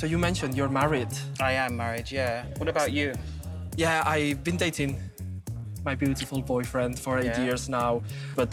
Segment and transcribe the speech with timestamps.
[0.00, 1.08] So you mentioned you're married.
[1.40, 2.46] I am married, yeah.
[2.56, 3.12] What about you?
[3.76, 4.98] Yeah, I've been dating
[5.84, 7.44] my beautiful boyfriend for eight Yeah.
[7.44, 8.00] years now.
[8.34, 8.48] But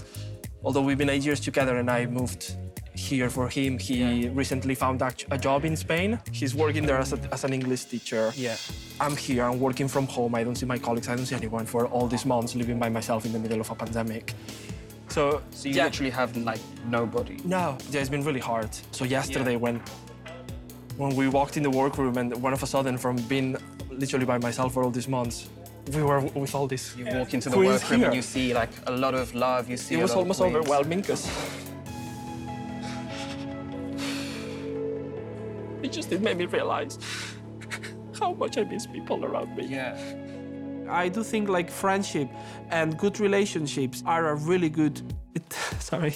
[0.61, 2.57] although we've been eight years together and I moved
[2.95, 6.19] here for him, he recently found act- a job in Spain.
[6.33, 8.33] He's working there as, a, as an English teacher.
[8.35, 8.57] Yeah.
[8.99, 10.35] I'm here, I'm working from home.
[10.35, 12.89] I don't see my colleagues, I don't see anyone for all these months living by
[12.89, 14.33] myself in the middle of a pandemic.
[15.07, 15.85] So, So you yeah.
[15.85, 17.37] literally have like nobody.
[17.45, 18.71] No, yeah, it's been really hard.
[18.91, 19.79] So yesterday when
[20.97, 23.55] when we walked in the workroom and one of a sudden from being
[23.91, 25.49] literally by myself for all these months,
[25.93, 26.95] we were with all this.
[26.97, 28.07] You walk into the Queens workroom here.
[28.07, 29.69] and you see like a lot of love.
[29.69, 30.55] You see It a was lot almost queens.
[30.55, 31.29] overwhelming because
[35.83, 36.97] it just it made me realize
[38.19, 39.67] how much I miss people around me.
[39.67, 39.95] Yeah.
[40.89, 42.29] I do think like friendship
[42.71, 45.01] and good relationships are a really good.
[45.35, 46.15] It, sorry.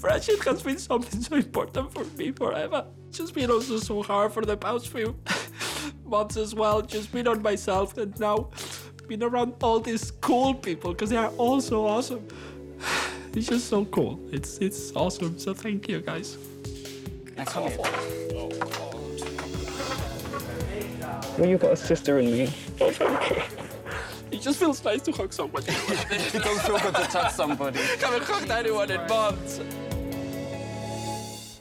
[0.00, 2.84] Friendship has been something so important for me forever.
[3.08, 5.18] It's just been also so hard for the past few
[6.04, 6.82] months as well.
[6.82, 8.50] Just been on myself and now
[9.08, 12.26] been around all these cool people because they are all so awesome.
[13.34, 14.18] It's just so cool.
[14.32, 15.38] It's it's awesome.
[15.38, 16.38] So thank you guys.
[17.36, 17.86] That's awful.
[17.86, 18.98] Oh, oh, oh.
[21.38, 22.52] Well, you got a sister in me.
[24.30, 25.66] It just feels nice to hug somebody.
[25.72, 27.78] it does feel good to touch somebody.
[27.78, 29.60] haven't hugged anyone in months.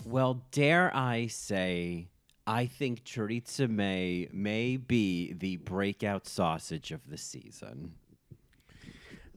[0.09, 2.07] Well, dare I say,
[2.45, 7.93] I think Choriza may may be the breakout sausage of the season.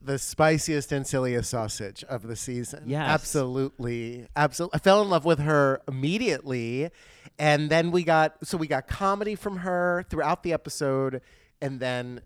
[0.03, 2.83] the spiciest and silliest sausage of the season.
[2.87, 3.07] Yes.
[3.07, 4.27] Absolutely.
[4.35, 4.75] Absolutely.
[4.75, 6.89] I fell in love with her immediately.
[7.37, 11.21] And then we got so we got comedy from her throughout the episode
[11.61, 12.21] and then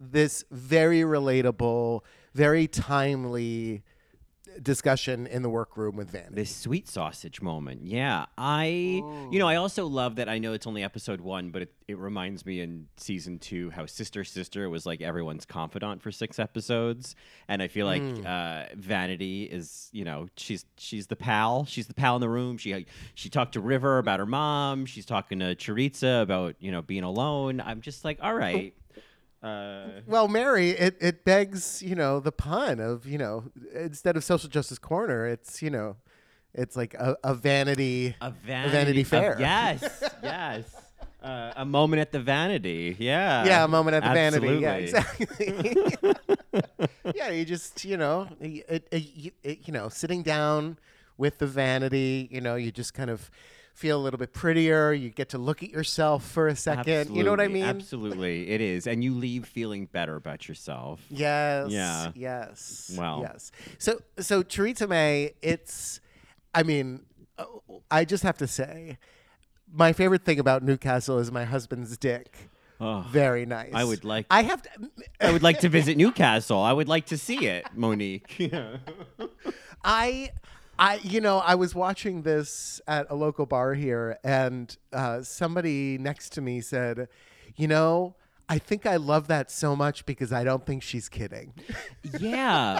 [0.00, 2.00] this very relatable,
[2.32, 3.82] very timely
[4.62, 6.34] discussion in the workroom with Vanity.
[6.34, 7.86] This sweet sausage moment.
[7.86, 8.26] Yeah.
[8.36, 8.66] I,
[9.30, 11.98] you know, I also love that I know it's only episode one, but it, it
[11.98, 17.14] reminds me in season two how Sister Sister was like everyone's confidant for six episodes.
[17.48, 21.64] And I feel like uh, Vanity is, you know, she's she's the pal.
[21.64, 22.58] She's the pal in the room.
[22.58, 24.86] She she talked to River about her mom.
[24.86, 27.60] She's talking to Choriza about, you know, being alone.
[27.60, 28.74] I'm just like, all right.
[29.42, 33.44] Uh, Well, Mary, it, it begs, you know, the pun of, you know,
[33.74, 35.96] instead of social justice corner, it's, you know,
[36.54, 39.36] it's like a, a vanity a vanity, Vanity a- Fair.
[39.38, 40.64] yes, yes.
[41.22, 42.96] Uh, a moment at the vanity.
[42.98, 43.44] Yeah.
[43.44, 44.60] Yeah, a moment at the Absolutely.
[44.60, 44.92] vanity.
[44.92, 46.16] Yeah, exactly.
[47.14, 50.78] yeah, you just, you know, it, it, you know, sitting down
[51.16, 53.30] with the vanity, you know, you just kind of
[53.78, 54.92] feel a little bit prettier.
[54.92, 57.14] You get to look at yourself for a second.
[57.14, 57.64] You know what I mean?
[57.64, 61.00] Absolutely, it is, and you leave feeling better about yourself.
[61.08, 61.70] Yes.
[61.70, 62.10] Yeah.
[62.14, 62.92] Yes.
[62.98, 63.20] Wow.
[63.22, 63.52] Yes.
[63.78, 66.00] So, so Choriza May, it's,
[66.54, 67.02] I mean,
[67.38, 67.44] uh,
[67.90, 68.98] I just have to say,
[69.72, 72.34] my favorite thing about Newcastle is my husband's dick.
[72.80, 73.72] Oh, Very nice.
[73.74, 74.70] I would like- I have to.
[75.20, 76.60] I would like to visit Newcastle.
[76.60, 78.34] I would like to see it, Monique.
[78.38, 78.76] Yeah.
[79.84, 80.30] I,
[80.78, 85.98] I, you know, I was watching this at a local bar here, and uh, somebody
[85.98, 87.08] next to me said,
[87.56, 88.14] "You know,
[88.48, 91.52] I think I love that so much because I don't think she's kidding."
[92.20, 92.78] yeah,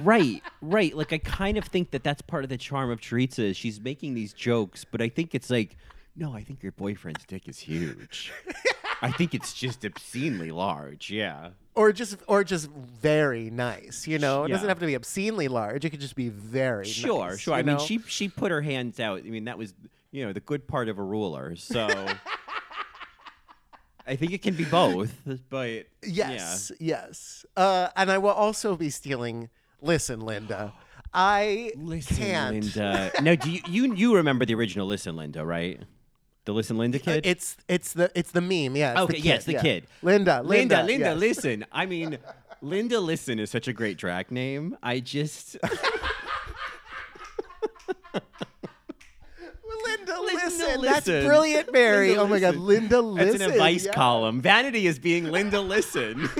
[0.00, 0.96] right, right.
[0.96, 3.50] Like I kind of think that that's part of the charm of Choriza.
[3.50, 5.76] Is she's making these jokes, but I think it's like,
[6.16, 8.32] no, I think your boyfriend's dick is huge.
[9.02, 11.10] I think it's just obscenely large.
[11.10, 11.50] Yeah.
[11.74, 14.06] or just, or just very nice.
[14.06, 15.84] You know, it doesn't have to be obscenely large.
[15.84, 17.54] It could just be very Sure, nice, sure.
[17.54, 17.82] you I mean, know?
[17.82, 19.18] she she put her hands out.
[19.20, 19.74] I mean, that was
[20.12, 21.56] you know the good part of a ruler.
[21.56, 21.86] So
[24.06, 25.12] I think it can be both.
[25.50, 27.44] But Yes, yes.
[27.56, 29.50] Uh, and I will also be stealing.
[29.82, 30.72] Listen, Linda,
[31.12, 32.54] I listen, can't.
[32.62, 33.12] Linda.
[33.22, 35.44] no, do you, you you remember the original Listen, Linda?
[35.44, 35.80] Right?
[36.46, 37.26] The Listen, Linda uh, kid.
[37.26, 38.76] It's it's the it's the meme.
[38.76, 38.92] Yeah.
[38.92, 39.62] It's okay, the yes, the yeah.
[39.62, 39.86] kid.
[40.00, 41.18] Linda, Linda, Linda, Linda, yes.
[41.18, 41.66] listen.
[41.72, 42.18] I mean,
[42.62, 44.76] Linda, listen is such a great drag name.
[44.80, 45.56] I just
[49.84, 50.82] Linda, Linda, listen.
[50.82, 52.10] That's brilliant, Mary.
[52.10, 52.54] Linda, oh my God.
[52.54, 53.38] Linda, listen.
[53.38, 53.92] That's an advice yeah.
[53.92, 54.40] column.
[54.40, 56.30] Vanity is being Linda Listen.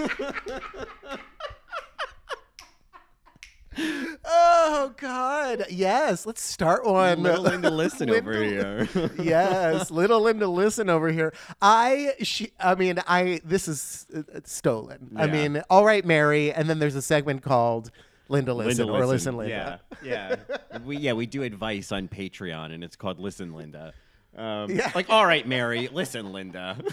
[4.25, 6.27] Oh God, yes.
[6.27, 7.23] Let's start one.
[7.23, 8.89] Little Linda Listen over here.
[9.21, 11.33] yes, little Linda, listen over here.
[11.61, 13.41] I, she, I mean, I.
[13.45, 15.13] This is uh, uh, stolen.
[15.17, 17.91] I mean, all right, Mary, and then there's a segment called
[18.29, 19.81] Linda Listen or Listen Linda.
[20.03, 20.79] Yeah, yeah.
[20.85, 23.93] we yeah we do advice on Patreon, and it's called Listen Linda.
[24.37, 24.91] Um, Yeah.
[24.95, 26.77] Like, all right, Mary, listen, Linda.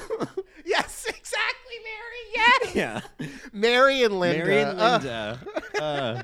[0.65, 2.63] Yes, exactly, Mary.
[2.71, 2.75] Yes,
[3.19, 4.45] yeah, Mary and Linda.
[4.45, 5.39] Mary and Uh, Linda.
[5.81, 6.22] Uh,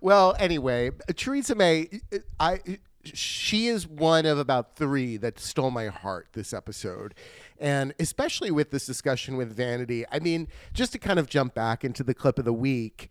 [0.00, 1.88] well, anyway, Choriza May,
[2.38, 2.60] I
[3.04, 7.14] she is one of about three that stole my heart this episode.
[7.58, 11.84] And especially with this discussion with Vanity, I mean, just to kind of jump back
[11.84, 13.10] into the clip of the week,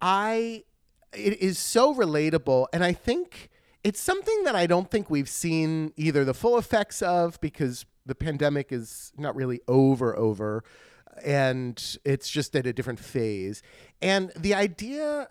[0.00, 0.64] I
[1.12, 3.48] it is so relatable and I think
[3.82, 8.14] it's something that I don't think we've seen either the full effects of because the
[8.14, 10.64] pandemic is not really over over
[11.24, 13.62] and it's just at a different phase.
[14.02, 15.28] And the idea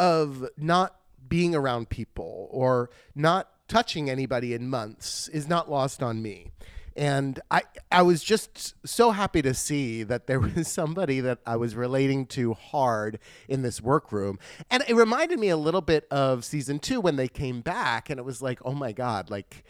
[0.00, 0.96] of not
[1.28, 6.50] being around people or not touching anybody in months is not lost on me.
[6.96, 7.62] And I,
[7.92, 12.26] I was just so happy to see that there was somebody that I was relating
[12.28, 14.38] to hard in this workroom.
[14.70, 18.18] And it reminded me a little bit of season two when they came back, and
[18.18, 19.64] it was like, oh my God, like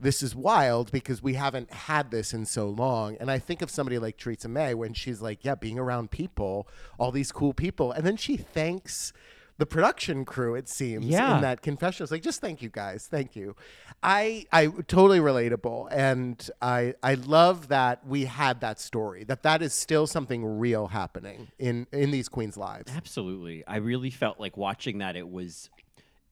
[0.00, 3.16] this is wild because we haven't had this in so long.
[3.18, 6.68] And I think of somebody like Choriza May when she's like, yeah, being around people,
[6.98, 7.92] all these cool people.
[7.92, 9.12] And then she thanks
[9.58, 11.36] the production crew, it seems, Yeah.
[11.36, 12.04] in that confession.
[12.04, 13.08] It's like, just thank you guys.
[13.10, 13.56] Thank you.
[14.02, 15.88] I I totally relatable.
[15.90, 20.86] And I I love that we had that story, that that is still something real
[20.88, 22.92] happening in, in these queens' lives.
[22.94, 23.66] Absolutely.
[23.66, 25.68] I really felt like watching that it was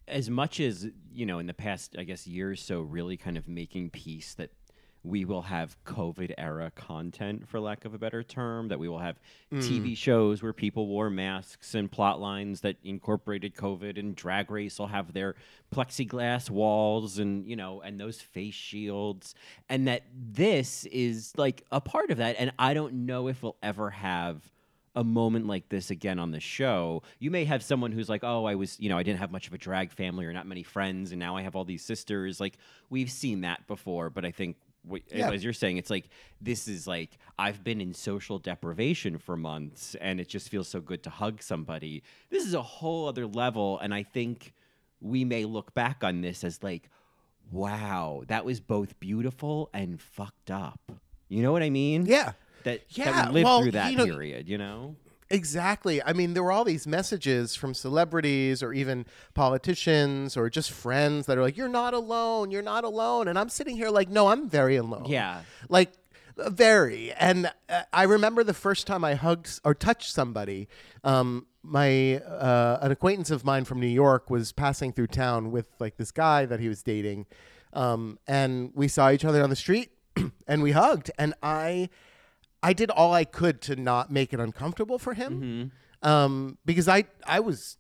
[0.09, 3.37] as much as, you know, in the past, I guess, year or so, really kind
[3.37, 4.51] of making peace that
[5.07, 8.99] we will have COVID era content, for lack of a better term, that we will
[8.99, 9.19] have
[9.51, 9.61] hmm.
[9.61, 14.79] TV shows where people wore masks and plot lines that incorporated COVID and drag race
[14.79, 15.37] will have their
[15.75, 19.35] plexiglass walls and, you know, and those face shields.
[19.69, 22.37] And that this is like a part of that.
[22.39, 24.51] And I don't know if we'll ever have
[24.97, 27.03] a moment like this again on the show.
[27.19, 29.47] You may have someone who's like, "Oh, I was, you know, I didn't have much
[29.47, 32.41] of a drag family or not many friends, and now I have all these sisters."
[32.41, 32.57] Like
[32.89, 34.57] we've seen that before, but I think.
[34.87, 35.31] What, Yeah.
[35.31, 36.09] As you're saying, it's like
[36.41, 40.81] this is like I've been in social deprivation for months, and it just feels so
[40.81, 42.03] good to hug somebody.
[42.31, 44.53] This is a whole other level, and I think
[45.01, 46.89] we may look back on this as like,
[47.51, 50.81] wow, that was both beautiful and fucked up.
[51.29, 52.07] You know what I mean?
[52.07, 52.33] Yeah.
[52.65, 54.97] That, Yeah, that we lived well, through that you know- period, you know?
[55.29, 56.03] Exactly.
[56.03, 61.27] I mean, there were all these messages from celebrities or even politicians or just friends
[61.27, 62.51] that are like, "You're not alone.
[62.51, 65.43] You're not alone." And I'm sitting here like, "No, I'm very alone." Yeah.
[65.69, 65.93] Like
[66.39, 67.13] uh, very.
[67.13, 70.69] And uh, I remember the first time I hugged or touched somebody.
[71.03, 75.67] Um, my uh, an acquaintance of mine from New York was passing through town with
[75.81, 77.27] like this guy that he was dating,
[77.73, 79.91] um, and we saw each other on the street,
[80.47, 81.11] and we hugged.
[81.19, 81.89] And I,
[82.67, 85.71] I did all I could to not make it uncomfortable for him,
[86.03, 87.77] um, because I I was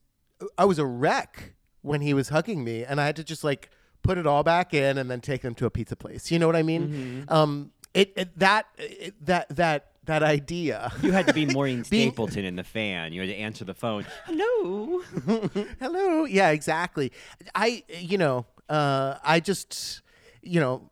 [0.56, 3.70] I was a wreck when he was hugging me, and I had to just like
[4.02, 6.30] put it all back in and then take him to a pizza place.
[6.30, 7.24] You know what I mean?
[7.28, 10.92] Um, it, it that it, that that that idea.
[11.02, 13.12] You had to be Maureen Stapleton in the fan.
[13.12, 14.06] You had to answer the phone.
[14.24, 15.02] Hello.
[15.80, 16.24] Hello.
[16.24, 17.12] Yeah, exactly.
[17.54, 20.02] I, you know, uh, I just,
[20.42, 20.90] you know,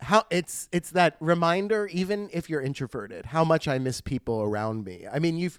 [0.00, 1.86] how it's it's that reminder.
[1.86, 5.06] Even if you're introverted, how much I miss people around me.
[5.10, 5.58] I mean, you've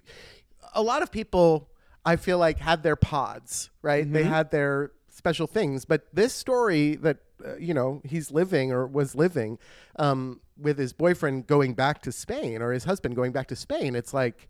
[0.74, 1.68] a lot of people.
[2.04, 4.10] I feel like had their pods, right?
[4.10, 8.86] They had their special things, but this story that uh, you know he's living or
[8.86, 9.58] was living
[9.96, 13.94] um, with his boyfriend going back to Spain or his husband going back to Spain.
[13.94, 14.48] It's like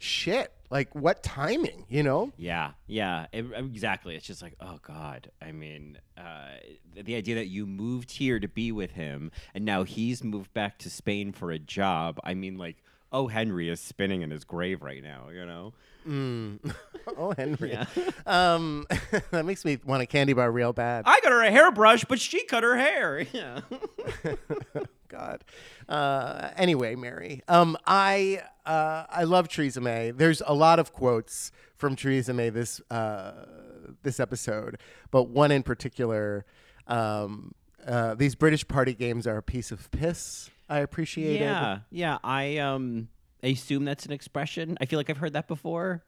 [0.00, 0.52] shit.
[0.70, 2.30] Like what timing, you know?
[2.36, 4.14] Yeah, yeah, it- exactly.
[4.14, 5.30] It's just like, oh God.
[5.42, 6.50] I mean, uh,
[6.94, 10.52] the, the idea that you moved here to be with him, and now he's moved
[10.54, 12.20] back to Spain for a job.
[12.22, 12.76] I mean, like,
[13.12, 15.28] oh, Henry is spinning in his grave right now.
[15.30, 15.74] You know?
[17.16, 17.76] Oh, Henry.
[18.26, 18.86] Um,
[19.30, 21.04] that makes me want a candy bar real bad.
[21.06, 23.26] I got her a hairbrush, but she cut her hair.
[23.32, 23.60] Yeah.
[25.08, 25.42] God.
[25.88, 27.42] Uh, anyway, Mary.
[27.48, 30.10] Um, I uh, I love Choriza May.
[30.12, 33.32] There's a lot of quotes from Choriza May this uh,
[34.02, 34.78] this episode,
[35.10, 36.44] but one in particular.
[36.86, 37.52] Um,
[37.86, 40.50] uh, these British party games are a piece of piss.
[40.68, 41.44] I appreciate it.
[41.44, 42.18] Yeah, yeah.
[42.22, 43.08] I um,
[43.42, 44.76] I assume that's an expression.
[44.80, 46.04] I feel like I've heard that before.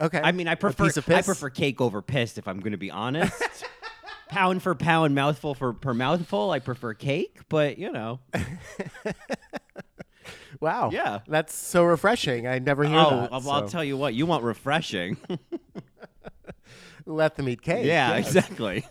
[0.00, 0.20] Okay.
[0.22, 3.42] I mean, I prefer I prefer cake over piss if I'm going to be honest.
[4.28, 8.20] pound for pound, mouthful for per mouthful, I prefer cake, but you know.
[10.60, 10.90] Wow.
[10.92, 11.20] Yeah.
[11.26, 12.46] That's so refreshing.
[12.46, 13.30] I never hear oh, that.
[13.32, 15.16] well, I'll tell you what, you want refreshing.
[17.06, 17.84] let them eat cake.
[17.84, 18.26] yeah, yes.
[18.28, 18.86] exactly.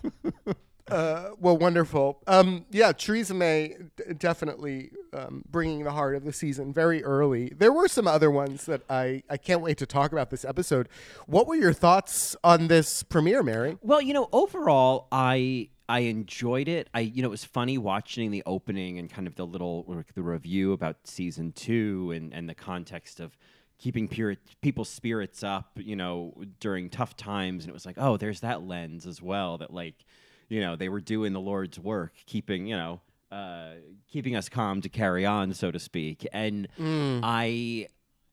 [0.92, 2.22] Uh, well, wonderful.
[2.28, 7.50] Um, yeah, Choriza May d- definitely um, bringing the heart of the season very early.
[7.56, 10.90] There were some other ones that I, I can't wait to talk about this episode.
[11.28, 13.78] What were your thoughts on this premiere, Mary?
[13.82, 16.90] Well, you know, overall, I I enjoyed it.
[16.94, 20.14] I you know, it was funny watching the opening and kind of the little like,
[20.14, 23.38] the review about season two and and the context of
[23.78, 27.64] keeping pure, people's spirits up, you know, during tough times.
[27.64, 30.06] And it was like, oh, there's that lens as well that, like,
[30.52, 33.00] you know, they were doing the Lord's work, keeping, you know,
[33.32, 33.76] uh,
[34.12, 36.28] keeping us calm to carry on, so to speak.
[36.34, 36.68] And
[37.24, 37.88] I,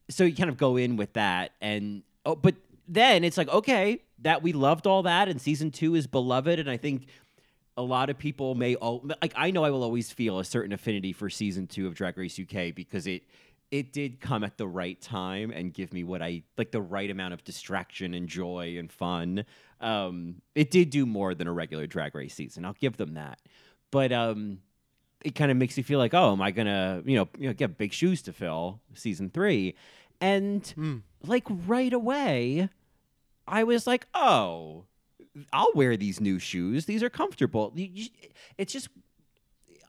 [0.09, 1.51] so you kind of go in with that.
[1.61, 2.55] And, oh, but
[2.87, 6.59] then it's like, okay, that we loved all that, and season two is beloved.
[6.59, 7.07] And I think
[7.77, 10.73] a lot of people may all, like I know I will always feel a certain
[10.73, 13.23] affinity for season 2 of Drag Race UK because it
[13.71, 17.09] it did come at the right time and give me what I like the right
[17.09, 19.45] amount of distraction and joy and fun.
[19.79, 22.65] Um it did do more than a regular Drag Race season.
[22.65, 23.39] I'll give them that.
[23.91, 24.59] But um
[25.23, 27.53] it kind of makes you feel like, oh, am I gonna, you know, you know,
[27.53, 29.75] get big shoes to fill season three?
[30.21, 32.69] And like right away,
[33.47, 34.85] I was like, oh,
[35.53, 36.85] I'll wear these new shoes.
[36.85, 37.73] These are comfortable.
[38.57, 38.89] It's just,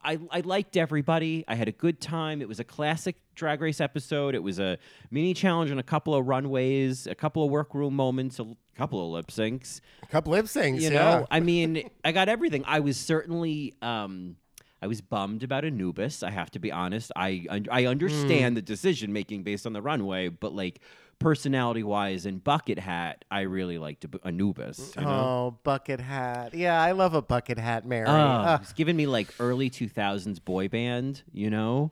[0.03, 1.43] I, I liked everybody.
[1.47, 2.41] I had a good time.
[2.41, 4.35] It was a classic drag race episode.
[4.35, 4.77] It was a
[5.09, 9.03] mini challenge on a couple of runways, a couple of workroom moments, a l- couple
[9.05, 9.81] of lip syncs.
[10.03, 10.99] A couple of lip syncs, You yeah.
[11.19, 12.63] know, I mean, I got everything.
[12.65, 14.37] I was certainly, um,
[14.81, 16.23] I was bummed about Anubis.
[16.23, 17.11] I have to be honest.
[17.15, 20.81] I I understand the decision making based on the runway, but like
[21.21, 24.93] personality wise and bucket hat, I really liked Anubis.
[24.97, 25.07] You know?
[25.09, 26.53] Oh, bucket hat.
[26.53, 28.07] Yeah, I love a bucket hat, Mary.
[28.07, 31.91] Oh, Uh, it's giving me like early 2000s boy band, you know?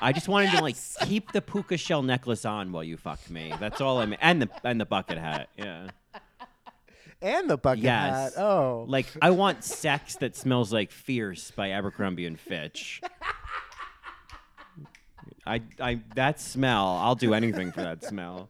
[0.00, 3.52] I just wanted to like keep the puka shell necklace on while you fuck me.
[3.60, 5.48] That's all I'm and the and the bucket hat.
[5.58, 5.88] Yeah.
[7.20, 8.34] and the bucket Yes.
[8.34, 8.42] hat.
[8.42, 8.84] Oh.
[8.88, 13.00] Like I want sex that smells like fierce by Abercrombie and Fitch.
[15.46, 18.48] I I that smell, I'll do anything for that smell.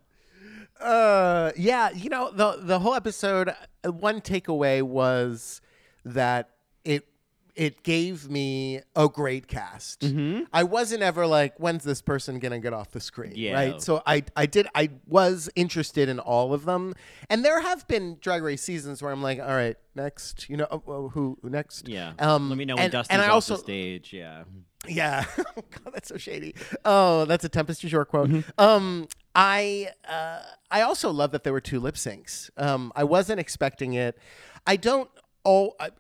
[0.80, 3.48] Uh, yeah, you know the the whole episode.
[3.84, 5.60] uh, One takeaway was
[6.04, 6.50] that
[6.84, 7.06] it
[7.54, 10.00] it gave me a great cast.
[10.00, 10.44] Mm-hmm.
[10.52, 13.32] I wasn't ever like, when's this person gonna get off the screen?
[13.34, 13.54] Yeah.
[13.54, 13.82] Right.
[13.82, 16.94] So I I did I was interested in all of them,
[17.28, 20.66] and there have been Drag Race seasons where I'm like, all right, next, you know,
[20.70, 21.88] oh, oh, who who next?
[21.88, 22.12] Yeah.
[22.18, 24.12] Um, Let me know when and, Dusty's and I off also the stage.
[24.12, 24.44] Yeah.
[24.88, 25.24] yeah.
[25.36, 26.54] God, that's so shady.
[26.84, 28.30] Oh, that's a Tempest du Jour quote.
[28.30, 28.50] Mm-hmm.
[28.58, 32.50] Um, I uh, I also love that there were two lip syncs.
[32.56, 34.18] Um, I wasn't expecting it.
[34.66, 35.10] I don't.
[35.44, 35.90] Oh, I,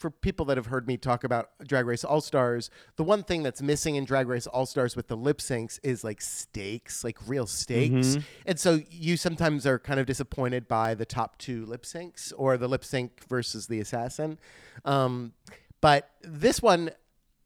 [0.00, 3.42] for people that have heard me talk about Drag Race All Stars, the one thing
[3.42, 7.18] that's missing in Drag Race All Stars with the lip syncs is like stakes, like
[7.28, 8.16] real stakes.
[8.46, 12.56] And so you sometimes are kind of disappointed by the top two lip syncs or
[12.56, 14.38] the lip sync versus the assassin.
[14.86, 15.34] Um,
[15.82, 16.90] but this one,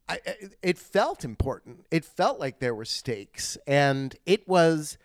[0.07, 0.21] I-
[0.61, 1.85] it felt important.
[1.91, 4.97] It felt like there were stakes, and it was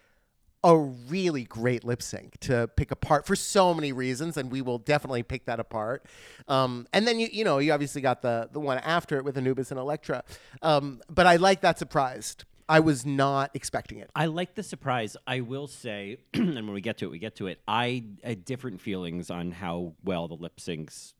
[0.62, 4.78] a really great lip sync to pick apart for so many reasons, and we will
[4.78, 6.04] definitely pick that apart.
[6.48, 9.36] Um, and then you you know you obviously got the the one after it with
[9.38, 10.22] Anubis and Elektra,
[10.62, 12.44] um, but I like that surprised.
[12.68, 14.10] I was not expecting it.
[14.14, 15.16] I like the surprise.
[15.26, 17.60] I will say, and when we get to it, we get to it.
[17.66, 21.14] I had different feelings on how well the lip syncs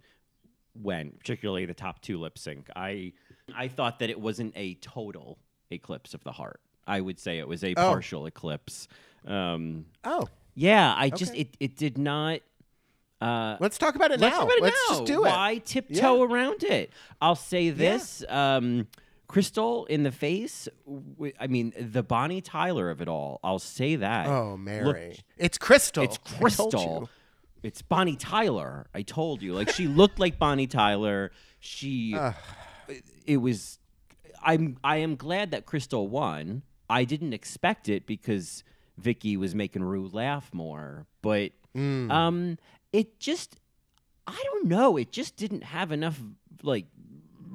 [0.74, 2.68] went, particularly the top two lip sync.
[2.76, 3.14] I
[3.54, 5.38] I thought that it wasn't a total
[5.70, 6.60] eclipse of the heart.
[6.86, 8.88] I would say it was a partial eclipse.
[9.26, 11.42] Um, Oh, yeah, I just Okay.
[11.42, 12.40] it it did not.
[13.20, 14.40] Uh, let's talk about it Let's now.
[14.40, 14.94] talk about it let's now.
[14.96, 15.28] just do it.
[15.28, 16.90] Why tiptoe around it?
[17.20, 18.24] I'll say this.
[18.28, 18.88] Um,
[19.28, 20.68] Krystal in the face.
[21.38, 23.38] I mean, the Bonnie Tyler of it all.
[23.44, 24.26] I'll say that.
[24.26, 26.02] Oh, Look, Mary, it's Krystal.
[26.02, 27.08] it's Krystal.
[27.62, 28.86] It's Bonnie Tyler.
[28.94, 29.52] I told you.
[29.52, 31.30] Like she looked like Bonnie Tyler.
[31.60, 32.16] She.
[33.26, 33.78] it was.
[34.42, 34.78] I'm.
[34.82, 36.62] I am glad that Krystal won.
[36.88, 38.64] I didn't expect it because
[39.00, 42.10] Vicky was making Ru laugh more, but Mm.
[42.10, 42.58] um,
[42.92, 43.56] it just.
[44.26, 44.96] I don't know.
[44.96, 46.20] It just didn't have enough
[46.62, 46.86] like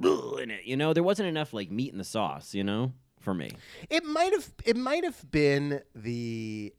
[0.03, 0.65] in it.
[0.65, 2.53] You know, there wasn't enough like meat in the sauce.
[2.53, 3.51] You know, for me.
[3.89, 6.73] It might have it might have been the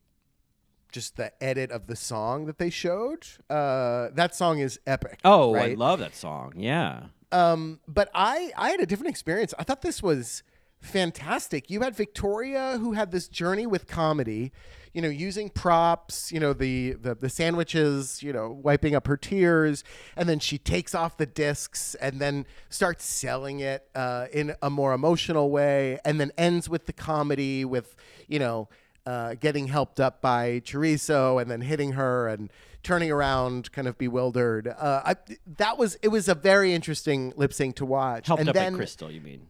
[0.93, 3.27] just the edit of the song that they showed.
[3.51, 5.21] Uh, that song is epic.
[5.25, 6.55] Oh, I love that song.
[6.57, 7.07] Yeah.
[7.33, 9.53] Um, but I I had a different experience.
[9.59, 10.43] I thought this was
[10.81, 11.71] fantastic.
[11.71, 14.53] You had Victoria who had this journey with comedy,
[14.93, 19.17] you know, using props, you know, the the, the sandwiches, you know, wiping up her
[19.17, 19.85] tears,
[20.17, 24.71] and then she takes off the discs and then starts selling it uh, in a
[24.71, 27.95] more emotional way, and then ends with the comedy with,
[28.27, 28.69] you know.
[29.05, 32.53] Uh, getting helped up by Choriza and then hitting her and
[32.83, 35.15] turning around kind of bewildered uh, I,
[35.59, 38.77] that was it was a very interesting lip sync to watch Helped and up then
[38.77, 39.47] by Krystal, you mean?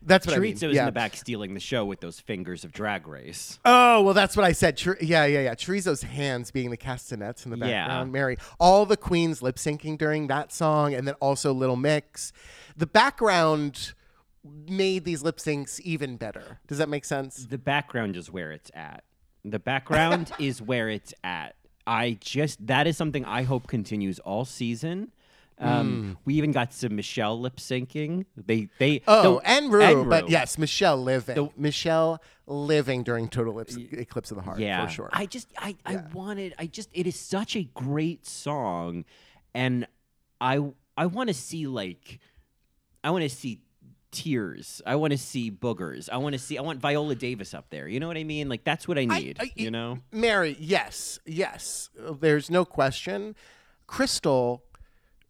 [0.00, 0.54] That's what I mean.
[0.54, 0.82] Choriza was yeah.
[0.82, 3.58] in the back stealing the show with those fingers of Drag Race.
[3.64, 4.80] Oh well, that's what I said.
[4.80, 5.54] Chor- yeah, yeah, yeah.
[5.54, 8.04] Choriza's hands being the castanets in the Yeah.
[8.04, 12.32] Mary, all the queens lip syncing during that song, and then also Little Mix.
[12.76, 13.92] The background
[14.44, 16.60] made these lip syncs even better.
[16.66, 17.46] Does that make sense?
[17.46, 19.04] the background is where it's at.
[19.44, 21.56] The background is where it's at.
[21.86, 25.10] I just that is something I hope continues all season.
[25.60, 28.26] Um, We even got some Michelle lip syncing.
[28.36, 30.30] They they Oh, the- and Ru, but Ru.
[30.30, 31.34] yes, Michelle living.
[31.34, 35.10] The- Michelle living during Total Eclipse, Eclipse of the Heart, yeah, for sure.
[35.12, 39.04] I just I I wanted I just it is such a great song,
[39.54, 39.86] and
[40.40, 40.60] I
[40.96, 42.20] I want to see like
[43.02, 43.60] I want to see
[44.10, 44.80] tears.
[44.86, 46.08] I want to see boogers.
[46.10, 47.86] I want to see I want Viola Davis up there.
[47.88, 48.48] You know what I mean?
[48.48, 49.38] Like that's what I need.
[49.40, 49.98] I- you know.
[50.12, 51.90] Mary, yes, yes.
[51.96, 53.34] There's no question.
[53.88, 54.60] Krystal,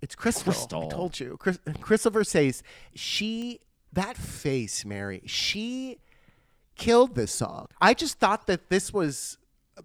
[0.01, 0.53] it's Krystal.
[0.53, 0.87] Krystal.
[0.87, 1.37] I told you.
[1.39, 2.63] Chris, Krystal Versace,
[2.95, 3.61] she,
[3.93, 5.99] that face, Mary, she
[6.77, 7.69] killed this song.
[7.81, 9.39] I just thought that this was,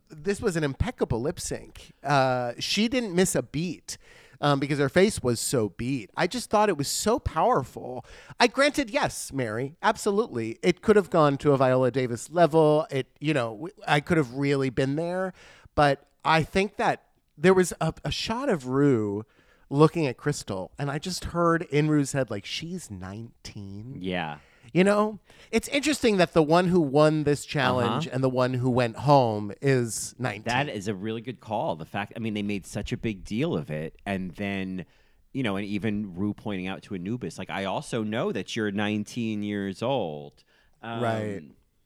[0.10, 1.94] this was an impeccable lip sync.
[2.04, 3.98] Uh, she didn't miss a beat.
[4.42, 6.10] Um, because her face was so beat.
[6.18, 8.06] I just thought it was so powerful.
[8.42, 10.60] I granted, yes, Mary, absolutely.
[10.62, 12.86] It could have gone to a Viola Davis level.
[12.92, 15.34] It, you know, I could have really been there.
[15.76, 17.04] But I think that
[17.38, 19.24] there was a, a shot of Ru
[19.74, 23.98] looking at Krystal, and I just heard in Ru's head, like, she's 19.
[24.00, 24.38] Yeah.
[24.72, 25.20] You know,
[25.52, 29.52] it's interesting that the one who won this challenge and the one who went home
[29.62, 30.44] is 19.
[30.46, 31.76] That is a really good call.
[31.76, 34.86] The fact, I mean, they made such a big deal of it, and then,
[35.32, 38.72] you know, and even Ru pointing out to Anubis, like, I also know that you're
[38.72, 40.44] 19 years old,
[40.82, 41.42] um, Right.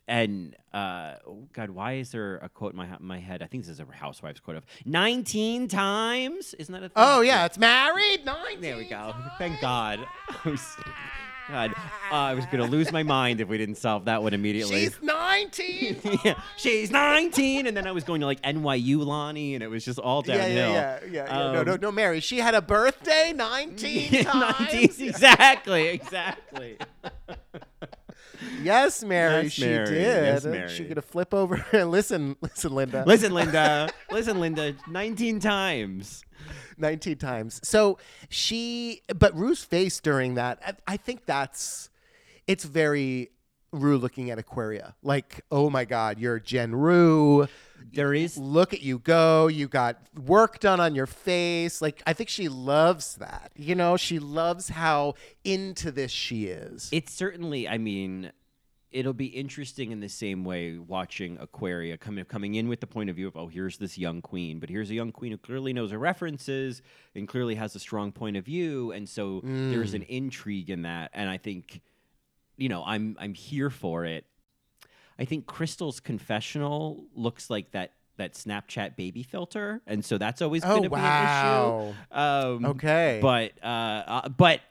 [0.09, 3.41] And uh, oh God, why is there a quote in my my head?
[3.41, 6.53] I think this is a Housewives quote of 19 times.
[6.53, 6.91] Isn't that a thing?
[6.95, 8.61] oh, yeah, it's married 19.
[8.61, 9.13] There we go.
[9.37, 9.99] Thank God.
[10.45, 10.65] I was,
[11.49, 11.71] God,
[12.11, 14.79] uh, I was gonna lose my mind if we didn't solve that one immediately.
[14.85, 15.97] She's 19.
[16.23, 19.83] yeah, she's 19, and then I was going to like NYU Lonnie, and it was
[19.83, 20.71] just all yeah, downhill.
[20.71, 21.51] yeah, yeah, yeah, yeah.
[21.53, 22.21] no, Um, no, no, Mary.
[22.21, 24.59] She had a birthday 19 times.
[24.71, 26.77] 19 exactly, exactly.
[28.61, 29.85] Yes, Mary, Yes, she Mary.
[29.85, 30.01] did.
[30.01, 30.85] Yes, She Mary.
[30.87, 33.03] could have flip over and listen, listen, Linda.
[33.05, 33.89] Listen, Linda.
[34.11, 34.75] Listen, Linda.
[34.89, 36.23] 19 times.
[36.77, 37.59] 19 times.
[37.63, 37.97] So
[38.29, 41.89] she, but Ru's face during that, I, I think that's,
[42.45, 43.31] it's very
[43.71, 44.95] Ru looking at Aquaria.
[45.03, 47.47] Like, oh my God, you're Jen Rue.
[47.93, 49.47] There is Look at you go.
[49.47, 51.81] You got work done on your face.
[51.81, 53.51] Like, I think she loves that.
[53.55, 56.89] You know, she loves how into this she is.
[56.91, 58.31] It's certainly, I mean,
[58.91, 63.09] it'll be interesting in the same way watching Aquaria coming coming in with the point
[63.09, 65.73] of view of, oh, here's this young queen, but here's a young queen who clearly
[65.73, 66.81] knows her references
[67.15, 69.97] and clearly has a strong point of view, and so there's mm.
[69.97, 71.81] an intrigue in that, and I think,
[72.55, 74.25] you know, I'm I'm here for it.
[75.19, 80.63] I think Krystal's confessional looks like that that Snapchat baby filter, and so that's always
[80.63, 80.97] Oh, going to wow.
[80.97, 82.19] be an issue.
[82.19, 83.19] Um, Okay.
[83.21, 83.67] but uh,
[84.25, 84.61] uh, but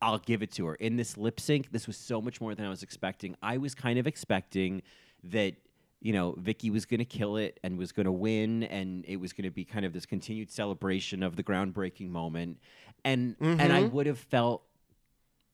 [0.00, 1.72] I'll give it to her in this lip sync.
[1.72, 3.34] This was so much more than I was expecting.
[3.42, 4.82] I was kind of expecting
[5.24, 5.54] that
[6.00, 9.16] you know Vicky was going to kill it and was going to win, and it
[9.16, 12.58] was going to be kind of this continued celebration of the groundbreaking moment,
[13.04, 13.94] and and I Mm-hmm.
[13.94, 14.62] would have felt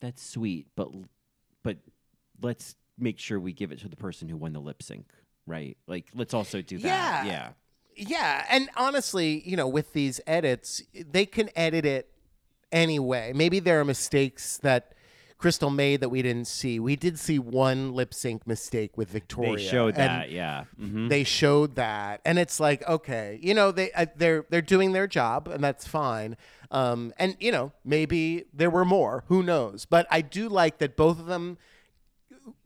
[0.00, 0.88] that's sweet, but
[1.62, 1.78] but
[2.42, 5.06] let's make sure we give it to the person who won the lip sync,
[5.46, 5.76] right?
[5.86, 6.86] Like let's also do that.
[6.86, 7.24] Yeah.
[7.24, 7.48] Yeah.
[7.94, 12.08] Yeah, and honestly, you know, with these edits, they can edit it
[12.70, 13.32] anyway.
[13.34, 14.94] Maybe there are mistakes that
[15.38, 16.80] Krystal made that we didn't see.
[16.80, 19.56] We did see one lip sync mistake with Victoria.
[19.56, 20.64] They showed that, yeah.
[20.78, 24.92] hmm They showed that, and it's like, okay, you know, they uh, they're they're doing
[24.92, 26.38] their job, and that's fine.
[26.70, 29.24] Um, and you know, maybe there were more.
[29.26, 29.84] Who knows?
[29.84, 31.58] But I do like that both of them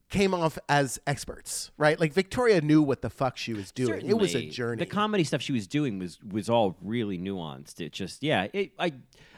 [0.09, 1.99] came off as experts, right?
[1.99, 4.07] Like Victoria knew what the fuck she was doing.
[4.07, 4.79] It was a journey.
[4.79, 7.81] The comedy stuff she was doing was was all really nuanced.
[7.81, 8.93] It just yeah, it, I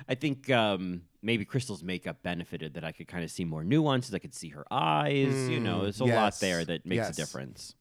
[0.08, 4.14] I think um, maybe Krystal's makeup benefited that I could kind of see more nuances.
[4.14, 5.48] I could see her eyes.
[5.48, 7.10] you know, there's a lot there that makes Yes.
[7.10, 7.74] a difference.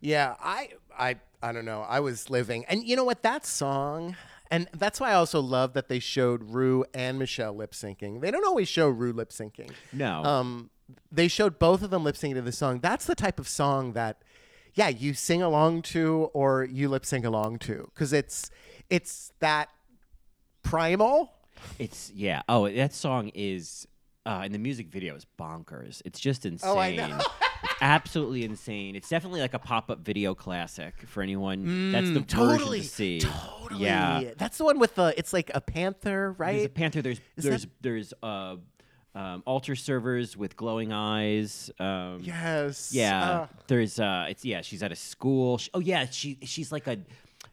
[0.00, 1.82] Yeah, I I I don't know.
[1.82, 2.64] I was living.
[2.66, 3.22] And you know what?
[3.22, 4.16] That song
[4.50, 8.20] and that's why I also love that they showed Ru and Michelle lip syncing.
[8.20, 9.70] They don't always show Ru lip syncing.
[9.92, 10.70] No, Um
[11.10, 12.80] they showed both of them lip syncing to the song.
[12.80, 14.22] That's the type of song that
[14.74, 18.50] yeah, you sing along to or you lip sync along to cuz it's
[18.90, 19.68] it's that
[20.62, 21.32] primal.
[21.78, 22.42] it's yeah.
[22.48, 23.86] Oh, that song is.
[24.26, 26.00] Uh, and the music video is bonkers.
[26.06, 26.70] It's just insane.
[26.70, 27.20] Oh, I know.
[27.82, 28.96] absolutely insane.
[28.96, 31.92] It's definitely like a pop-up video classic for anyone.
[31.92, 32.56] That's the Mm, totally.
[32.58, 33.20] version to see.
[33.20, 33.84] Totally.
[33.84, 34.30] Yeah.
[34.38, 36.52] That's the one with the it's like a panther, right?
[36.54, 37.02] There's a panther.
[37.02, 38.56] There's Is there's that- there's uh,
[39.14, 41.70] um, altar servers with glowing eyes.
[41.78, 42.92] Um, yes.
[42.92, 43.30] Yeah.
[43.30, 44.60] Uh, there's uh, it's yeah.
[44.62, 45.58] She's at a school.
[45.58, 46.06] Sh oh yeah.
[46.10, 46.98] She she's like a.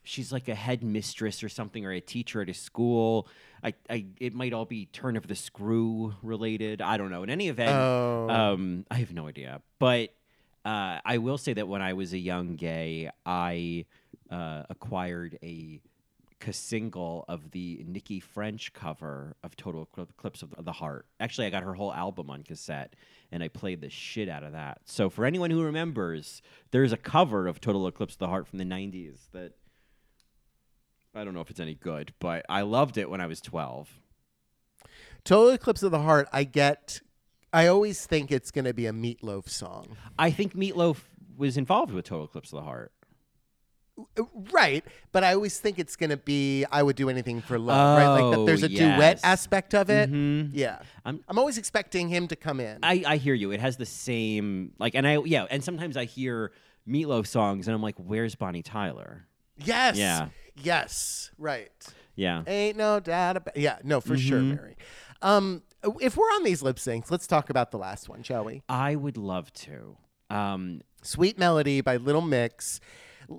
[0.03, 3.27] she's like a head mistress or something or a teacher at a school.
[3.63, 6.81] I, I it might all be turn of the screw related.
[6.81, 7.21] I don't know.
[7.21, 8.27] In any event, Oh.
[8.29, 9.61] um, I have no idea.
[9.77, 10.09] But
[10.65, 13.85] uh, I will say that when I was a young gay, I
[14.31, 15.79] uh, acquired a
[16.53, 21.05] single of the Nikki French cover of Total Eclipse of the Heart.
[21.19, 22.95] Actually, I got her whole album on cassette,
[23.31, 24.81] and I played the shit out of that.
[24.85, 28.59] So for anyone who remembers, there's a cover of Total Eclipse of the Heart from
[28.59, 29.53] the '90s that
[31.13, 33.99] I don't know if it's any good, but I loved it when I was 12.
[35.23, 37.01] Total Eclipse of the Heart, I get.
[37.53, 39.97] I always think it's going to be a Meatloaf song.
[40.17, 40.99] I think Meatloaf
[41.35, 42.93] was involved with Total Eclipse of the Heart.
[44.51, 48.07] Right, but I always think it's to be I would do anything for love, right?
[48.21, 48.97] Like that Oh, there's a yes.
[48.97, 50.11] duet aspect of it.
[50.11, 50.49] Mhm.
[50.53, 50.79] Yeah.
[51.05, 52.79] I'm- I'm always expecting him to come in.
[52.83, 53.51] I, I hear you.
[53.51, 56.51] It has the same like, and I yeah, and sometimes I hear
[56.87, 59.97] Meatloaf songs, and I'm like, "Where's Bonnie Tyler?" yes.
[59.97, 60.29] Yeah.
[60.61, 61.31] Yes.
[61.37, 61.71] Right.
[62.15, 64.55] Yeah, Ain't no doubt about Yeah, no, for sure, Mm-hmm.
[64.55, 64.75] Mary.
[65.21, 65.63] Um
[65.99, 68.61] if we're on these lip syncs, let's talk about the last one, shall we?
[68.69, 69.97] I would love to.
[70.29, 72.79] Um, Sweet Melody by Little Mix.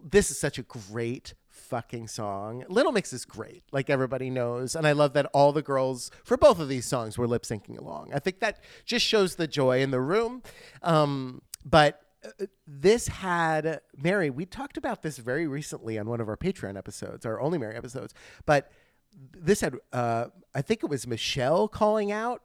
[0.04, 2.64] This is such a great fucking song.
[2.68, 4.74] Little Mix is great, like everybody knows.
[4.74, 7.78] And I love that all the girls for both of these songs were lip syncing
[7.78, 8.10] along.
[8.14, 10.42] I think that just shows the joy in the room.
[10.82, 16.28] Um, but uh, this had Mary, we talked about this very recently on one of
[16.28, 18.14] our Patreon episodes, our Only Mary episodes.
[18.46, 18.70] But
[19.36, 22.42] this had, uh, I think it was Michelle calling out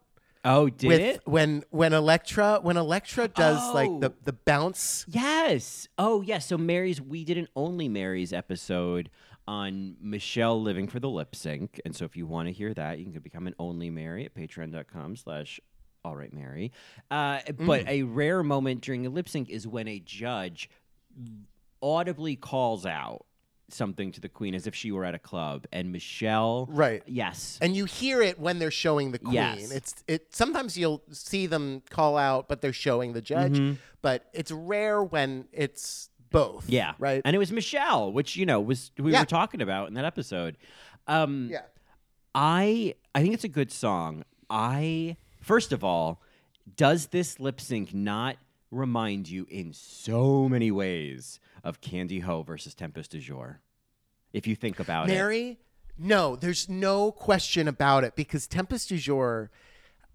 [0.48, 1.22] oh, did with it?
[1.26, 4.16] when when Elektra when Elektra does like the Oh.
[4.24, 5.88] the bounce Yes.
[5.98, 6.48] Oh, yes.
[6.48, 9.10] So Mary's, we did an Only Mary's episode
[9.48, 13.00] on Michelle living for the lip sync, and so if you want to hear that,
[13.00, 15.60] you can become an Only Mary at Patreon.com/slash.
[16.04, 16.72] All right, Mary.
[17.12, 20.70] Uh, But a rare moment during a lip sync is when a judge
[21.82, 23.26] audibly calls out
[23.70, 26.68] something to the queen as if she were at a club, and Michelle.
[26.70, 27.04] Right.
[27.06, 27.58] Yes.
[27.62, 29.34] and you hear it when they're showing the queen.
[29.34, 29.72] Yes.
[29.72, 33.54] It's it sometimes you'll see them call out, but they're showing the judge.
[33.58, 33.74] Mm-hmm.
[34.02, 36.70] But it's rare when it's both.
[36.70, 36.94] Yeah.
[37.00, 37.22] Right.
[37.26, 39.22] And it was Michelle, which you know was we Yeah.
[39.22, 40.58] were talking about in that episode.
[41.08, 41.62] Um, yeah.
[42.36, 44.24] I I think it's a good song.
[44.50, 46.22] I first of all,
[46.76, 48.38] does this lip sync not
[48.72, 53.60] remind you in so many ways of Kandy Ho versus Tempest du Jour?
[54.34, 55.14] If you think about it.
[55.14, 55.58] Mary,
[55.98, 59.50] no, there's no question about it because Tempest du Jour,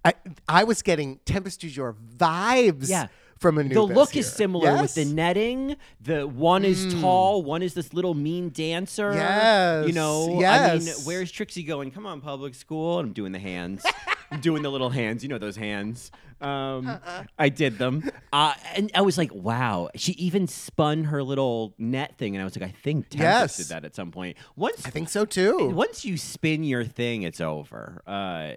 [0.04, 0.14] I
[0.48, 2.88] I was getting Tempest du Jour vibes.
[2.88, 3.08] Yeah.
[3.38, 3.74] From a new.
[3.74, 5.14] The look is similar with the Mm.
[5.14, 5.76] netting.
[6.00, 9.12] The one is tall, one is this little mean dancer.
[9.14, 11.04] Yes, You know, I mean, yes.
[11.04, 11.90] where's Trixie going?
[11.90, 13.00] Come on, public school.
[13.00, 13.84] I'm doing the hands.
[14.32, 15.22] I'm doing the little hands.
[15.22, 16.10] You know those hands.
[16.40, 17.24] Um, Uh-uh.
[17.38, 18.10] I did them.
[18.32, 19.90] Uh, and I was like, wow.
[19.94, 22.34] She even spun her little net thing.
[22.34, 23.56] And I was like, I think Tempest Yes.
[23.58, 24.36] did that at some point.
[24.56, 25.68] Once I think so too.
[25.68, 28.02] once you spin your thing, it's over.
[28.06, 28.54] Uh,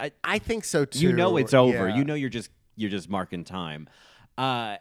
[0.00, 0.98] I, I think so too.
[1.00, 1.88] you know it's over.
[1.88, 1.96] Yeah.
[1.96, 3.88] You know you're just you're just marking time.
[4.38, 4.76] Uh,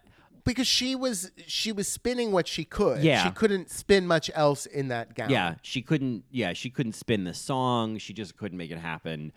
[0.45, 3.03] because she was she was spinning what she could.
[3.03, 3.23] Yeah.
[3.25, 5.29] she couldn't spin much else in that gown.
[5.29, 6.23] Yeah, she couldn't.
[6.31, 7.97] Yeah, she couldn't spin the song.
[7.99, 9.33] She just couldn't make it happen.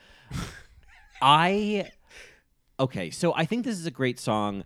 [1.22, 1.90] I
[2.80, 4.64] okay, so I think this is a great song.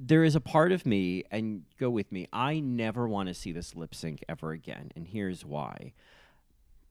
[0.00, 2.28] There is a part of me, and go with me.
[2.32, 5.92] I never want to see this lip sync ever again, and here's why.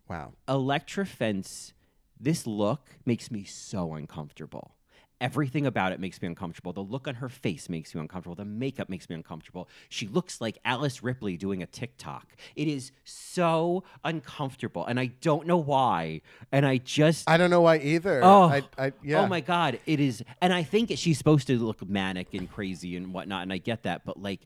[0.09, 0.33] Wow.
[0.47, 1.73] Elektra Fence,
[2.19, 4.76] this look makes me so uncomfortable.
[5.19, 6.73] Everything about it makes me uncomfortable.
[6.73, 8.35] The look on her face makes me uncomfortable.
[8.35, 9.67] The makeup makes me uncomfortable.
[9.89, 12.35] She looks like Alice Ripley doing a TikTok.
[12.55, 16.21] It is so uncomfortable, and I don't know why.
[16.51, 18.21] And I just I don't know why either.
[18.23, 19.21] Oh, I, I, yeah.
[19.21, 19.79] oh my God!
[19.87, 23.51] It is, and I think she's supposed to look manic and crazy and whatnot, and
[23.51, 24.41] I get that, but like,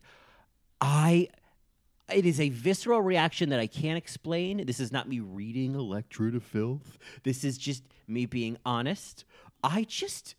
[0.80, 1.28] I,
[2.10, 4.64] it is a visceral reaction that I can't explain.
[4.64, 6.98] This is not me reading Elektra to filth.
[7.24, 9.26] This is just me being honest.
[9.62, 10.34] I just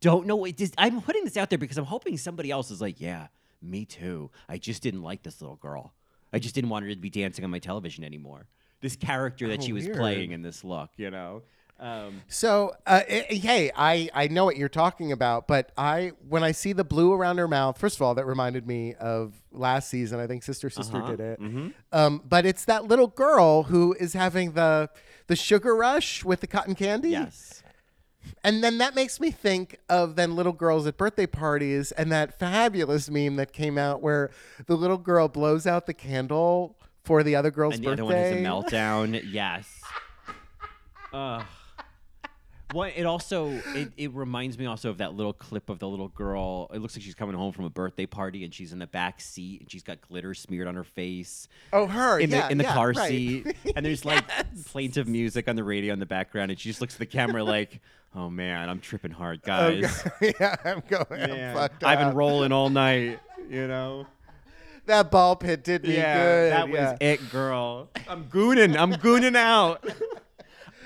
[0.00, 0.44] don't know.
[0.44, 3.28] It just, I'm putting this out there because I'm hoping somebody else is like, yeah,
[3.62, 4.30] me too.
[4.48, 5.92] I just didn't like this little girl.
[6.32, 8.46] I just didn't want her to be dancing on my television anymore.
[8.80, 9.96] This character that Oh, she was weird.
[9.98, 11.42] playing in this look, you know.
[11.78, 16.42] Um, So, uh, eh, hey, I, I know what you're talking about, but I when
[16.44, 19.88] I see the blue around her mouth, first of all, that reminded me of last
[19.88, 20.20] season.
[20.20, 21.16] I think Sister Sister Uh-huh.
[21.16, 21.72] did it.
[21.92, 24.90] Um, but it's that little girl who is having the
[25.26, 27.10] the sugar rush with the cotton candy.
[27.10, 27.59] yes.
[28.42, 32.38] And then that makes me think of then little girls at birthday parties and that
[32.38, 34.30] fabulous meme that came out where
[34.66, 38.02] the little girl blows out the candle for the other girl's and the birthday.
[38.02, 39.22] other one has a meltdown.
[39.26, 39.80] yes.
[41.12, 41.44] Ugh.
[42.72, 46.08] Well, it also it, it reminds me also of that little clip of the little
[46.08, 46.70] girl.
[46.72, 49.20] It looks like she's coming home from a birthday party and she's in the back
[49.20, 52.58] seat and she's got glitter smeared on her face Oh, her in yeah, the in
[52.58, 53.08] the yeah, car right.
[53.08, 53.56] seat.
[53.76, 54.24] And there's like
[54.66, 57.42] plaintive music on the radio in the background and she just looks at the camera
[57.44, 57.80] like,
[58.14, 60.08] "Oh man, I'm tripping hard, Oh, guys.
[60.20, 61.06] yeah, I'm going.
[61.30, 64.06] I'm fucked I've been rolling all night, you know."
[64.86, 66.52] That ball pit did me yeah, good.
[66.52, 67.08] that was yeah.
[67.12, 67.90] it, girl.
[68.08, 68.76] I'm gooning.
[68.76, 69.84] I'm gooning out.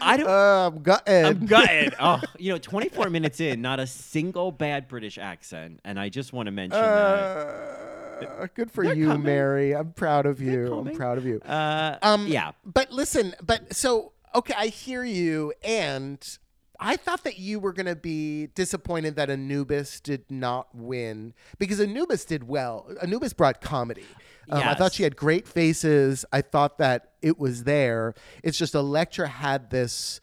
[0.00, 0.28] I don't.
[0.28, 1.24] Uh, I'm gutted.
[1.24, 1.94] I'm gutted.
[2.00, 6.32] Oh, you know, 24 minutes in, not a single bad British accent, and I just
[6.32, 9.22] want to mention Uh, good for They're you, coming.
[9.24, 9.74] Mary.
[9.74, 10.72] I'm proud of you.
[10.74, 11.40] I'm proud of you.
[11.40, 16.38] Uh, Um, yeah, But listen, but so okay, I hear you, and
[16.80, 21.80] I thought that you were going to be disappointed that Anubis did not win because
[21.80, 22.90] Anubis did well.
[23.00, 24.06] Anubis brought comedy.
[24.50, 26.24] Um, I thought she had great faces.
[26.32, 28.14] I thought that it was there.
[28.42, 30.20] It's just Elektra had this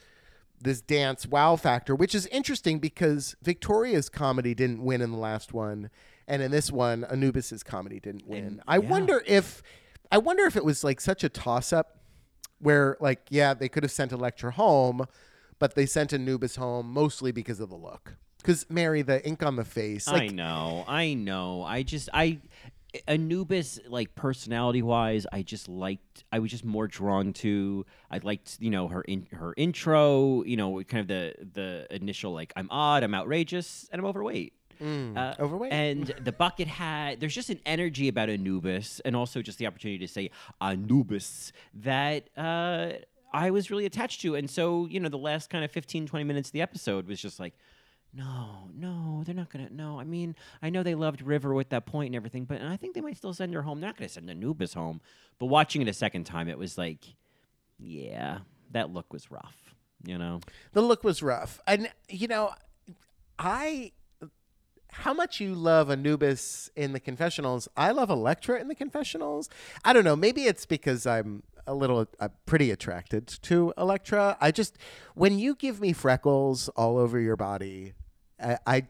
[0.64, 5.54] this dance wow factor, which is interesting because Victoria's comedy didn't win in the last
[5.54, 5.90] one,
[6.28, 8.62] and in this one, Anubis's comedy didn't win.
[8.68, 8.90] I yeah.
[8.90, 9.64] wonder if
[10.12, 11.98] I wonder if it was like such a toss up
[12.60, 15.06] where like yeah they could have sent Elektra home,
[15.62, 18.16] but they sent Anubis home mostly because of the look.
[18.40, 21.62] Because Mary, the ink on the face, I know, I know.
[21.62, 22.40] I just, I,
[23.08, 26.24] Anubis, like personality wise, I just liked.
[26.32, 27.86] I was just more drawn to.
[28.10, 30.44] I liked, you know, her in her intro.
[30.44, 34.54] You know, kind of the the initial like, I'm odd, I'm outrageous, and I'm overweight.
[34.82, 35.72] Uh, overweight.
[35.72, 40.00] And the bucket hat, there's just an energy about Anubis, and also just the opportunity
[40.00, 42.94] to say Anubis that uh,
[43.32, 44.36] I was really attached to.
[44.36, 47.22] And so, you know, the last kind of 15, 20 minutes of the episode was
[47.22, 47.54] just like,
[48.14, 49.70] no, no, they're not gonna.
[49.72, 52.68] No, I mean, I know they loved River with that point and everything, but and
[52.68, 53.80] I think they might still send her home.
[53.80, 55.00] They're not gonna send Anubis home.
[55.40, 57.06] But watching it a second time, it was like,
[57.80, 58.40] yeah,
[58.72, 59.76] that look was rough.
[60.04, 60.42] You know,
[60.74, 61.62] the look was rough.
[61.66, 62.54] And you know,
[63.40, 63.94] I
[64.92, 67.70] how much you love Anubis in the confessionals.
[67.78, 69.50] I love Elektra in the confessionals.
[69.86, 70.18] I don't know.
[70.18, 74.38] Maybe it's because I'm a little uh, pretty attracted to Elektra.
[74.42, 74.78] I just
[75.16, 77.94] when you give me freckles all over your body,
[78.42, 78.88] I I,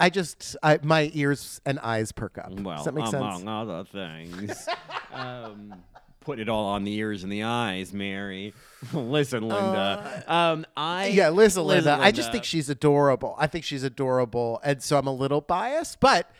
[0.00, 2.52] I just I, my ears and eyes perk up.
[2.60, 3.48] well, Does that make among sense?
[3.48, 4.68] other things,
[5.12, 5.74] um,
[6.20, 8.52] put it all on the ears and the eyes, Mary.
[8.92, 10.24] Listen, Linda.
[10.26, 11.90] um, I Uh, Yeah, listen, Linda.
[11.92, 13.34] Listen, I just think she's adorable.
[13.38, 16.30] I think she's adorable, and so I'm a little biased, but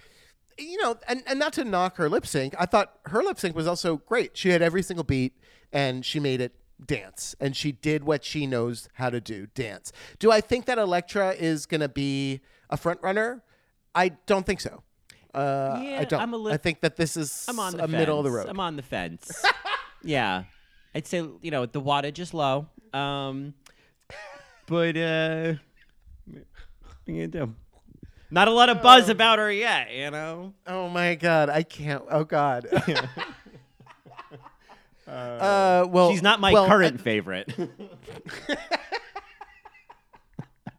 [0.56, 3.56] you know, and, and not to knock her lip sync, I thought her lip sync
[3.56, 4.36] was also great.
[4.36, 5.32] She had every single beat,
[5.74, 9.92] and she made it dance, and she did what she knows how to do, dance.
[10.18, 13.42] Do I think that Elektra is going to be a front runner?
[13.94, 14.82] I don't think so.
[15.34, 16.20] Uh, Yeah, I don't.
[16.20, 18.30] I'm a li- I think that this is I'm on the a middle of the
[18.30, 18.44] fence.
[18.46, 18.50] road.
[18.50, 19.44] I'm on the fence.
[20.02, 20.44] yeah,
[20.94, 22.66] I'd say you know the wattage is low.
[22.92, 23.54] Um,
[24.66, 25.54] but uh,
[27.06, 27.54] you do?
[28.30, 30.54] Not a lot of buzz about her yet, you know.
[30.66, 32.02] Oh my god, I can't.
[32.10, 32.66] Oh god.
[35.14, 37.52] uh, well, She's not my well, current favorite.
[37.58, 38.58] okay,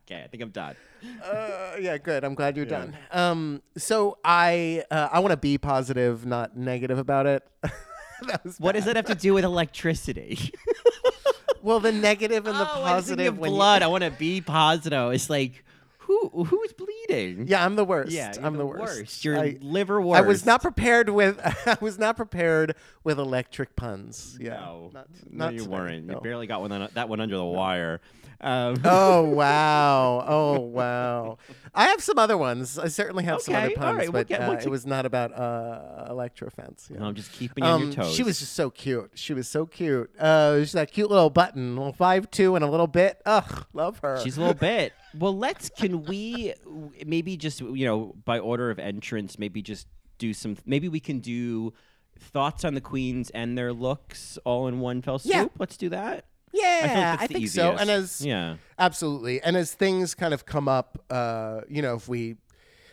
[0.09, 0.75] I think I'm done.
[1.23, 2.23] Uh, yeah, good.
[2.23, 2.97] I'm glad you're done.
[3.11, 7.43] Um, so I uh, I want to be positive, not negative about it.
[8.59, 10.53] What does that have to do with electricity?
[11.61, 13.33] well, the negative and the oh, positive.
[13.33, 13.83] of when you- blood.
[13.83, 15.11] I want to be positive.
[15.11, 15.65] It's like
[16.05, 17.47] who who's bleeding?
[17.47, 18.11] yeah, I'm the worst.
[18.11, 18.99] Yeah, I'm the the, worst.
[18.99, 19.25] worst.
[19.25, 21.39] You're I, liver I was not prepared with.
[21.67, 24.37] I was not prepared with electric puns.
[24.39, 26.05] Yeah, No, not, no, you today, weren't.
[26.05, 26.13] no.
[26.15, 28.01] You barely got one on, that one under the wire.
[28.41, 30.23] Um, Oh wow!
[30.27, 31.37] Oh wow!
[31.73, 32.77] I have some other ones.
[32.77, 35.05] I certainly have some other puns, right, we'll but get- uh, we'll it was not
[35.05, 36.89] about uh, Electro fence.
[36.91, 36.99] Yeah.
[36.99, 38.13] no, I'm just keeping you on Um, your toes.
[38.13, 39.11] she was just so cute.
[39.15, 40.11] She was so cute.
[40.19, 43.21] Uh, she's that cute little button, little five two and a little bit.
[43.25, 44.19] Ugh, love her.
[44.21, 44.91] She's a little bit.
[45.17, 45.69] Well, let's.
[45.69, 46.53] Can we
[47.05, 49.39] maybe just you know by order of entrance?
[49.39, 50.57] Maybe just do some.
[50.65, 51.73] Maybe we can do
[52.19, 55.33] thoughts on the queens and their looks all in one fell swoop.
[55.33, 55.45] Yeah.
[55.57, 56.25] Let's do that.
[56.53, 57.73] yeah, I, like I think so.
[57.73, 62.07] And as yeah, absolutely, and as things kind of come up, uh, you know, if
[62.07, 62.37] we,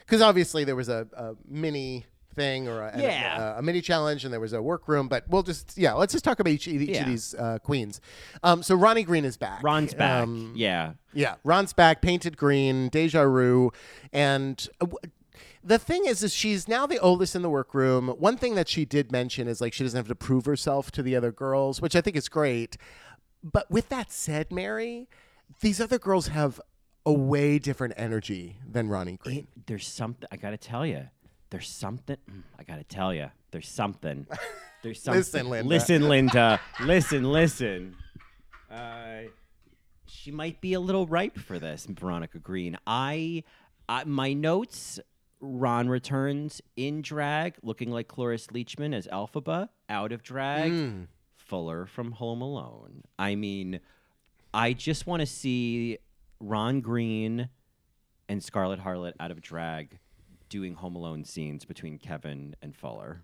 [0.01, 3.55] because obviously there was a, a mini thing or a, Yeah.
[3.55, 5.09] a, a mini challenge, and there was a workroom.
[5.09, 7.03] But we'll just yeah, let's just talk about each, each Yeah.
[7.03, 8.01] of these uh, queens.
[8.42, 9.62] Um, so Ronnie Green is back.
[9.62, 10.23] Ron's back.
[10.23, 13.71] Um, yeah, Yeah, Ron's back, painted green, deja vu,
[14.12, 14.87] and uh,
[15.64, 18.09] the thing is, is she's now the oldest in the workroom.
[18.09, 21.03] One thing that she did mention is like she doesn't have to prove herself to
[21.03, 22.77] the other girls, which I think is great.
[23.45, 25.09] But with that said, Mary,
[25.61, 26.61] these other girls have
[27.07, 29.38] a way different energy than Ronnie Green.
[29.38, 31.09] It- there's something I gotta tell you.
[31.53, 33.31] There's something mm, I gotta tell you.
[33.51, 34.27] There's something.
[34.83, 35.21] There's something.
[35.21, 35.69] Listen, Linda.
[35.69, 36.61] Listen, Linda.
[36.81, 37.97] listen, listen.
[38.71, 39.29] Uh,
[40.07, 42.79] she might be a little ripe for this, Veronica Green.
[42.87, 43.45] I,
[43.87, 44.99] I my notes.
[45.45, 49.69] Ron returns in drag, looking like Cloris Leachman as Elphaba.
[49.91, 53.03] Out of drag, Fuller from Home Alone.
[53.19, 53.81] I mean,
[54.55, 55.99] I just want to see
[56.41, 57.51] Ron Green
[58.29, 59.99] and Scarlett Harlot out of drag
[60.53, 63.23] doing Home Alone scenes between Kevin and Fuller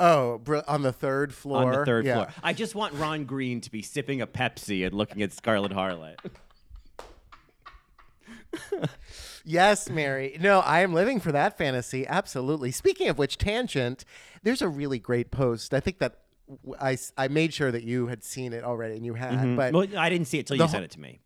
[0.00, 1.62] Oh, br- on the third floor.
[1.62, 2.14] on the third Yeah.
[2.14, 2.28] floor.
[2.42, 6.16] I just want Ron Green to be sipping a Pepsi and looking at Scarlett Harlot.
[9.44, 10.36] Yes, Mary.
[10.40, 12.06] No, I am living for that fantasy.
[12.06, 12.70] Absolutely.
[12.70, 14.04] Speaking of which, tangent.
[14.42, 15.74] There's a really great post.
[15.74, 16.20] I think that
[16.80, 19.32] I, I made sure that you had seen it already, and you had.
[19.34, 19.56] Mm-hmm.
[19.56, 21.20] But well, I didn't see it till you whole- sent it to me.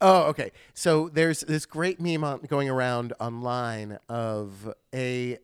[0.00, 0.52] Oh, okay.
[0.74, 5.38] So there's this great meme on, going around online of a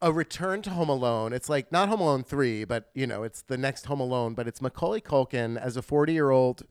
[0.00, 1.32] a return to Home Alone.
[1.32, 4.34] It's like not Home Alone three, but you know, it's the next Home Alone.
[4.34, 6.62] But it's Macaulay Culkin as a forty year old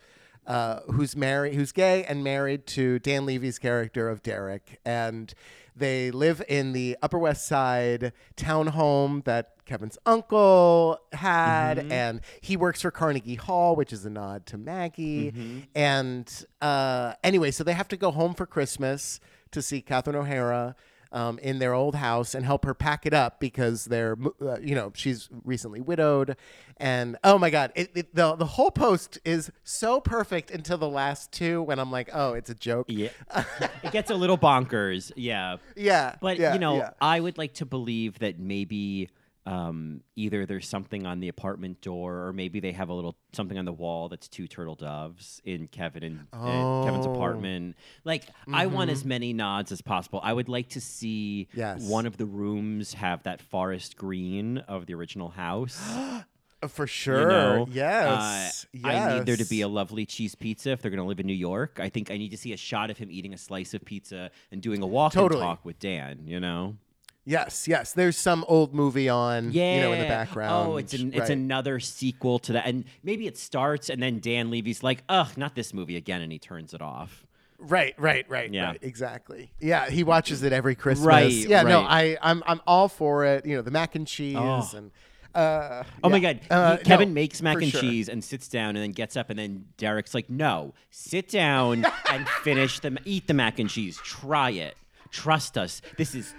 [0.45, 5.33] uh, who's married, who's gay and married to Dan Levy's character of Derek, and
[5.75, 12.81] they live in the Upper West Side townhome that Kevin's uncle had, and he works
[12.81, 15.67] for Carnegie Hall, which is a nod to Maggie.
[15.73, 19.19] And uh, anyway, so they have to go home for Christmas
[19.51, 20.75] to see Catherine O'Hara
[21.11, 24.75] um, in their old house and help her pack it up because they're, uh, you
[24.75, 26.35] know, she's recently widowed.
[26.77, 30.89] And oh my God, it, it, the, the whole post is so perfect until the
[30.89, 32.85] last two when I'm like, oh, it's a joke.
[32.89, 33.09] Yeah,
[33.83, 35.11] it gets a little bonkers.
[35.15, 36.15] Yeah, Yeah.
[36.21, 36.91] but yeah, you know, yeah.
[37.01, 39.09] I would like to believe that maybe
[39.45, 43.57] um, either there's something on the apartment door, or maybe they have a little something
[43.57, 47.11] on the wall that's two turtle doves in Kevin and, and Kevin's Oh.
[47.11, 47.75] apartment.
[48.05, 50.19] Like, I want as many nods as possible.
[50.23, 51.81] I would like to see Yes.
[51.89, 55.81] one of the rooms have that forest green of the original house.
[56.63, 57.27] Uh, For you sure.
[57.27, 57.65] know?
[57.71, 58.67] yes.
[58.71, 61.19] Uh, I need there to be a lovely cheese pizza if they're going to live
[61.19, 61.79] in New York.
[61.81, 64.29] I think I need to see a shot of him eating a slice of pizza
[64.51, 66.75] and doing a walk and talk with Dan, you know?
[67.23, 67.93] Yes, yes.
[67.93, 69.75] There's some old movie on, Yeah.
[69.75, 70.71] you know, in the background.
[70.71, 71.29] Oh, it's an, it's right.
[71.29, 72.65] another sequel to that.
[72.65, 76.21] And maybe it starts and then Dan Levy's like, ugh, not this movie again.
[76.21, 77.25] And he turns it off.
[77.59, 78.69] Right, right, right, Yeah.
[78.69, 78.79] right.
[78.81, 79.51] Exactly.
[79.59, 81.05] Yeah, he watches it every Christmas.
[81.05, 81.81] Right, Yeah, no.
[81.81, 83.45] I, I'm, I'm all for it.
[83.45, 84.67] You know, the mac and cheese Oh.
[84.75, 84.91] and.
[85.33, 86.19] Uh, Oh my.
[86.19, 86.41] God.
[86.49, 87.79] Uh, He- Kevin no, makes mac and sure.
[87.81, 91.85] cheese and sits down and then gets up and then Derek's like, no, sit down
[92.11, 93.97] and finish the, eat the mac and cheese.
[94.03, 94.75] Try it.
[95.11, 95.81] Trust us.
[95.97, 96.33] This is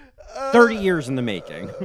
[0.52, 1.70] 30 years in the making.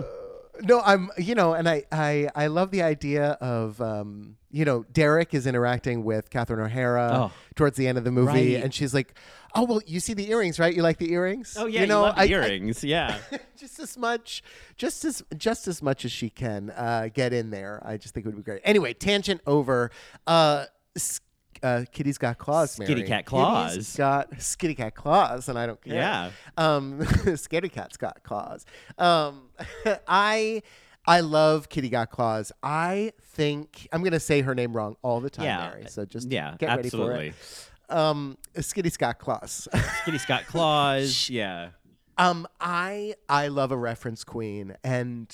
[0.64, 4.86] No, I'm, you know, and I, I, I love the idea of, um, you know,
[4.92, 7.32] Derek is interacting with Catherine O'Hara Oh.
[7.54, 8.64] towards the end of the movie, Right.
[8.64, 9.14] and she's like,
[9.54, 10.76] "Oh well, you see the earrings, right?
[10.76, 11.56] You like the earrings?
[11.60, 12.84] Oh yeah, you know, love the I- I- earrings.
[12.84, 13.20] yeah.
[13.56, 14.42] just as much,
[14.78, 17.80] just as just as much as she can uh, get in there.
[17.86, 18.62] I just think it would be great.
[18.64, 19.92] Anyway, tangent over.
[20.26, 21.22] Uh, s-
[21.64, 22.92] uh, Kitty's got claws, Mary.
[22.94, 23.96] Skitty cat Kitty's claws.
[23.96, 25.96] got skitty cat claws, and I don't care.
[25.96, 26.32] Yeah.
[26.58, 28.66] Um, Skitty cat's got claws.
[28.98, 29.50] Um,
[30.08, 30.62] I.
[31.10, 32.52] I love Kitty Got Claws.
[32.62, 35.70] I think I'm gonna say her name wrong all the time, Yeah.
[35.70, 35.86] Mary.
[35.88, 37.30] So just Yeah, get ready absolutely.
[37.32, 37.98] for it.
[37.98, 39.70] Um, Skitty's got claws.
[40.04, 41.30] Kitty's got claws.
[41.30, 41.70] yeah.
[42.18, 45.34] Um, I I love a reference queen, and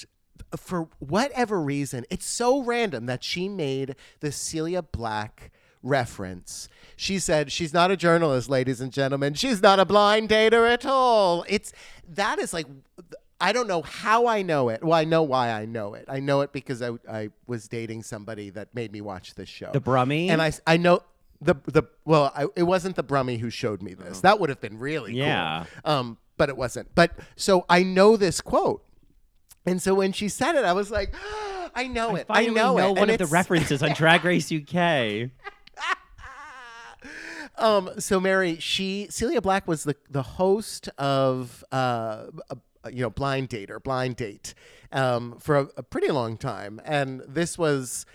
[0.55, 5.49] for whatever reason, it's so random that she made the Cilla Black
[5.83, 6.69] reference.
[6.95, 9.33] She said she's not a journalist, ladies and gentlemen.
[9.35, 11.45] She's not a blind dater at all.
[11.47, 11.71] It's
[12.07, 12.65] that is like.
[13.41, 14.81] I don't know how I know it.
[14.81, 16.05] Well, I know why I know it.
[16.07, 19.69] I know it because I, I was dating somebody that made me watch this show.
[19.73, 20.29] The Brummy?
[20.29, 21.01] And I, I know
[21.41, 24.21] the the well, I, it wasn't the Brummy who showed me this.
[24.21, 25.19] That would have been really cool.
[25.19, 25.65] Yeah.
[25.83, 26.95] Um, but it wasn't.
[26.95, 28.85] But so I know this quote,
[29.65, 31.13] and so when she said it, I was like,
[31.75, 32.27] I know it.
[32.29, 32.89] I Finally know, it.
[32.91, 35.31] one And of the references on Drag Race UK.
[37.57, 43.09] Um, so Mary, she Cilla Black was the the host of uh, a, you know
[43.09, 44.53] Blind Date or Blind Date
[44.91, 48.05] um, for a, a pretty long time, and this was.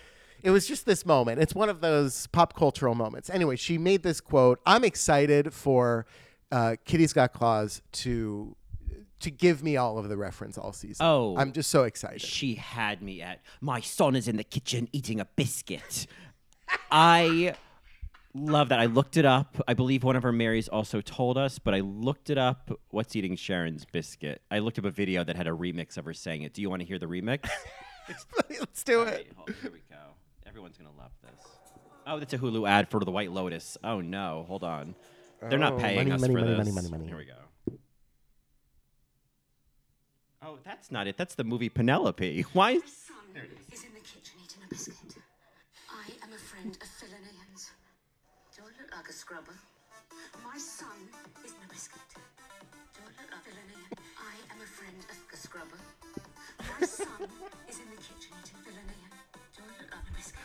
[0.40, 1.40] It was just this moment.
[1.40, 3.28] It's one of those pop cultural moments.
[3.28, 4.60] Anyway, she made this quote.
[4.64, 6.06] I'm excited for
[6.52, 8.56] uh, Kitty's Got Claws to
[9.20, 11.04] to give me all of the reference all season.
[11.04, 11.36] Oh.
[11.36, 12.20] I'm just so excited.
[12.20, 16.06] She had me at my son is in the kitchen eating a biscuit.
[16.90, 17.54] I
[18.38, 18.80] love that.
[18.80, 19.60] I looked it up.
[19.68, 22.70] I believe one of our Marys also told us, but I looked it up.
[22.90, 24.42] What's eating Sharon's biscuit?
[24.50, 26.52] I looked up a video that had a remix of her saying it.
[26.54, 27.48] Do you want to hear the remix?
[28.58, 29.06] Let's do it.
[29.06, 29.96] right, hold- here we go.
[30.46, 31.40] Everyone's gonna love this.
[32.06, 33.76] Oh, that's a Hulu ad for the White Lotus.
[33.84, 34.94] Oh no, hold on.
[35.48, 36.58] They're not Oh, paying money, us money, for money, this.
[36.58, 37.06] money, money, money.
[37.06, 37.78] Here we go.
[40.42, 41.16] Oh, that's not it.
[41.16, 42.42] That's the movie Penelope.
[42.52, 42.72] Why?
[42.72, 42.82] Is
[43.84, 44.96] in the kitchen eating a biscuit.
[45.90, 47.70] I am a friend of Phil and Ian's.
[48.56, 49.58] Do I look like a scrubber?
[50.42, 50.88] My son
[51.44, 52.00] is no biscuit.
[52.14, 53.84] Do I look like villainy?
[54.16, 55.76] I am a friend of a scrubber.
[56.80, 57.28] My son
[57.68, 59.04] is in the kitchen eating villainy.
[59.54, 60.40] Do I look like a biscuit?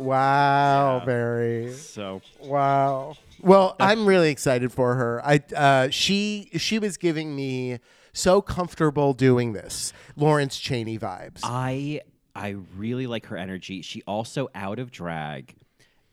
[0.00, 0.04] No.
[0.06, 1.72] Wow, Barry.
[1.72, 3.14] So Wow.
[3.42, 5.22] Well, I'm really excited for her.
[5.24, 7.78] I uh, she she was giving me
[8.12, 9.92] so comfortable doing this.
[10.16, 11.42] Lawrence Chaney vibes.
[11.44, 12.00] I
[12.34, 13.82] I really like her energy.
[13.82, 15.54] She also out of drag.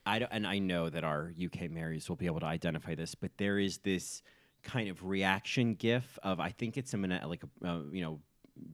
[0.07, 3.13] I don't, and I know that our UK Marys will be able to identify this,
[3.13, 4.21] but there is this
[4.63, 8.19] kind of reaction gif of I think it's some like uh, you know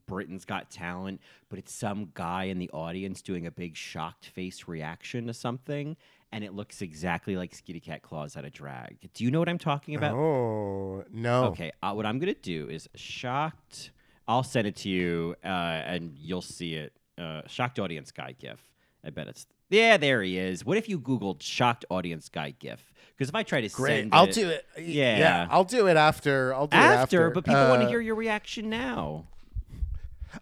[0.06, 4.66] Britain's Got Talent, but it's some guy in the audience doing a big shocked face
[4.66, 5.96] reaction to something,
[6.32, 8.96] and it looks exactly like Skitty Cat Claws out of drag.
[9.12, 10.14] Do you know what I'm talking about?
[10.14, 11.46] oh no.
[11.46, 13.90] Okay, uh, what I'm gonna do is shocked.
[14.26, 16.92] I'll send it to you, uh, and you'll see it.
[17.18, 18.60] Uh, shocked audience guy gif.
[19.04, 19.96] I bet it's yeah.
[19.96, 20.64] There he is.
[20.64, 22.92] What if you googled shocked audience guy gif?
[23.16, 24.00] Because if I try to Great.
[24.00, 24.66] send I'll it, do it.
[24.78, 25.18] Yeah.
[25.18, 25.46] Yeah.
[25.50, 26.52] I'll do it after.
[26.54, 27.30] I'll do after, it after.
[27.30, 29.26] but people want to Uh, hear your reaction now.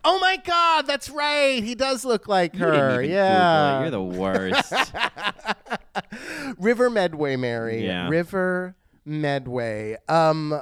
[0.04, 1.62] Oh my God, that's right.
[1.62, 3.02] He does look like You her.
[3.02, 3.80] yeah.
[3.82, 4.72] you're the worst.
[6.58, 7.84] River Medway, Mary.
[7.84, 8.08] Yeah.
[8.08, 8.74] River
[9.04, 9.96] Medway.
[10.08, 10.60] Um,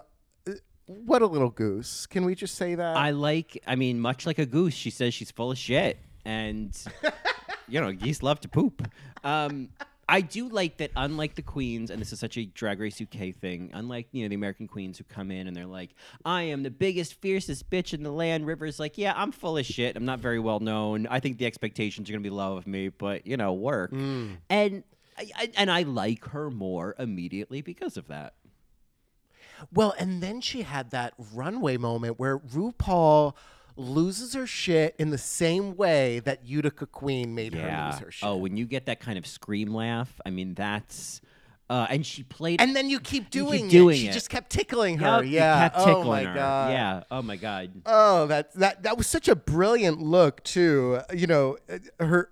[0.87, 2.07] what a little goose.
[2.07, 2.97] Can we just say that?
[2.97, 3.63] I like.
[3.69, 6.77] I mean, much like a goose, she says she's full of shit, and
[7.71, 8.87] you know, geese love to poop.
[9.25, 9.69] Um,
[10.11, 10.91] I do like that.
[10.97, 13.71] Unlike the queens, and this is such a Drag Race UK thing.
[13.73, 15.95] Unlike you know the American queens who come in and they're like,
[16.25, 19.65] "I am the biggest, fiercest bitch in the land." River's like, "Yeah, I'm full of
[19.65, 19.97] shit.
[19.97, 21.07] I'm not very well known.
[21.07, 24.39] I think the expectations are gonna be low of me, but you know, work." Mm.
[24.51, 24.83] And
[25.17, 28.35] I, and I like her more immediately because of that.
[29.73, 33.35] Well, and then she had that runway moment where RuPaul
[33.81, 37.61] loses her shit in the same way that Utica Queen made her
[37.91, 38.29] lose her shit.
[38.29, 41.21] Oh, when you get that kind of scream laugh, I mean, that's.
[41.69, 42.61] Uh, and she played.
[42.61, 44.01] and then you keep You doing, keep doing it.
[44.01, 44.13] She it.
[44.13, 45.23] just kept tickling her.
[45.23, 45.69] You yeah.
[45.69, 46.35] kept tickling oh my her.
[46.35, 46.71] god.
[46.73, 47.03] Yeah.
[47.13, 47.71] Oh my god.
[47.87, 50.99] Oh, that that that was such a brilliant look too.
[51.15, 52.29] You know, uh, her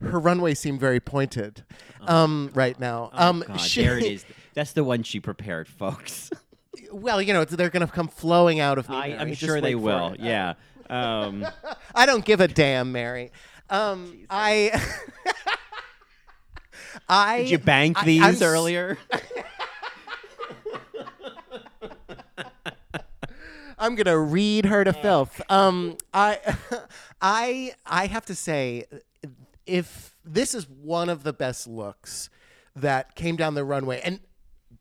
[0.00, 1.62] her runway seemed very pointed.
[2.00, 3.10] Um, right now.
[3.12, 4.24] um, Oh God, she- there it is.
[4.54, 6.30] That's the one she prepared, folks.
[6.90, 8.96] Well, you know, they're gonna come flowing out of me.
[8.96, 10.16] I, I'm Just sure they will.
[10.18, 10.54] Yeah.
[10.90, 11.46] Um,
[11.94, 13.30] I don't give a damn, Mary.
[13.70, 14.82] Um, I.
[17.08, 18.98] I did you bank I- these I'm earlier?
[23.78, 25.40] I'm gonna read her to filth.
[25.48, 26.38] Um, I,
[27.22, 28.84] I, I have to say,
[29.66, 32.28] if this is one of the best looks
[32.76, 34.20] that came down the runway, and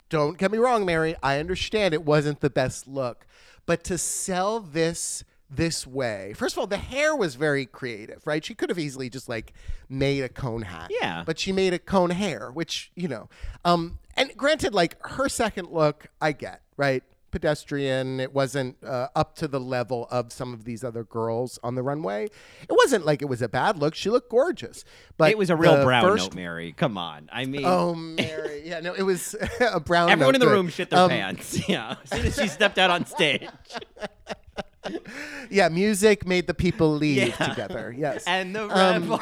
[0.09, 3.25] don't get me wrong, Mary, I understand it wasn't the best look,
[3.65, 8.43] but to sell this this way, first of all, the hair was very creative, right?
[8.45, 9.53] She could have easily just like
[9.89, 11.23] made a cone hat, Yeah.
[11.25, 13.29] but she made a cone hair, which you know,
[13.65, 17.03] um, and granted, like her second look, I get right.
[17.31, 18.19] Pedestrian.
[18.19, 21.83] It wasn't uh, up to the level of some of these other girls on the
[21.83, 22.23] runway.
[22.25, 23.93] It wasn't like it was a bad look.
[23.93, 24.83] She looked gorgeous,
[25.15, 26.71] but it was a real brown first note, Mary.
[26.75, 27.29] Come on.
[27.31, 28.63] I mean, Oh, Mary.
[28.65, 30.09] Yeah, no, it was a brown.
[30.09, 30.53] everyone note, in the good.
[30.53, 31.55] room shit their Um, pants.
[31.69, 31.97] Yeah.
[32.03, 33.47] As soon as she stepped out on stage.
[35.51, 37.47] Yeah, music made the people leave Yeah.
[37.47, 37.93] together.
[37.97, 38.23] Yes.
[38.27, 39.19] And the Um, rebel.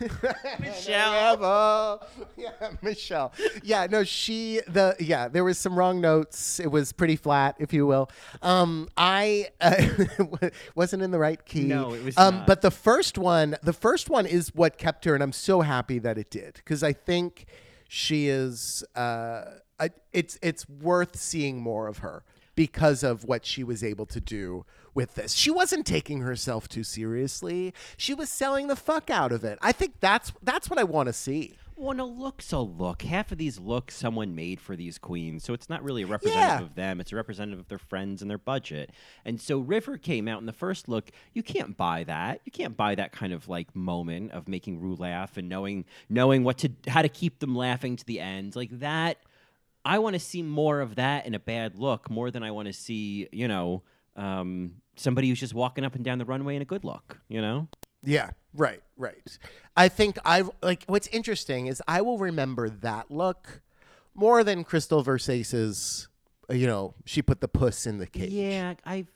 [0.60, 1.36] Michelle.
[1.36, 2.06] Bravo.
[2.36, 2.50] Yeah,
[2.82, 3.32] Michelle.
[3.62, 6.58] Yeah, no, she the yeah, there was some wrong notes.
[6.60, 8.10] It was pretty flat, if you will.
[8.42, 9.82] Um, I uh,
[10.74, 11.64] wasn't in the right key.
[11.64, 12.46] No, it was Um, not.
[12.46, 15.98] but the first one, the first one is what kept her, and I'm so happy
[16.00, 17.46] that it did because I think
[17.88, 18.84] she is.
[18.96, 19.44] Uh,
[19.80, 22.24] I, it's it's worth seeing more of her
[22.56, 24.64] because of what she was able to do
[24.94, 25.32] with this.
[25.32, 27.74] She wasn't taking herself too seriously.
[27.96, 29.58] She was selling the fuck out of it.
[29.62, 31.54] I think that's that's what I want to see.
[31.80, 33.02] Well, no, look's a look.
[33.02, 36.58] Half of these looks someone made for these queens, so it's not really a representative
[36.60, 36.60] Yeah.
[36.66, 37.00] of them.
[37.00, 38.90] It's a representative of their friends and their budget.
[39.24, 41.10] And so River came out in the first look.
[41.34, 42.40] You can't buy that.
[42.44, 46.42] You can't buy that kind of like moment of making Ru laugh and knowing knowing
[46.42, 48.56] what to how to keep them laughing to the end.
[48.56, 49.18] Like that.
[49.84, 52.66] I want to see more of that in a bad look more than I want
[52.66, 53.82] to see, you know,
[54.18, 57.18] um, somebody who's just walking up and down the runway in a good look.
[57.28, 57.68] You know.
[58.02, 59.38] Yeah, right, right.
[59.76, 63.62] I think I like what's interesting is I will remember that look
[64.14, 66.08] more than Krystal Versace's.
[66.50, 68.30] You know, she put the puss in the cage.
[68.30, 69.08] Yeah, I've.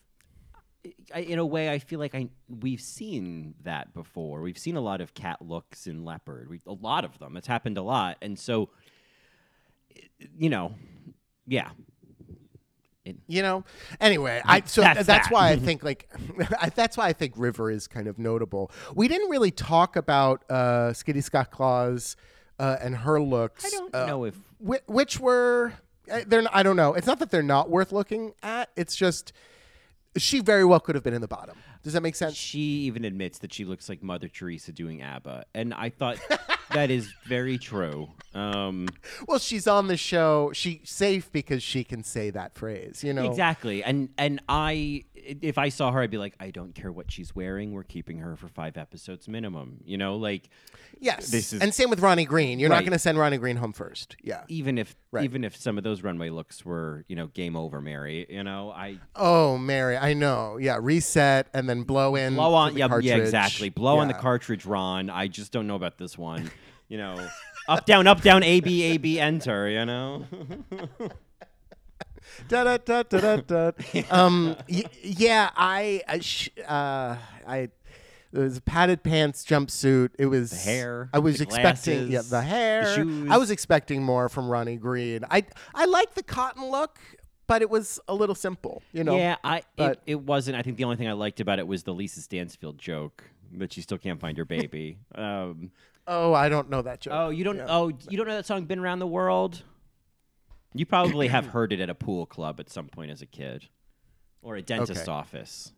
[1.14, 4.40] I, in a way, I feel like I we've seen that before.
[4.40, 6.50] We've seen a lot of cat looks in leopard.
[6.50, 7.36] We a lot of them.
[7.36, 8.70] It's happened a lot, and so,
[10.36, 10.74] you know,
[11.46, 11.70] yeah.
[13.26, 13.64] You know.
[14.00, 15.32] Anyway, I so That's that's, that.
[15.34, 16.08] why I think like
[16.76, 18.70] that's why I think River is kind of notable.
[18.94, 22.16] We didn't really talk about uh, Skitty Scott Claus.
[22.58, 23.64] uh, and her looks.
[23.64, 25.72] I don't uh, know if whi- which were
[26.10, 26.44] uh, they're.
[26.52, 26.94] I don't know.
[26.94, 28.70] It's not that they're not worth looking at.
[28.76, 29.32] It's just
[30.16, 31.56] she very well could have been in the bottom.
[31.82, 32.36] Does that make sense?
[32.36, 36.18] she even admits that she looks like Mother Teresa doing ABBA, and I thought
[36.70, 38.10] that is very true.
[38.34, 38.88] Um,
[39.28, 40.50] Well, she's on the show.
[40.54, 43.04] She's safe because she can say that phrase.
[43.04, 46.74] You know Exactly, and and I, if I saw her, I'd be like, I don't
[46.74, 47.72] care what she's wearing.
[47.72, 49.80] We're keeping her for five episodes minimum.
[49.84, 50.48] You know, like
[50.98, 51.30] Yes.
[51.30, 52.58] This is- and same with Ronnie Green.
[52.60, 54.16] You're not going to send Ronnie Green home first.
[54.22, 54.44] Yeah.
[54.48, 55.24] even if Right.
[55.24, 58.24] even if some of those runway looks were you know game over, Mary.
[58.30, 60.56] You know, I Oh, Mary, I know.
[60.58, 62.34] Yeah, reset and then blow in.
[62.34, 65.10] blow on the yeah, yeah exactly blow on the cartridge, Ron.
[65.10, 66.50] I just don't know about this one.
[66.92, 67.26] You know,
[67.68, 69.66] up down up down A B A B enter.
[69.66, 70.26] You know.
[72.48, 73.72] Da, da, da, da, da, da.
[74.10, 77.16] um, y- yeah, I, I, sh- uh,
[77.46, 77.72] I, it
[78.32, 80.10] was a padded pants jumpsuit.
[80.18, 82.94] It was The hair, I was the expecting, yeah, glasses, the hair.
[82.94, 83.28] shoes.
[83.30, 85.24] I was expecting more from Ronnie Green.
[85.30, 86.98] I, I like the cotton look,
[87.46, 88.82] but it was a little simple.
[88.92, 89.16] You know.
[89.16, 90.56] Yeah, I it, it wasn't.
[90.56, 93.24] I think the only thing I liked about it was the Lisa Stansfield joke
[93.58, 94.98] that she still can't find her baby.
[95.14, 95.70] um,
[96.06, 97.14] Oh, I don't know that joke.
[97.16, 97.56] oh, you don't.
[97.58, 97.66] Yeah.
[97.68, 99.62] Oh, you don't know that song "Been Around the World"?
[100.74, 103.68] You probably have heard it at a pool club at some point as a kid,
[104.42, 105.10] or a dentist Okay.
[105.12, 105.72] office.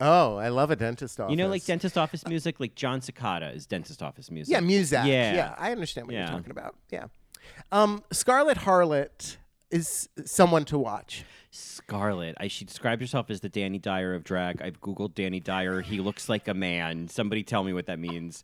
[0.00, 1.30] Oh, I love a dentist office.
[1.30, 4.52] You know, like dentist office music, like Jon Secada is dentist office music.
[4.52, 5.00] Yeah, music.
[5.04, 5.34] Yeah.
[5.34, 6.28] yeah, I understand what Yeah.
[6.28, 6.74] you're talking about.
[6.90, 7.04] Yeah.
[7.70, 9.36] Um, Scarlett Harlot
[9.70, 11.24] is someone to watch.
[11.50, 12.34] Scarlet.
[12.40, 14.62] I she described herself as the Danny Dyer of drag.
[14.62, 15.82] I've googled Danny Dyer.
[15.82, 17.08] He looks like a man.
[17.08, 18.42] Somebody tell me what that means.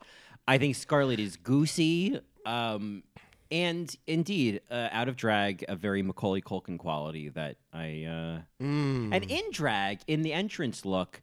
[0.49, 3.03] I think Scarlet is goosey, um,
[3.51, 8.05] and indeed uh, out of drag, a very Macaulay Culkin quality that I.
[8.05, 9.15] Uh, Mm.
[9.15, 11.21] And in drag, in the entrance look,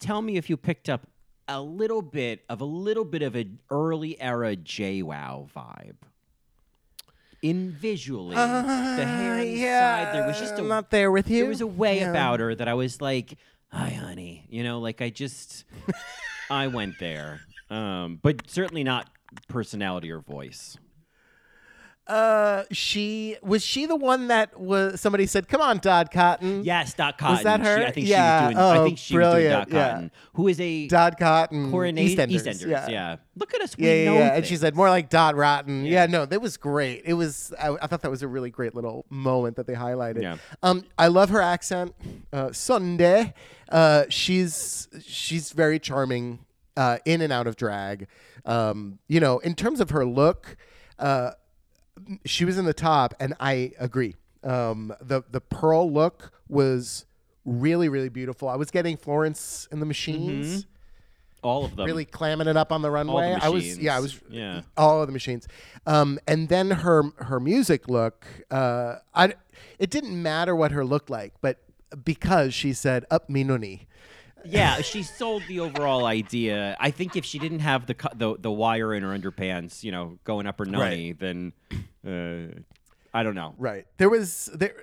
[0.00, 1.06] tell me if you picked up
[1.48, 5.96] a little bit of a little bit of an early era JWoww vibe.
[7.40, 8.40] In visually, the
[9.06, 11.40] hair Uh, inside, there was just a I'm not there with you.
[11.42, 12.10] there was a way Yeah.
[12.10, 13.38] about her that I was like,
[13.70, 15.64] "Hi, honey," you know, like I just,
[16.50, 19.10] I went there, um, but certainly not
[19.48, 20.76] personality or voice.
[22.06, 26.94] Uh, she was she the one that was somebody said, "Come on, Dot Cotton." Yes,
[26.94, 27.34] Dot Cotton.
[27.36, 27.86] Was that She- her?
[27.86, 28.40] I think Yeah.
[28.40, 28.64] she was doing.
[28.64, 29.52] I Oh, think she was doing brilliant.
[29.52, 29.90] Dot Yeah.
[29.92, 31.70] Cotton, who is a Dot Cotton.
[31.70, 32.46] coronation EastEnders.
[32.64, 32.88] EastEnders.
[32.88, 33.16] Yeah.
[33.36, 33.76] Look at us.
[33.76, 34.34] We Yeah, yeah, know yeah.
[34.36, 35.84] And she said more like Dot Rotten.
[35.84, 36.06] Yeah.
[36.06, 37.02] no, that was great.
[37.04, 37.52] It was.
[37.60, 40.22] I, I thought that was a really great little moment that they highlighted.
[40.22, 40.36] Yeah.
[40.62, 41.94] Um, I love her accent.
[42.32, 43.34] Uh, Sunday.
[43.68, 46.38] Uh, she's she's very charming.
[46.78, 48.06] Uh, in and out of drag.
[48.44, 50.56] Um, you know, in terms of her look,
[51.00, 51.32] uh,
[52.24, 54.14] she was in the top, and I agree.
[54.44, 57.04] Um, the the pearl look was
[57.44, 58.48] really really beautiful.
[58.48, 60.66] I was getting Florence in the machines
[61.42, 61.86] all of them.
[61.86, 63.36] really clamming it up on the runway.
[63.40, 64.62] I was yeah, I was Yeah.
[64.76, 65.48] all of the machines.
[65.84, 69.34] Um, and then her her music look, uh, I
[69.80, 71.58] it didn't matter what her looked like, but
[72.04, 73.87] because she said up me nunny.
[74.44, 76.76] Yeah, she sold the overall idea.
[76.80, 79.92] I think if she didn't have the cu- the, the wire in her underpants, you
[79.92, 81.52] know, going up her nunny, then
[82.06, 82.58] uh,
[83.12, 83.54] I don't know.
[83.58, 83.86] Right.
[83.96, 84.74] There was there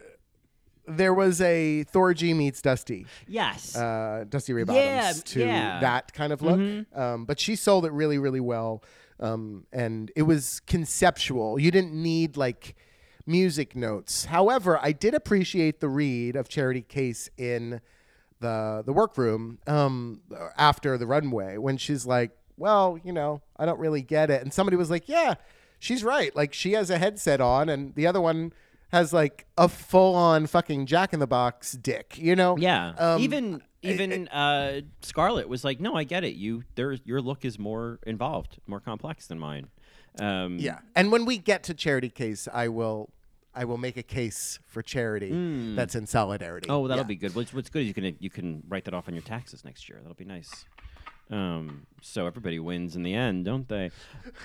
[0.88, 3.08] there was a Thorgy meets Dusty.
[3.28, 3.76] Yes.
[3.76, 5.72] uh, Dusty Ray Yeah, to yeah.
[5.72, 5.82] Mm-hmm.
[5.82, 6.86] that kind of look.
[6.96, 8.84] Um, but she sold it really, really well.
[9.20, 11.58] Um, and it was conceptual.
[11.58, 12.76] You didn't need like
[13.26, 14.26] music notes.
[14.26, 17.82] However, I did appreciate the read of Charity Case in
[18.40, 20.22] the the workroom um,
[20.58, 24.54] after the runway when she's like, "Well, you know, I don't really get it," and
[24.54, 25.36] somebody was like, "Yeah,
[25.80, 26.36] she's right.
[26.36, 28.54] Like she has a headset on, and the other one."
[28.92, 32.56] Has like a full on fucking Jack in the Box dick, you know?
[32.58, 32.94] yeah.
[32.98, 36.36] um, even even uh, Scarlett was like, "No, I get it.
[36.36, 36.94] You there.
[37.04, 39.68] Your look is more involved, more complex than mine."
[40.20, 40.80] Um, Yeah.
[40.96, 43.10] And when we get to charity case, I will
[43.56, 45.32] I will make a case for charity
[45.76, 46.68] that's in solidarity.
[46.70, 47.08] Oh, that'll Yeah.
[47.08, 47.34] be good.
[47.36, 49.88] What's, what's good is you can you can write that off on your taxes next
[49.90, 50.00] year.
[50.02, 50.66] That'll be nice.
[51.32, 53.90] Um, so everybody wins in the end, don't they?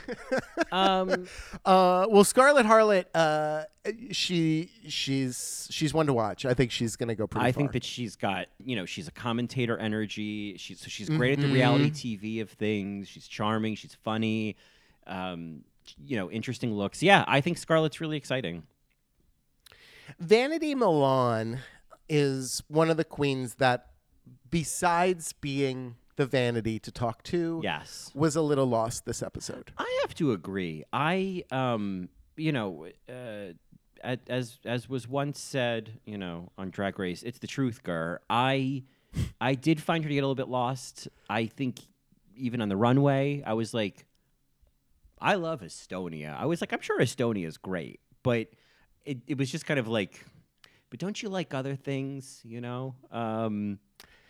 [0.72, 1.26] um,
[1.64, 3.64] Uh, well, Scarlett Harlot, uh,
[4.12, 6.46] she she's she's one to watch.
[6.46, 7.40] I think she's gonna go pretty.
[7.42, 7.48] Well.
[7.48, 10.56] I think that she's got, you know, she's a commentator energy.
[10.56, 12.24] She's so she's great at the reality Mm-hmm.
[12.26, 13.08] TV of things.
[13.08, 13.74] She's charming.
[13.74, 14.56] She's funny.
[15.06, 15.64] Um,
[16.06, 17.02] you know, interesting looks.
[17.02, 18.62] Yeah, I think Scarlett's really exciting.
[20.20, 21.60] Vanity Milan
[22.08, 23.86] is one of the queens that,
[24.50, 29.72] besides being the vanity to talk to, Yes, was a little lost this episode.
[29.78, 30.84] I have to agree.
[30.92, 33.52] I, um, you know, uh,
[34.28, 38.20] as as was once said, you know, on Drag Race, it's the truth, Gur.
[38.28, 38.84] I,
[39.40, 41.08] I did find her to get a little bit lost.
[41.30, 41.80] I think
[42.36, 44.04] even on the runway, I was like,
[45.18, 46.38] I love Estonia.
[46.38, 48.48] I was like, I'm sure Estonia is great, but
[49.04, 50.24] it, it was just kind of like,
[50.90, 53.78] but don't you like other things, you know, um,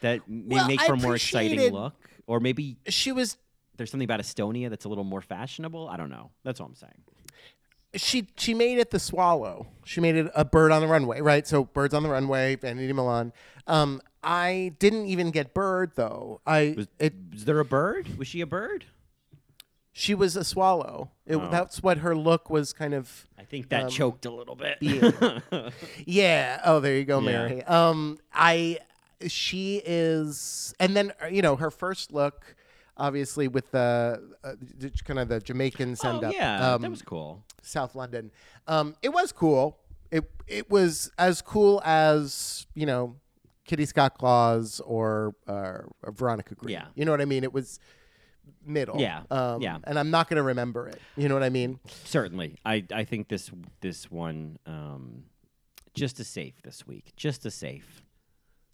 [0.00, 1.94] that may Well, make for a more exciting look?
[2.26, 3.36] Or maybe She was
[3.76, 5.88] there's something about Estonia that's a little more fashionable.
[5.88, 6.30] I don't know.
[6.44, 7.02] That's all I'm saying.
[7.94, 9.66] she she made it the swallow.
[9.84, 11.46] She made it a bird on the runway, right?
[11.46, 13.32] So birds on the runway, Vanity Milan.
[13.66, 16.40] Um, I didn't even get bird though.
[16.46, 18.18] I Was, it was there a bird?
[18.18, 18.84] Was she a bird?
[19.92, 21.10] She was a swallow.
[21.26, 21.48] It, Oh.
[21.50, 23.26] That's what her look was kind of.
[23.38, 24.78] I think that Um, choked a little bit.
[26.06, 26.60] Yeah.
[26.64, 27.26] Oh, there you go, Yeah.
[27.26, 27.62] Mary.
[27.64, 28.78] Um, I
[29.26, 32.56] she is, and then uh, you know her first look,
[32.96, 34.52] obviously with the uh,
[35.04, 36.34] kind of the Jamaican send oh up.
[36.34, 37.44] yeah, um, that was cool.
[37.62, 38.30] South London.
[38.66, 39.78] Um, it was cool.
[40.10, 43.16] It it was as cool as you know,
[43.66, 46.72] Kitty Scott Claus or uh, or Veronica Green.
[46.74, 46.86] Yeah.
[46.94, 47.44] you know what I mean.
[47.44, 47.78] It was
[48.64, 49.00] middle.
[49.00, 49.78] Yeah, um, yeah.
[49.84, 51.00] And I'm not going to remember it.
[51.16, 51.80] You know what I mean?
[52.04, 55.24] Certainly, I I think this this one um,
[55.94, 57.12] just as safe this week.
[57.16, 58.02] Just as safe.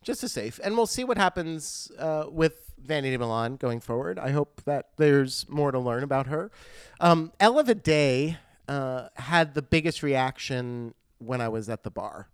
[0.02, 4.20] Just as safe, and we'll see what happens uh, with Vanity Milan going forward.
[4.20, 6.52] I hope that there's more to learn about her.
[7.00, 8.38] Um, Ella Day
[8.68, 12.28] uh, had the biggest reaction when I was at the bar.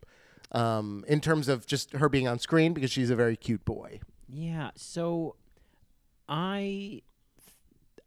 [0.51, 4.01] Um, in terms of just her being on screen because she's a very cute boy.
[4.29, 4.73] Yeah.
[4.77, 5.37] So,
[6.29, 7.01] I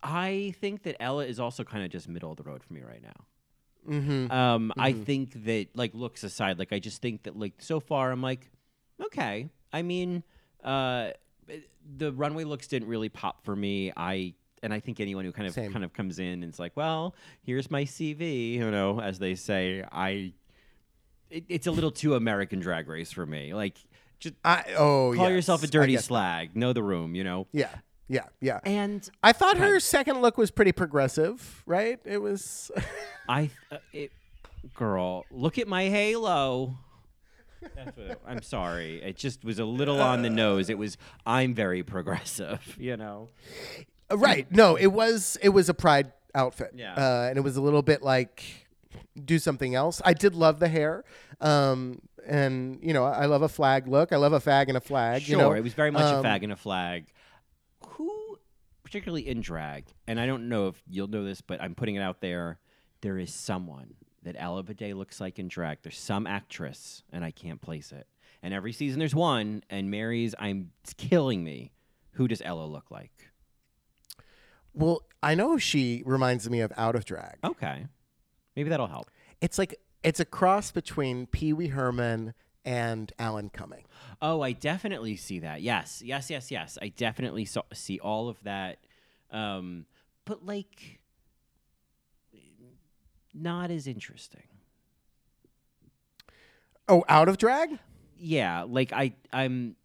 [0.05, 2.81] I think that Ella is also kind of just middle of the road for me
[2.81, 3.25] right now.
[3.89, 4.31] Mm-hmm.
[4.31, 8.11] Um, I think that like looks aside, like I just think that like so far
[8.11, 8.49] I'm like,
[9.03, 9.49] okay.
[9.73, 10.23] I mean,
[10.63, 11.09] uh,
[11.97, 13.91] the runway looks didn't really pop for me.
[13.97, 15.73] I and I think anyone who kind of Same.
[15.73, 19.35] kind of comes in and it's like, well, here's my CV, you know, as they
[19.35, 19.83] say.
[19.91, 20.33] I
[21.29, 23.53] it, it's a little too American Drag Race for me.
[23.53, 23.77] Like,
[24.19, 26.55] just I oh call yes, yourself a dirty slag.
[26.55, 27.47] Know the room, you know.
[27.51, 27.69] Yeah,
[28.07, 28.59] yeah, yeah.
[28.65, 31.99] And I thought her second look was pretty progressive, right?
[32.05, 32.71] It was.
[33.29, 34.11] I, uh, it,
[34.75, 36.75] girl, look at my halo.
[37.75, 39.01] That's what it- I'm sorry.
[39.01, 40.69] It just was a little on the nose.
[40.69, 43.29] It was I'm very progressive, you know.
[44.11, 44.49] right.
[44.51, 45.37] No, it was.
[45.41, 46.73] It was a pride outfit.
[46.75, 46.93] Yeah.
[46.93, 48.43] Uh, and it was a little bit like
[49.23, 50.01] do something else.
[50.05, 51.03] I did love the hair.
[51.41, 54.11] Um, and you know, I love a flag look.
[54.13, 55.23] I love a fag and a flag.
[55.23, 55.51] Sure, you know?
[55.53, 57.05] it was very much Um, a fag and a flag.
[58.85, 62.01] Particularly in drag, and I don't know if you'll know this, but I'm putting it
[62.01, 62.59] out there.
[63.01, 65.79] There is someone that Ella Vaday looks like in drag.
[65.81, 68.07] There's some actress, and I can't place it.
[68.43, 71.71] And every season there's one, and Mary's, I'm it's killing me.
[72.11, 73.31] Who does Ella look like?
[74.71, 77.37] Well, I know she reminds me of Out of Drag.
[77.43, 77.87] Okay,
[78.55, 79.09] maybe that'll help.
[79.41, 82.35] It's like it's a cross between Pee Wee Herman
[82.65, 83.83] and Alan Cumming.
[84.21, 85.61] Oh, I definitely see that.
[85.61, 86.77] Yes, yes, yes, yes.
[86.81, 88.79] I definitely saw, see all of that.
[89.31, 89.85] Um,
[90.25, 90.99] but like,
[93.33, 94.43] not as interesting.
[96.87, 97.77] Oh, Out of Drag?
[98.17, 99.75] Yeah, like I, I'm,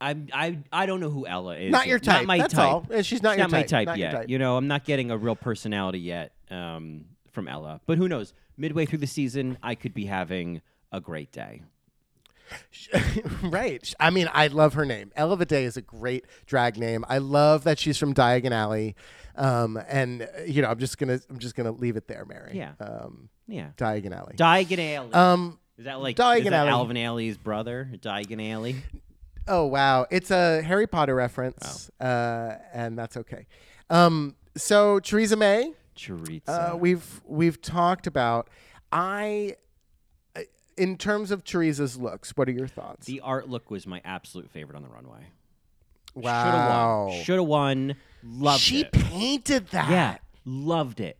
[0.00, 1.70] I'm, I, I don't know who Ella is.
[1.72, 2.22] Not your type.
[2.22, 2.68] Not my That's type.
[2.68, 2.86] all.
[3.02, 3.68] She's not She's your not my type.
[3.68, 4.12] type Not yet.
[4.12, 4.28] type.
[4.28, 7.80] You know, I'm not getting a real personality yet um, from Ella.
[7.86, 8.34] But who knows?
[8.58, 10.60] Midway through the season, I could be having
[10.92, 11.62] a great day.
[13.42, 13.92] right.
[14.00, 15.12] I mean, I love her name.
[15.16, 17.04] Ella Day is a great drag name.
[17.08, 18.94] I love that she's from Diagon Alley.
[19.34, 22.52] Um, and uh, you know, I'm just gonna I'm just gonna leave it there, Mary.
[22.54, 22.72] Yeah.
[22.80, 23.70] Um, Yeah.
[23.76, 24.34] Diagon Alley.
[24.36, 25.12] Diagon Alley.
[25.12, 25.58] um.
[25.78, 26.70] is that like Diagon is that Alley.
[26.70, 27.90] Alvin Ailey's brother?
[28.00, 28.76] Diagon Alley.
[29.48, 32.04] Oh wow, it's a Harry Potter reference, Oh.
[32.06, 33.46] uh, and that's okay.
[33.90, 34.34] Um.
[34.56, 36.72] So Theresa May, Choriza.
[36.72, 38.48] uh, we've we've talked about.
[38.90, 39.56] I,
[40.76, 43.06] in terms of Teresa's looks, what are your thoughts?
[43.06, 45.26] The art look was my absolute favorite on the runway.
[46.14, 46.32] wow.
[46.42, 47.24] Should have won.
[47.24, 47.96] Should have won.
[48.24, 48.90] Loved she it.
[48.94, 49.90] She painted that.
[49.90, 51.18] Yeah, loved it.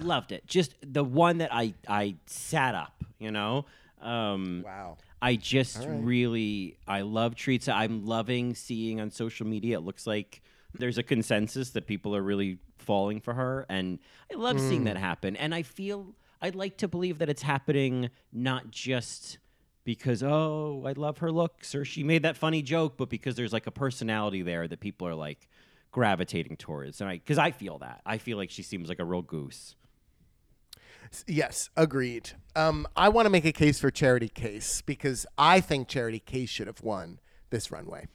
[0.00, 0.46] Loved it.
[0.46, 3.04] Just the one that I I sat up.
[3.18, 3.66] You know.
[4.00, 4.98] Um, Wow.
[5.22, 5.88] I just right.
[5.88, 7.72] really I love Teresa.
[7.72, 9.78] I'm loving seeing on social media.
[9.78, 10.42] It looks like
[10.78, 13.98] there's a consensus that people are really falling for her, and
[14.32, 15.34] I love seeing that happen.
[15.34, 19.38] And I feel I'd like to believe that it's happening not just
[19.84, 23.52] because oh I love her looks or she made that funny joke, but because there's
[23.52, 25.48] like a personality there that people are like
[25.92, 27.00] gravitating towards.
[27.00, 29.76] And I because I feel that I feel like she seems like a real goose.
[31.26, 32.30] Yes, agreed.
[32.54, 36.50] Um, I want to make a case for Charity Case because I think Charity Case
[36.50, 37.20] should have won
[37.50, 38.08] this runway.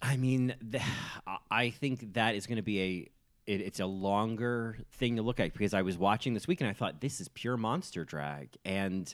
[0.00, 0.82] I mean, th-
[1.50, 3.10] I think that is going to be a.
[3.46, 6.70] It, it's a longer thing to look at because I was watching this week and
[6.70, 9.12] I thought this is pure monster drag, and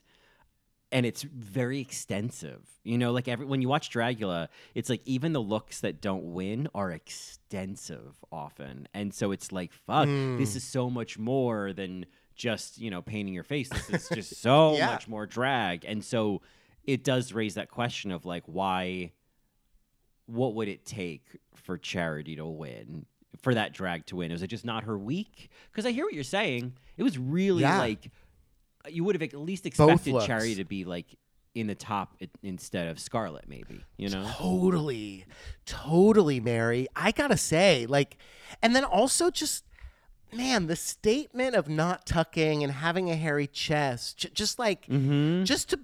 [0.93, 2.66] and it's very extensive.
[2.85, 6.33] You know, like every when you watch Dragula, it's like even the looks that don't
[6.33, 10.57] win are extensive often, and so it's like fuck, this hmm.
[10.57, 13.68] is so much more than just you know painting your face.
[13.68, 14.87] This is just so Yeah.
[14.87, 16.43] much more drag, and so
[16.85, 19.12] it does raise that question of like why
[20.26, 21.24] what would it take
[21.55, 23.05] for charity to win
[23.43, 26.14] for that drag to win Was it just not her week because i hear what
[26.14, 27.78] you're saying it was really Yeah.
[27.78, 28.11] like
[28.89, 31.07] you would have at least expected charity to be like
[31.55, 35.26] in the top instead of scarlet maybe you know Totally,
[35.66, 36.87] totally, Mary.
[36.97, 38.16] I gotta say, like,
[38.62, 39.64] and then also just,
[40.33, 45.45] man, the statement of not tucking and having a hairy chest, j- just like, Mm-hmm.
[45.45, 45.81] just to,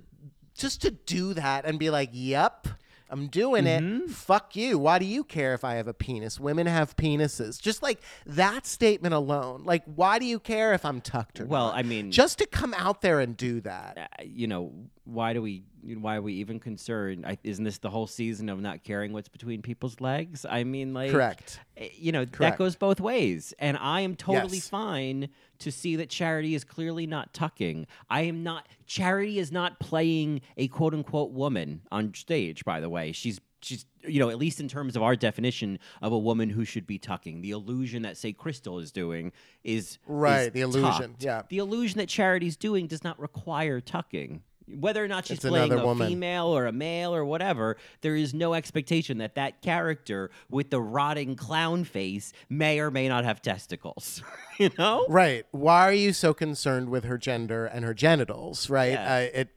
[0.56, 2.66] just to do that and be like, yep.
[3.08, 4.04] I'm doing Mm-hmm.
[4.06, 4.10] it.
[4.10, 4.78] Fuck you.
[4.78, 6.40] Why do you care if I have a penis?
[6.40, 7.60] Women have penises.
[7.60, 9.62] Just like that statement alone.
[9.64, 11.76] Like, why do you care if I'm tucked or Well, not?
[11.76, 13.96] I mean- just to come out there and do that.
[13.98, 14.72] uh, you know
[15.04, 15.62] why do we
[15.94, 19.28] why are we even concerned I, isn't this the whole season of not caring what's
[19.28, 21.60] between people's legs i mean like Correct.
[21.76, 24.68] eh, you know that goes both ways and i am totally Yes.
[24.68, 25.28] fine
[25.60, 30.40] to see that charity is clearly not tucking i am not charity is not playing
[30.56, 34.60] a quote unquote woman on stage by the way she's she's you know at least
[34.60, 38.16] in terms of our definition of a woman who should be tucking the illusion that
[38.16, 39.32] say Krystal is doing
[39.64, 41.22] is Right, is the illusion, tucked.
[41.24, 41.42] yeah.
[41.48, 45.72] the illusion that charity's doing does not require tucking whether or not she's It's playing
[45.72, 46.08] a woman.
[46.08, 50.80] female or a male or whatever, there is no expectation that that character with the
[50.80, 54.22] rotting clown face may or may not have testicles.
[54.58, 55.06] you know?
[55.08, 55.46] Right.
[55.52, 58.68] Why are you so concerned with her gender and her genitals?
[58.68, 58.92] Right.
[58.92, 59.14] Yeah.
[59.14, 59.48] Uh, it.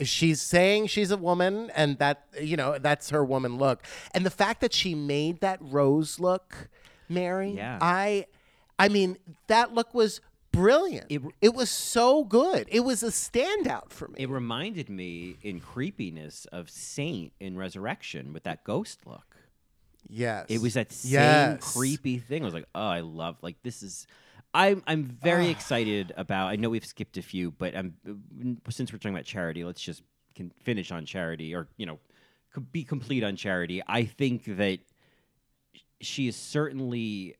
[0.00, 3.82] Uh, she's saying she's a woman, and that you know that's her woman look.
[4.12, 6.68] And the fact that she made that rose look,
[7.08, 7.52] Mary.
[7.52, 7.78] Yeah.
[7.80, 8.26] I.
[8.76, 10.20] I mean, that look was
[10.54, 11.06] brilliant.
[11.10, 12.66] It- It, was so good.
[12.70, 14.14] It was a standout for me.
[14.18, 19.36] It reminded me in creepiness of Saint in Resurrection with that ghost look.
[20.08, 20.46] yes.
[20.48, 21.72] It was that same Yes.
[21.74, 22.42] creepy thing.
[22.42, 24.06] I was like, oh, I love like this is.
[24.56, 26.46] I'm I'm very excited about.
[26.48, 27.94] I know we've skipped a few, but I'm
[28.70, 30.02] since we're talking about charity, let's just
[30.36, 31.98] can finish on charity, or you know,
[32.70, 33.82] be complete on charity.
[33.88, 34.78] I think that
[36.00, 37.34] she is certainly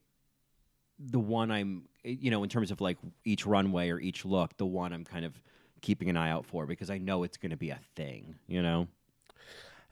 [0.99, 4.65] the one I'm, you know, in terms of like each runway or each look, the
[4.65, 5.33] one I'm kind of
[5.81, 8.35] keeping an eye out for because I know it's going to be a thing.
[8.47, 8.87] You know.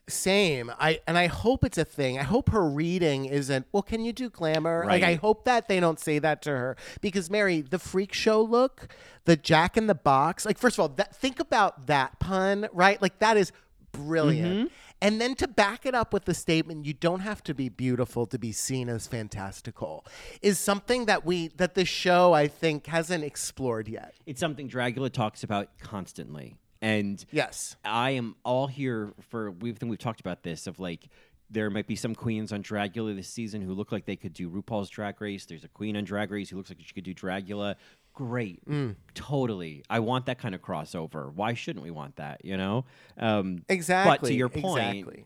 [0.09, 0.69] Same.
[0.79, 2.19] I and I hope it's a thing.
[2.19, 4.83] I hope her reading isn't, well, can you do glamour?
[4.85, 8.41] Like I hope that they don't say that to her because Mary, the freak show
[8.41, 8.93] look,
[9.23, 13.01] the Jack in the Box, like first of all, that think about that pun, right?
[13.01, 13.53] Like that is
[13.93, 14.67] brilliant.
[14.67, 14.73] Mm-hmm.
[15.03, 18.25] And then to back it up with the statement, you don't have to be beautiful
[18.27, 20.05] to be seen as fantastical,
[20.41, 24.15] is something that we that the show I think hasn't explored yet.
[24.25, 26.55] It's something Dragula talks about constantly.
[26.81, 27.75] And Yes.
[27.83, 31.09] I am all here for we've think we've talked about this of like
[31.49, 34.49] there might be some queens on Dragula this season who look like they could do
[34.49, 35.45] RuPaul's Drag Race.
[35.45, 37.75] There's a queen on Drag Race who looks like she could do Dragula.
[38.13, 38.95] Great, Mm.
[39.15, 39.83] totally.
[39.89, 41.33] I want that kind of crossover.
[41.33, 42.45] Why shouldn't we want that?
[42.45, 42.85] You know,
[43.17, 44.17] um, Exactly.
[44.19, 45.25] But to your point, exactly.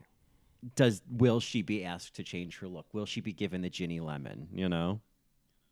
[0.74, 2.86] does will she be asked to change her look?
[2.94, 4.48] Will she be given the Ginny Lemon?
[4.54, 5.00] You know,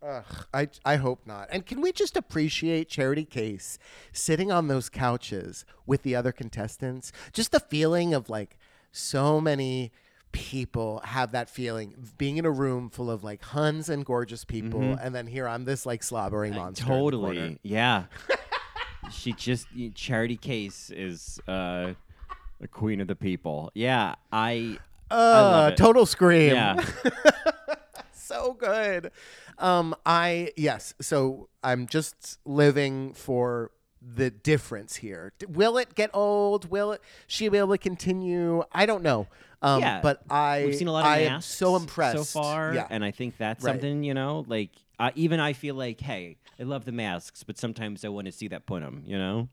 [0.03, 1.49] Ugh, I I hope not.
[1.51, 3.79] And can we just appreciate Charity Case
[4.13, 7.13] sitting on those couches with the other contestants?
[7.33, 8.59] Just the feeling of like
[8.93, 9.91] so many
[10.33, 14.83] people have that feeling being in a room full of like huns and gorgeous people,
[15.01, 16.85] and then here I'm this like slobbering monster.
[16.85, 17.11] in the corner.
[17.35, 17.59] totally.
[17.63, 18.05] Yeah,
[19.11, 21.93] she just Charity Case is uh,
[22.61, 23.71] the queen of the people.
[23.75, 24.79] Yeah, I.
[25.11, 25.77] I Uh, it.
[25.77, 26.53] total scream.
[26.53, 26.85] Yeah.
[28.13, 29.13] so good.
[29.59, 30.95] Um, I yes.
[31.01, 33.71] So I'm just living for
[34.03, 35.33] the difference here.
[35.49, 36.71] Will it get old?
[36.71, 38.63] Will it, she be able to continue?
[38.73, 39.27] I don't know.
[39.67, 42.25] Um, yeah, but I we've seen a lot of I am masks so impressed so
[42.41, 43.73] far, Yeah, and I think that's Right.
[43.73, 44.45] something you know.
[44.47, 48.27] Like uh, even I feel like, hey, I love the masks, but sometimes I want
[48.27, 49.49] to see that put 'em, You know.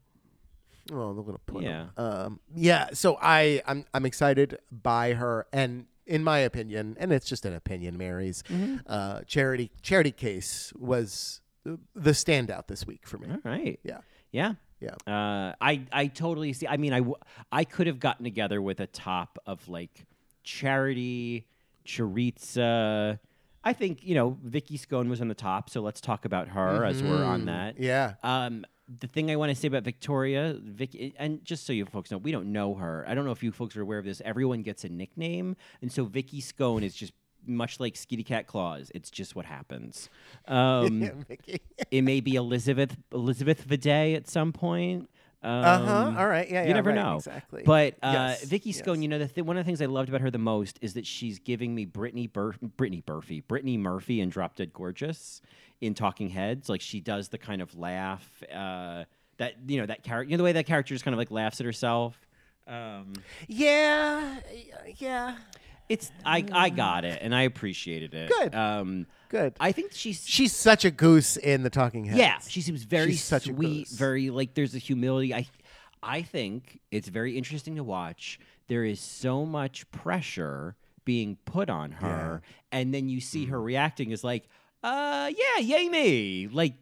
[0.91, 1.87] oh, the little put Yeah.
[1.97, 2.89] Um, yeah.
[2.93, 7.53] So I I'm I'm excited by her, and in my opinion, and it's just an
[7.53, 8.77] opinion, Mary's Mm-hmm.
[8.87, 13.29] uh, charity charity case was the- the standout this week for me.
[13.31, 13.79] All right.
[13.83, 13.99] Yeah.
[14.31, 14.53] Yeah.
[14.83, 14.95] Yeah.
[15.11, 16.67] Uh, I I totally see.
[16.67, 17.15] I mean, I w-
[17.51, 20.05] I could have gotten together with a top of like
[20.43, 21.47] charity,
[21.85, 23.19] choriza.
[23.63, 26.83] I think you know Vicky Scone was on the top, so let's talk about her
[26.83, 27.75] as we're on that.
[27.75, 27.83] Mm-hmm.
[27.83, 28.13] Yeah.
[28.23, 28.65] Um,
[28.99, 32.17] the thing I want to say about Victoria, Vicky, and just so you folks know,
[32.17, 33.05] we don't know her.
[33.07, 34.21] I don't know if you folks are aware of this.
[34.25, 37.13] Everyone gets a nickname, and so Vicky Scone is just
[37.45, 38.91] much like Skitty Cat Claus.
[38.95, 40.09] It's just what happens.
[40.47, 41.25] Um,
[41.91, 45.09] it may be Elizabeth Elizabeth Viday at some point.
[45.41, 46.13] Um, Uh-huh.
[46.17, 46.49] All right.
[46.49, 47.15] Yeah, you yeah, never right, know.
[47.17, 47.63] exactly.
[47.65, 49.01] But uh, Yes, Vicky Scone, yes.
[49.03, 50.93] you know, the th- one of the things I loved about her the most is
[50.95, 55.41] that she's giving me Brittany Bur- Brittany Murphy, Brittany Murphy in Drop Dead Gorgeous
[55.81, 56.67] in Talking Heads.
[56.69, 59.03] Like she does the kind of laugh uh,
[59.37, 61.31] that you know that character, you know, the way that character just kind of like
[61.31, 62.19] laughs at herself.
[62.67, 63.13] Um,
[63.47, 64.39] Yeah,
[64.97, 65.35] yeah.
[65.89, 68.29] It's I I got it and I appreciated it.
[68.29, 68.55] Good.
[68.55, 69.55] Um, Good.
[69.59, 72.19] I think she's She's such a goose in the Talking Heads.
[72.19, 73.97] Yeah, she seems very She's such a sweet, goose.
[73.97, 75.33] very like there's a humility.
[75.33, 75.47] I
[76.01, 78.39] I think it's very interesting to watch.
[78.67, 80.75] There is so much pressure
[81.05, 84.47] being put on her, and then you see her reacting as like,
[84.83, 86.47] uh yeah, yay me.
[86.47, 86.75] Like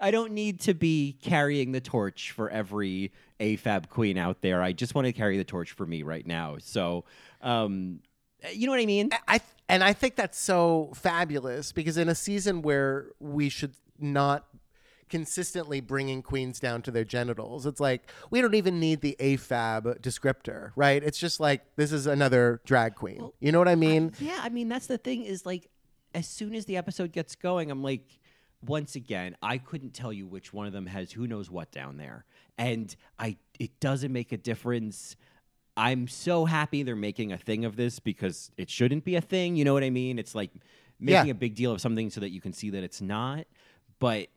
[0.00, 4.62] I don't need to be carrying the torch for every AFAB queen out there.
[4.62, 6.56] I just want to carry the torch for me right now.
[6.60, 7.04] So
[7.42, 8.00] um
[8.52, 9.10] you know what I mean?
[9.26, 14.46] I and I think that's so fabulous because in a season where we should not
[15.08, 20.00] consistently bringing queens down to their genitals, it's like we don't even need the AFAB
[20.00, 21.02] descriptor, right?
[21.02, 23.30] It's just like this is another drag queen.
[23.40, 24.12] you know what I mean?
[24.20, 25.68] Yeah, I mean that's the thing is like
[26.14, 28.18] as soon as the episode gets going, I'm like
[28.66, 31.96] once again, I couldn't tell you which one of them has who knows what down
[31.96, 32.24] there.
[32.56, 35.16] And I it doesn't make a difference.
[35.78, 39.56] I'm so happy they're making a thing of this because it shouldn't be a thing,
[39.56, 40.18] you know what I mean?
[40.18, 40.50] It's like
[40.98, 41.30] making Yeah.
[41.30, 43.46] a big deal of something so that you can see that it's not.
[44.00, 44.28] But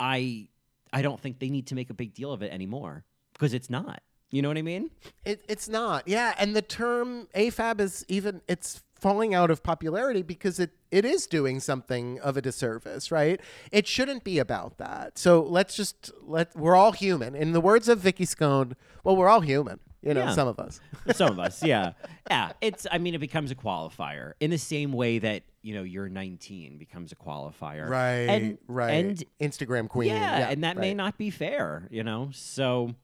[0.00, 0.48] I
[0.92, 3.68] I don't think they need to make a big deal of it anymore because it's
[3.68, 4.02] not.
[4.30, 4.90] You know what I mean?
[5.24, 6.06] It, it's not.
[6.06, 11.04] Yeah, and the term AFAB is even it's falling out of popularity because it it
[11.04, 13.40] is doing something of a disservice, right?
[13.72, 15.18] It shouldn't be about that.
[15.18, 17.34] So let's just let we're all human.
[17.34, 18.74] In the words of Vicky Scone,
[19.04, 19.80] well, we're all human.
[20.02, 20.32] You know, Yeah.
[20.34, 20.80] some of us.
[21.12, 21.92] Some of us, yeah,
[22.30, 22.52] yeah.
[22.60, 26.08] It's, I mean, it becomes a qualifier in the same way that you know you're
[26.08, 28.90] 19 becomes a qualifier, Right, And, right.
[28.92, 30.10] and Instagram queen.
[30.10, 30.96] yeah, and that may right.
[30.96, 32.28] not be fair, you know.
[32.32, 32.94] So,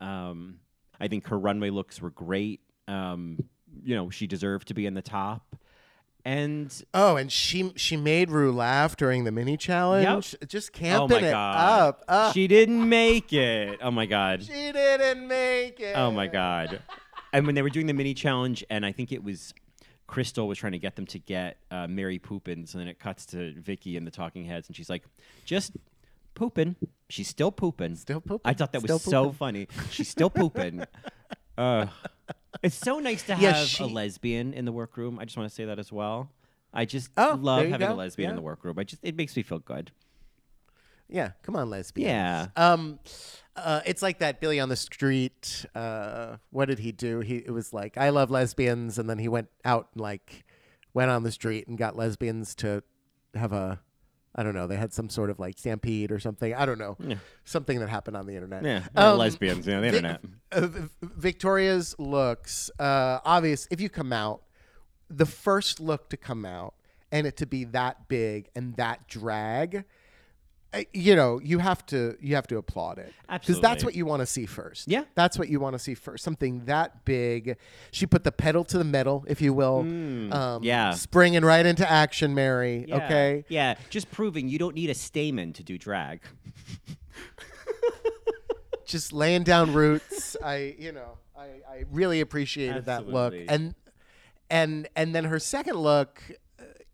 [0.00, 0.56] um,
[1.00, 2.60] I think her runway looks were great.
[2.88, 3.38] Um,
[3.84, 5.54] you know, she deserved to be in the top,
[6.24, 10.36] and Oh, and she she made Ru laugh during the mini challenge.
[10.46, 12.04] Just oh camping my it god, up.
[12.08, 13.78] Uh, she didn't make it.
[13.82, 14.42] Oh my god.
[14.42, 15.96] she didn't make it.
[15.96, 16.80] Oh my god!
[17.32, 19.54] And when they were doing the mini challenge, and I think it was
[20.08, 23.26] Krystal was trying to get them to get uh, Mary Poopins, and then it cuts
[23.26, 25.04] to Vicky and the Talking Heads, and she's like,
[25.44, 25.72] "Just
[26.34, 26.76] pooping.
[27.08, 27.96] She's still pooping.
[27.96, 28.40] Still pooping.
[28.44, 29.68] I thought that was Still so funny.
[29.90, 30.84] She's still pooping.
[31.58, 31.86] uh,
[32.62, 33.42] it's so nice to have
[33.80, 35.18] Yeah, a lesbian in the workroom.
[35.18, 36.30] I just want to say that as well.
[36.72, 37.96] I just Oh, love having a go.
[37.96, 38.78] lesbian in the workroom.
[38.78, 39.90] I just it makes me feel good.
[41.08, 42.06] Yeah, come on, lesbians.
[42.08, 42.46] Yeah.
[42.54, 43.00] Um,
[43.56, 45.66] uh, it's like that Billy on the Street.
[45.74, 47.18] Uh, what did he do?
[47.20, 50.44] He it was like I love lesbians, and then he went out and like
[50.94, 52.82] went on the street and got lesbians to
[53.34, 53.80] have a.
[54.34, 54.66] I don't know.
[54.68, 56.54] They had some sort of like stampede or something.
[56.54, 56.96] I don't know.
[57.44, 58.64] Something that happened on the internet.
[58.64, 60.20] Yeah, Um, lesbians, you know, the Vic- internet.
[60.52, 60.68] uh,
[61.02, 63.66] Victoria's looks uh, obvious.
[63.70, 64.42] If you come out,
[65.08, 66.74] the first look to come out
[67.10, 69.84] and it to be that big and that drag,
[70.92, 74.20] you know, you have to you have to applaud it because that's what you want
[74.20, 74.88] to see first.
[74.88, 75.04] Yeah.
[75.14, 76.22] that's what you want to see first.
[76.22, 77.56] Something that big.
[77.90, 79.80] She put the pedal to the metal, if you will.
[79.80, 80.92] um, Mm, yeah.
[80.92, 82.84] springing right into action, Mary.
[82.88, 82.96] Yeah.
[83.04, 86.20] Okay, Yeah, just proving you don't need a stamen to do drag.
[88.84, 90.36] just laying down roots.
[90.42, 93.74] I, you know, I, I really appreciated that look, and
[94.50, 96.34] and and then her second look, uh,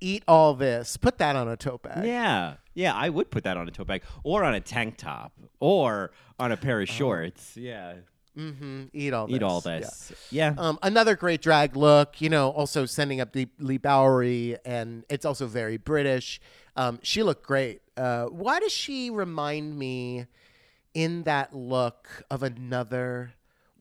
[0.00, 0.96] eat all this.
[0.96, 2.04] Put that on a tote bag.
[2.06, 2.54] Yeah.
[2.74, 6.10] Yeah, I would put that on a tote bag or on a tank top or
[6.38, 7.56] on a pair of shorts.
[7.56, 7.94] Yeah.
[8.36, 8.84] Mm-hmm.
[8.92, 9.26] Eat all.
[9.26, 9.36] This.
[9.36, 9.78] Eat all Yeah.
[9.78, 10.12] this.
[10.30, 10.54] Yeah.
[10.58, 15.24] Um, another great drag look, you know, also sending up Leigh, Leigh Bowery, and it's
[15.24, 16.38] also very British.
[16.76, 17.80] Um, she looked great.
[17.96, 20.26] Uh, why does she remind me
[20.92, 23.32] in that look of another?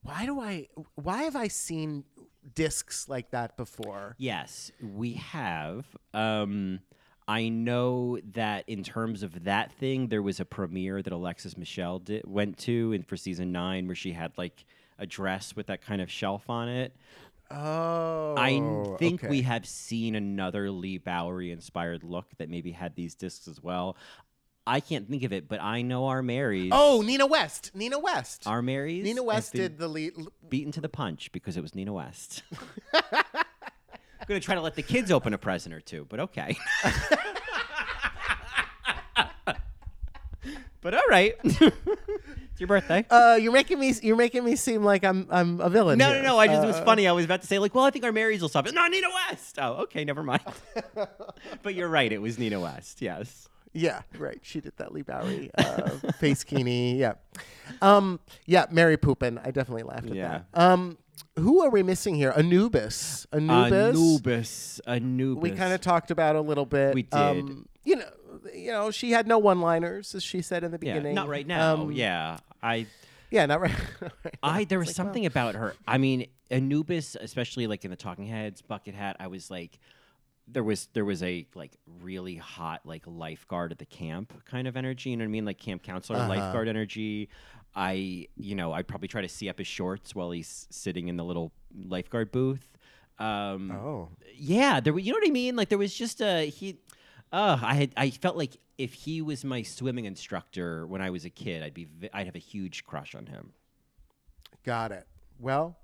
[0.03, 0.68] Why do I?
[0.95, 2.05] Why have I seen
[2.54, 4.16] discs like that before?
[4.18, 5.86] Yes, we have.
[6.14, 6.82] Um,
[7.28, 12.00] I know that in terms of that thing, there was a premiere that Alexis Michelle
[12.00, 14.66] did, went to in for season nine where she had like
[15.00, 16.96] a dress with that kind of shelf on it.
[17.52, 18.54] Oh, I
[18.98, 19.30] think okay.
[19.30, 23.98] we have seen another Leigh Bowery inspired look that maybe had these discs as well.
[24.68, 26.70] I can't think of it, but I know our Marys.
[26.74, 27.72] Oh, Nina West.
[27.76, 28.47] Nina West.
[28.47, 29.03] our Marys.
[29.03, 30.13] Nina West did the lead.
[30.49, 32.41] beaten to the punch because it was Nina West.
[32.93, 36.57] I'm gonna try to let the kids open a present or two, but okay.
[40.82, 41.36] but all right.
[41.43, 41.61] it's
[42.59, 43.05] your birthday.
[43.09, 43.93] Uh, you're making me.
[44.01, 45.28] You're making me seem like I'm.
[45.30, 45.97] I'm a villain.
[45.99, 46.22] no, here.
[46.24, 46.39] no, no.
[46.39, 47.07] I just it was Uh, funny.
[47.07, 48.74] I was about to say like, well, I think our Marys will stop it.
[48.74, 49.57] No, Nina West.
[49.61, 50.41] Oh, okay, never mind.
[51.63, 52.11] but you're right.
[52.11, 53.01] It was Nina West.
[53.01, 53.47] Yes.
[53.76, 54.40] Yeah, right.
[54.42, 56.96] She did that Leigh Bowery uh, face kini.
[56.96, 57.14] Yeah.
[57.82, 59.38] Um, yeah, Mary Poopin.
[59.46, 60.42] I definitely laughed at Yeah.
[60.54, 60.62] that.
[60.62, 60.98] Um,
[61.38, 62.34] who are we missing here?
[62.36, 63.28] Anubis.
[63.34, 63.96] Anubis.
[63.96, 64.82] Anubis.
[64.88, 65.42] Anubis.
[65.42, 66.96] We kind of talked about a little bit.
[66.96, 67.14] We did.
[67.14, 68.10] Um, you know,
[68.54, 71.16] you know, she had no one-liners, as she said in the yeah, beginning.
[71.16, 71.74] not right now.
[71.76, 72.88] Um, yeah, I.
[73.32, 73.72] Yeah, not right.
[74.02, 74.36] not right.
[74.42, 75.08] I there was It's like, wow.
[75.10, 75.74] something about her.
[75.88, 79.18] I mean, Anubis, especially like in the Talking Heads, Bucket Hat.
[79.20, 79.78] I was like,
[80.48, 81.72] there was there was a like
[82.02, 85.10] really hot like lifeguard at the camp kind of energy.
[85.12, 85.46] You know what I mean?
[85.46, 86.30] Like camp counselor Uh-huh.
[86.30, 87.30] lifeguard energy.
[87.76, 91.18] I you know I'd probably try to see up his shorts while he's sitting in
[91.18, 92.78] the little lifeguard booth.
[93.18, 94.10] Um, Oh.
[94.36, 94.98] yeah, there.
[94.98, 95.56] You know what I mean?
[95.56, 96.78] Like there was just a he.
[97.32, 97.91] Uh, I had.
[97.98, 101.74] I felt like if he was my swimming instructor when I was a kid, I'd
[101.74, 101.88] be.
[102.14, 103.54] I'd have a huge crush on him.
[104.64, 105.08] Got it.
[105.39, 105.76] Well,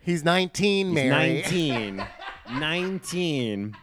[0.00, 1.42] he's 19, He's Mary.
[1.42, 2.04] 19.
[2.60, 3.76] 19.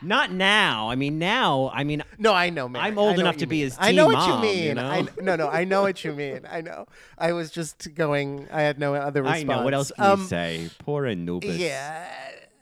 [0.00, 0.88] Not now.
[0.90, 2.84] I mean, now, I mean, No, I know, Mary.
[2.84, 3.64] I'm old enough to you be mean.
[3.64, 4.74] his I know what mom, you you mean.
[4.76, 4.86] know?
[4.88, 6.40] I, no, no, I know what you mean.
[6.48, 6.86] I know.
[7.18, 8.46] I was just going.
[8.52, 9.40] I had no other response.
[9.40, 9.64] I know.
[9.64, 10.70] What else can Um, you say?
[10.78, 11.56] Poor Anubis.
[11.56, 12.08] Yeah.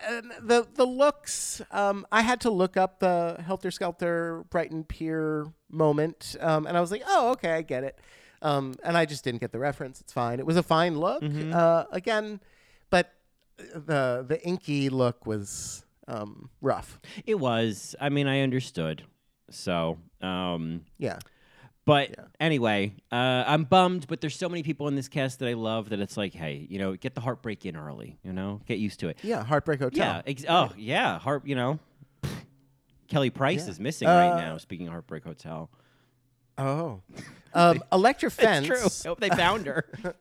[0.09, 5.47] And the the looks, um, I had to look up the Helter Skelter Brighton Pier
[5.70, 7.99] moment, um, and I was like, oh, okay, I get it.
[8.40, 10.01] Um, and I just didn't get the reference.
[10.01, 10.38] It's fine.
[10.38, 11.22] It was a fine look.
[11.22, 11.53] Mm-hmm.
[11.53, 12.40] Uh, again,
[12.90, 13.11] but
[13.59, 17.00] the the inky look was um, rough.
[17.24, 17.94] It was.
[18.00, 19.02] I mean, I understood.
[19.50, 21.18] So, um, Yeah.
[21.84, 25.52] but anyway, uh, I'm bummed, but there's so many people in this cast that I
[25.54, 28.78] love that it's like, hey, you know, get the heartbreak in early, you know, get
[28.78, 29.18] used to it.
[29.22, 29.44] Yeah.
[29.44, 30.07] Heartbreak Hotel.
[30.16, 30.22] Yeah.
[30.26, 31.18] Ex- oh, yeah.
[31.20, 31.78] Heart, you know,
[33.09, 33.70] Kelly Price Yeah.
[33.70, 35.70] is missing right Uh, now, speaking of Heartbreak Hotel.
[36.59, 37.02] Oh.
[37.54, 38.68] Um, Elektra Fence.
[38.68, 39.11] It's true.
[39.11, 39.84] I hope they found her.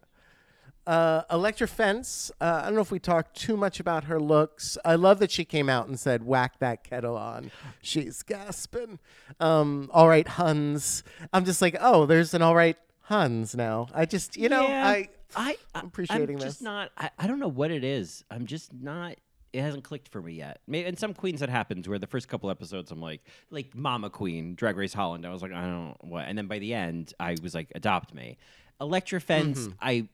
[0.88, 2.32] Uh, Elektra Fence.
[2.40, 4.78] Uh, I don't know if we talked too much about her looks.
[4.86, 9.00] I love that she came out and said, "Whack that kettle on." She's gasping.
[9.40, 11.04] Um, all right, Huns.
[11.34, 13.88] I'm just like, oh, there's an all right Huns now.
[13.94, 14.88] I just, you know, Yeah.
[14.88, 15.10] I.
[15.38, 16.62] I, I'm appreciating I'm just this.
[16.62, 16.92] not.
[16.98, 18.24] I, I don't know what it is.
[18.32, 19.16] I'm just not.
[19.52, 20.62] It hasn't clicked for me yet.
[20.68, 24.10] Maybe in some queens that happens where the first couple episodes I'm like, like Mama
[24.10, 25.26] Queen, Drag Race Holland.
[25.26, 27.72] I was like, I don't know what, and then by the end I was like,
[27.76, 28.38] adopt me.
[28.80, 29.60] Elektra Fence.
[29.62, 29.72] Mm-hmm.
[29.82, 30.08] I.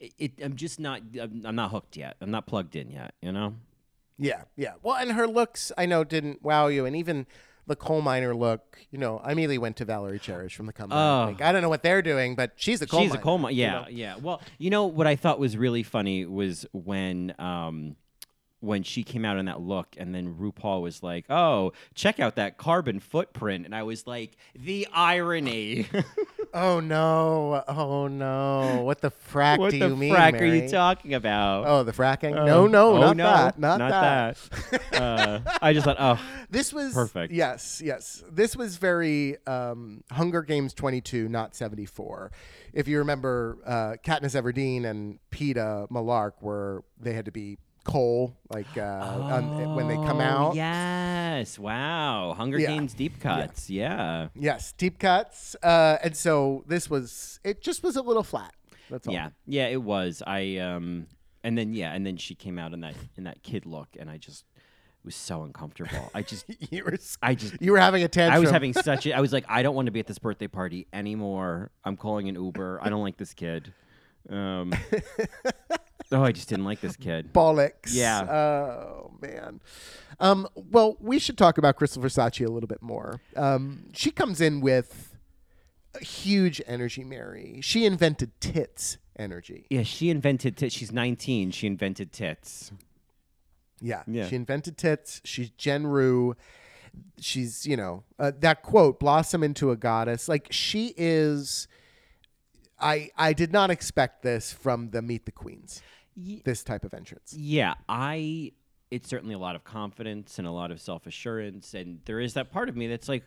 [0.00, 1.02] It, I'm just not.
[1.20, 2.16] I'm, I'm not hooked yet.
[2.20, 3.14] I'm not plugged in yet.
[3.20, 3.54] You know.
[4.18, 4.74] Yeah, yeah.
[4.82, 7.26] Well, and her looks, I know, didn't wow you, and even
[7.66, 8.78] the coal miner look.
[8.90, 10.96] You know, I immediately went to Valerie Cherish from the comeback.
[10.98, 11.30] Oh.
[11.32, 13.20] Like, I don't know what they're doing, but she's a coal She's miner.
[13.20, 13.54] a coal miner.
[13.54, 13.86] you Yeah, know?
[13.88, 14.16] yeah.
[14.16, 17.96] Well, you know what I thought was really funny was when um
[18.60, 22.36] when she came out in that look and then RuPaul was like, "Oh, check out
[22.36, 25.86] that carbon footprint." And I was like, "The irony."
[26.52, 27.62] Oh no!
[27.68, 28.82] Oh no!
[28.82, 30.10] What the frack what do you mean?
[30.10, 31.64] What the frack are you talking about?
[31.64, 32.34] Oh, the fracking?
[32.34, 33.58] no, no, Oh, not no, that.
[33.58, 34.36] Not, that.
[34.70, 35.00] that.
[35.00, 37.32] uh, I just thought, "Oh, This was Perfect.
[37.32, 38.24] Yes, yes.
[38.28, 42.32] This was very um, Hunger Games 22, not 74.
[42.72, 47.58] If you remember, uh, Katniss Everdeen and Peeta Mellark were they had to be
[47.90, 50.54] coal like uh, on, when they come Oh, out.
[50.54, 51.58] Yes.
[51.58, 52.34] Wow.
[52.36, 52.68] Hunger Yeah.
[52.68, 53.68] Games deep cuts.
[53.68, 54.28] Yeah.
[54.34, 55.56] Yes, deep cuts.
[55.62, 57.60] Uh, and so this was it.
[57.62, 58.54] Just was a little flat.
[58.88, 59.14] That's all.
[59.14, 60.22] Yeah, yeah, it was.
[60.26, 61.06] I um,
[61.44, 64.08] and then yeah, and then she came out in that in that kid look, and
[64.10, 64.44] I just
[65.04, 66.10] was so uncomfortable.
[66.14, 66.96] I just, you were.
[67.22, 68.36] I just, You were having a tantrum.
[68.36, 69.14] I was having such a.
[69.14, 71.70] I was like, I don't want to be at this birthday party anymore.
[71.84, 72.80] I'm calling an Uber.
[72.82, 73.72] I don't like this kid.
[74.28, 74.72] Um,
[76.12, 77.32] oh, I just didn't like this kid.
[77.32, 77.92] bollocks.
[77.92, 78.22] Yeah.
[78.22, 79.60] Oh man.
[80.18, 83.20] Um, well, we should talk about Krystal Versace a little bit more.
[83.36, 85.16] Um, she comes in with
[85.94, 87.60] a huge energy, Mary.
[87.62, 89.66] She invented tits energy.
[89.70, 90.56] Yeah, she invented.
[90.56, 90.74] tits.
[90.74, 91.50] she's 19.
[91.52, 92.70] She invented tits.
[93.80, 94.02] Yeah.
[94.06, 94.28] Yeah.
[94.28, 95.20] She invented tits.
[95.24, 96.36] She's Jen Rue.
[97.18, 100.28] She's, you know, uh, that quote, blossom into a goddess.
[100.28, 101.68] Like she is.
[102.78, 105.82] I I did not expect this from the Meet the Queens.
[106.20, 107.34] Ye- This type of entrance.
[107.36, 108.52] Yeah, I.
[108.90, 112.34] It's certainly a lot of confidence and a lot of self assurance, and there is
[112.34, 113.24] that part of me that's like,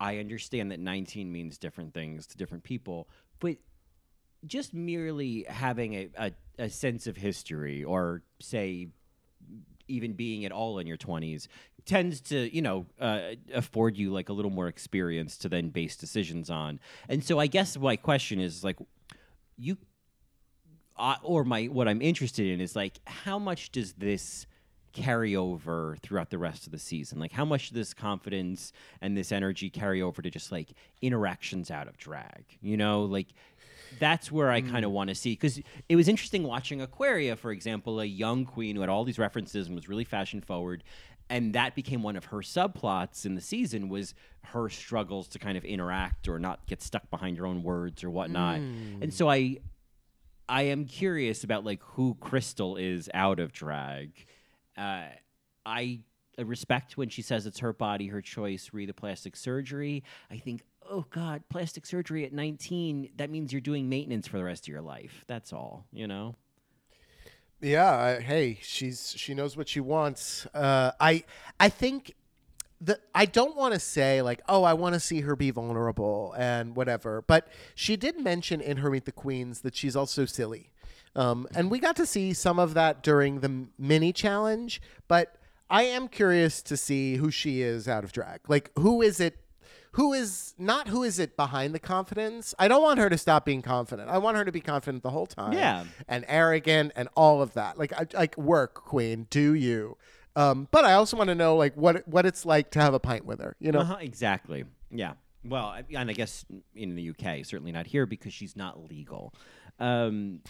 [0.00, 3.08] I understand that 19 means different things to different people,
[3.40, 3.56] but
[4.46, 8.88] just merely having a, a, a sense of history, or say,
[9.86, 11.46] even being at all in your 20s,
[11.84, 13.20] tends to, you know, uh,
[13.52, 16.80] afford you like a little more experience to then base decisions on.
[17.08, 18.78] And so I guess my question is like,
[19.58, 19.76] you
[20.96, 24.46] uh, or my what I'm interested in is like how much does this
[24.92, 27.18] carry over throughout the rest of the season?
[27.18, 30.68] Like how much does this confidence and this energy carry over to just like
[31.02, 32.44] interactions out of drag?
[32.62, 33.26] You know, like
[33.98, 37.50] that's where I kind of want to see because it was interesting watching Aquaria, for
[37.50, 40.84] example, a young queen who had all these references and was really fashion forward.
[41.30, 44.14] and that became one of her subplots in the season was
[44.44, 48.10] her struggles to kind of interact or not get stuck behind your own words or
[48.10, 48.56] whatnot.
[49.02, 49.58] And so I
[50.48, 54.26] I am curious about like who Krystal is out of drag.
[54.76, 55.04] Uh,
[55.64, 56.00] I
[56.38, 60.02] respect when she says it's her body, her choice, re the plastic surgery.
[60.30, 64.44] I think, oh God, plastic surgery at 19, that means you're doing maintenance for the
[64.44, 65.24] rest of your life.
[65.26, 66.34] That's all, you know?
[67.60, 70.44] Yeah, I- hey, she's she knows what she wants.
[70.52, 71.24] Uh, I
[71.58, 72.14] I think
[72.84, 76.34] the I don't want to say like, oh, I want to see her be vulnerable
[76.36, 80.70] and whatever, but she did mention in her Meet the Queens that she's also silly,
[81.16, 84.82] um, and we got to see some of that during the mini challenge.
[85.08, 85.36] But
[85.70, 88.40] I am curious to see who she is out of drag.
[88.48, 89.36] Like, who is it?
[89.92, 92.52] Who is not who is it behind the confidence?
[92.58, 94.10] I don't want her to stop being confident.
[94.10, 95.84] I want her to be confident the whole time Yeah.
[96.08, 97.78] and arrogant and all of that.
[97.78, 99.96] Like, I, like work, queen, do you?
[100.36, 103.00] Um, but I also want to know like what what it's like to have a
[103.00, 103.56] pint with her.
[103.60, 104.64] You know, Uh-huh, exactly.
[104.90, 105.12] Yeah.
[105.44, 109.34] Well, and I guess in the UK, certainly not here because she's not legal.
[109.78, 110.40] Um,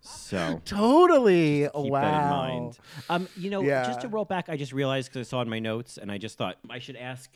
[0.00, 1.62] so totally.
[1.62, 2.00] keep wow.
[2.00, 2.78] that in mind.
[3.08, 5.60] Um, you know, just to roll back, I just realized because I saw in my
[5.60, 7.30] notes, and I just thought I should ask.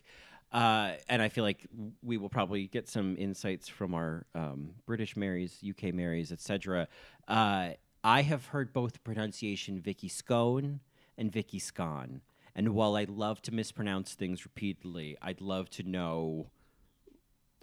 [0.51, 1.66] Uh, and I feel like
[2.03, 6.89] we will probably get some insights from our um, British Marys, UK Marys, etc.
[7.28, 7.70] Uh,
[8.05, 10.80] I have heard both the pronunciation Vicky Scone
[11.16, 12.20] and Vicky Scone.
[12.55, 16.51] And while I love to mispronounce things repeatedly, I'd love to know.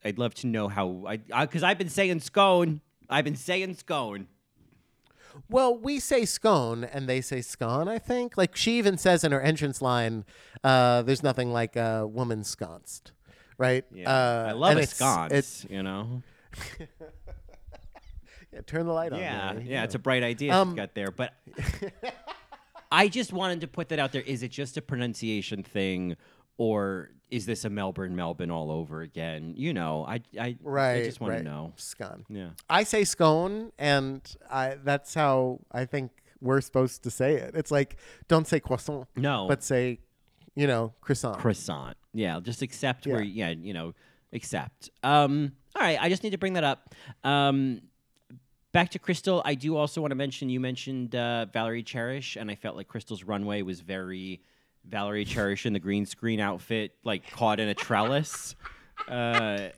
[0.03, 2.81] I'd love to know how I because I've been saying scone.
[3.09, 4.27] I've been saying scone.
[5.49, 7.87] Well, we say scone and they say scone.
[7.89, 8.37] I think.
[8.37, 10.23] Like she even says in her entrance line,
[10.63, 13.11] uh, "There's nothing like a woman sconced."
[13.57, 13.83] Right.
[13.93, 15.33] Yeah, Uh, I love and a it's- sconce.
[15.33, 16.21] It's you know.
[18.55, 19.19] yeah, turn the light on.
[19.19, 21.11] Yeah, yeah, you it's a bright idea Um, she's got there.
[21.11, 21.33] But
[22.91, 24.21] I just wanted to put that out there.
[24.21, 26.15] Is it just a pronunciation thing,
[26.57, 29.53] or is this a Melbourne Melbourne all over again?
[29.57, 31.01] You know, I I, right.
[31.01, 31.37] I just want right.
[31.39, 31.73] to know.
[31.75, 32.25] Scone.
[32.29, 32.49] Yeah.
[32.69, 37.55] I say scone, and I, that's how I think we're supposed to say it.
[37.55, 37.97] It's like
[38.27, 39.99] don't say croissant, No, but say,
[40.55, 41.39] you know, croissant.
[41.39, 41.97] croissant.
[42.13, 43.49] Yeah, just accept where Yeah.
[43.49, 43.93] yeah, you know,
[44.31, 44.89] accept.
[45.03, 46.93] Um all right, I just need to bring that up.
[47.23, 47.81] Um
[48.75, 52.51] back to Krystal, I do also want to mention you mentioned uh, Valerie Cherish and
[52.51, 54.41] I felt like Krystal's runway was very
[54.83, 58.55] Valerie Cherish in the green screen outfit like caught in a trellis.
[59.09, 59.69] Uh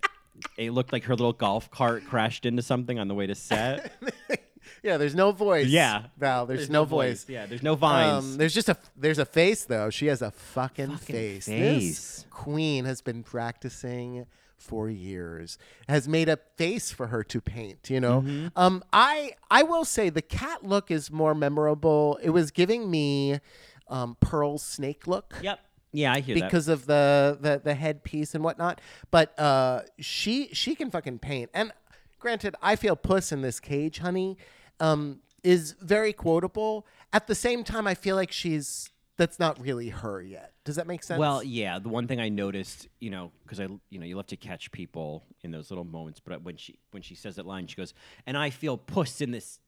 [0.58, 3.92] it looked like her little golf cart crashed into something on the way to set.
[4.84, 5.66] yeah, there's no voice.
[5.66, 6.04] Yeah.
[6.20, 6.46] Val.
[6.46, 7.26] There's, no, voice.
[7.28, 8.24] Yeah, there's no vines.
[8.24, 9.90] Um, there's just a there's a face though.
[9.90, 11.46] She has a fucking, Fucking face.
[11.48, 11.84] face.
[11.88, 14.28] This queen has been practicing
[14.58, 15.58] for years.
[15.88, 17.90] Has made a face for her to paint.
[17.90, 18.22] You know.
[18.22, 18.48] Mm-hmm.
[18.56, 22.20] Um, I I will say the cat look is more memorable.
[22.22, 23.40] It was giving me
[23.88, 25.60] um, Pearl's snake look yep.
[25.94, 26.44] Yeah, I hear that.
[26.44, 28.82] because of the, the the headpiece and whatnot.
[29.10, 31.50] But uh, she she can fucking paint.
[31.54, 31.72] And
[32.20, 34.38] granted, I feel Puss in this cage, honey,
[34.80, 36.86] um, is very quotable.
[37.14, 40.54] At the same time, I feel like she's that's not really her yet.
[40.64, 41.20] Does that make sense?
[41.20, 41.80] Well, yeah.
[41.80, 44.72] The one thing I noticed, you know, because I, you know, you love to catch
[44.72, 46.20] people in those little moments.
[46.24, 47.94] But when she when she says that line, she goes,
[48.26, 49.60] "And I feel puss in this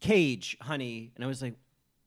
[0.00, 1.54] cage, honey." And I was like,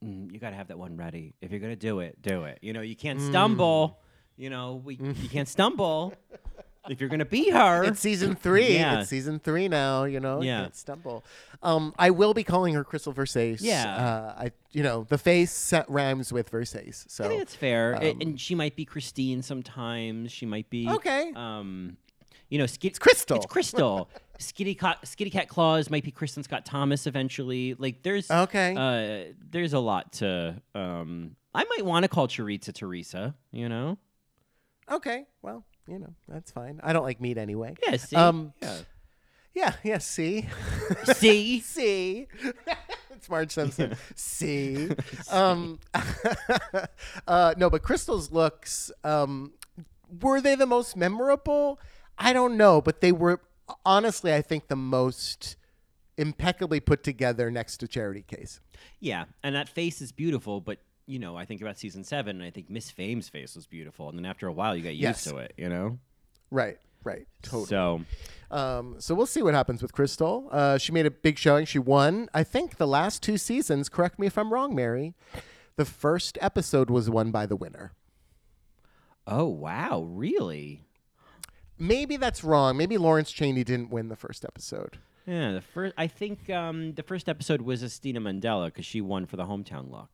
[0.04, 1.34] mm, "You got to have that one ready.
[1.42, 2.60] If you're gonna do it, do it.
[2.62, 3.28] You know, you can't Mm.
[3.28, 4.00] stumble.
[4.36, 6.14] You know, we you can't stumble
[6.90, 8.74] if you're gonna be her." it's season three.
[8.76, 9.00] Yeah.
[9.02, 10.04] It's season three now.
[10.06, 10.62] You know, Yeah.
[10.62, 11.24] can't stumble.
[11.64, 13.60] Um, I will be calling her Krystal Versace.
[13.62, 13.96] Yeah.
[13.96, 17.06] uh, I you know the face set rhymes with Versace.
[17.10, 17.96] So I think that's fair.
[17.96, 20.32] Um, and she might be Christine sometimes.
[20.32, 21.32] She might be Okay.
[21.36, 21.98] Um,
[22.50, 23.38] you know, Skit- It's Krystal.
[23.38, 24.08] It's Krystal.
[24.40, 27.74] Skitty Cat, Skitty Cat Claus might be Kristin Scott Thomas eventually.
[27.74, 28.76] Like there's Okay.
[28.78, 30.62] Uh, there's a lot to.
[30.76, 33.34] Um, I might want to call Choriza Teresa.
[33.52, 33.98] You know.
[34.92, 36.80] okay, well you know that's fine.
[36.84, 37.76] I don't like meat anyway.
[37.84, 37.98] Yeah.
[37.98, 38.16] See.
[38.16, 38.78] Um, yeah.
[39.54, 40.48] Yeah, yeah, see.
[41.16, 41.62] See.
[41.62, 42.28] see.
[43.10, 43.96] it's Marge Simpson.
[44.16, 44.90] see.
[45.32, 45.80] Um
[47.28, 49.54] uh no, but Krystal's looks um
[50.22, 51.80] were they the most memorable?
[52.20, 53.42] I don't know, but they were
[53.84, 55.56] honestly I think the most
[56.18, 58.60] impeccably put together next to Charity Kase.
[59.00, 62.46] Yeah, and that face is beautiful, but you know, I think about season seven, and
[62.46, 65.02] I think Miss Fame's face was beautiful, and then after a while, you get used
[65.02, 65.24] Yes.
[65.24, 65.54] to it.
[65.58, 65.98] You know.
[66.52, 67.28] Right, right.
[67.42, 67.66] Totally.
[67.66, 68.02] So.
[68.52, 70.48] Um, so we'll see what happens with Krystal.
[70.52, 71.66] Uh, she made a big showing.
[71.66, 73.90] She won, I think, the last two seasons.
[73.90, 75.16] Correct me if I'm wrong, Mary.
[75.76, 77.92] The first episode was won by the winner.
[79.26, 80.02] Oh wow!
[80.10, 80.84] Really?
[81.78, 82.78] Maybe that's wrong.
[82.78, 84.98] Maybe Lawrence Chaney didn't win the first episode.
[85.28, 85.94] Yeah, the first.
[85.98, 89.92] I think um, the first episode was Asttina Mandella because she won for the hometown
[89.92, 90.10] look.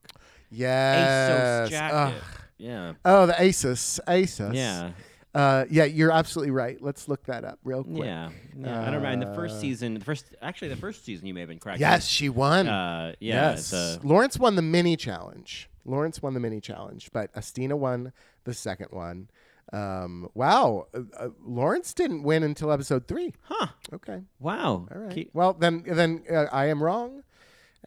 [0.54, 1.68] Yes.
[1.68, 1.96] ASOS jacket.
[1.96, 2.14] Ugh.
[2.58, 2.94] Yeah.
[3.04, 4.00] Oh, the ASUS.
[4.08, 4.54] ASUS.
[4.54, 4.92] Yeah.
[5.36, 6.78] Uh, yeah, you're absolutely right.
[6.80, 8.06] Let's look that up real quick.
[8.06, 8.30] Yeah.
[8.58, 8.82] Yeah.
[8.82, 9.10] I don't remember.
[9.10, 11.80] In the first season, the first actually the first season you may have been correct.
[11.80, 12.68] Yes, she won.
[12.68, 13.52] Uh, yeah.
[13.52, 13.72] yes.
[13.72, 15.70] the- Lawrence won the mini challenge.
[15.86, 18.14] Lawrence won the mini challenge, but Asttina won
[18.46, 19.28] the second one.
[19.74, 20.86] Um, wow.
[20.94, 23.34] Uh, uh, Lawrence didn't win until episode three.
[23.44, 23.68] huh.
[23.92, 24.22] Okay.
[24.40, 24.88] Wow.
[24.94, 25.12] All right.
[25.16, 27.24] Keep- Well, then, then uh, I am wrong,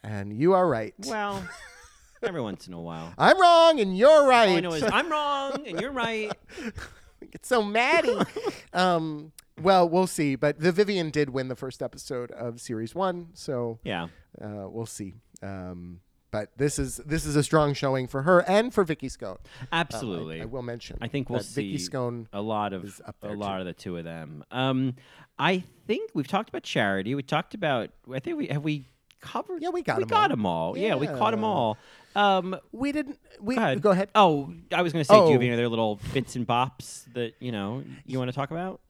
[0.03, 0.95] and you are right.
[1.07, 1.47] well,
[2.23, 3.13] every once in a while.
[3.19, 4.49] I'm wrong, and you're right.
[4.51, 6.33] All I know is I'm wrong and you're right.
[7.31, 8.17] get so maddy.
[8.73, 10.35] um, well, we'll see.
[10.37, 14.09] But the Vivienne did win the first episode of series one, so Yeah.
[14.41, 15.15] uh, we'll see.
[15.43, 19.39] Um, but this is this is a strong showing for her and for Vicky Scone.
[19.61, 20.43] Um, I- Absolutely.
[20.43, 20.99] I, will mention.
[21.01, 22.29] I think we'll see Vicky Scone.
[22.33, 23.61] a lot of is up a lot too.
[23.61, 24.45] of the two of them.
[24.51, 24.97] Um,
[25.39, 27.15] I think we've talked about charity.
[27.15, 27.91] We talked about.
[28.13, 28.87] I think we have we
[29.21, 29.63] covered.
[29.63, 30.29] Yeah, we got we 'em got all.
[30.29, 30.77] them all.
[30.79, 31.79] Yeah, we caught them all.
[32.17, 33.19] Um, We didn't.
[33.41, 33.83] We go ahead.
[33.83, 34.09] go ahead.
[34.15, 35.45] Oh, I was going to say, do you have Oh.
[35.45, 38.81] any other little bits and bops that you know you want to talk about?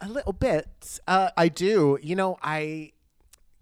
[0.00, 1.00] A little bit.
[1.08, 1.98] Uh, I do.
[2.02, 2.92] You know, I.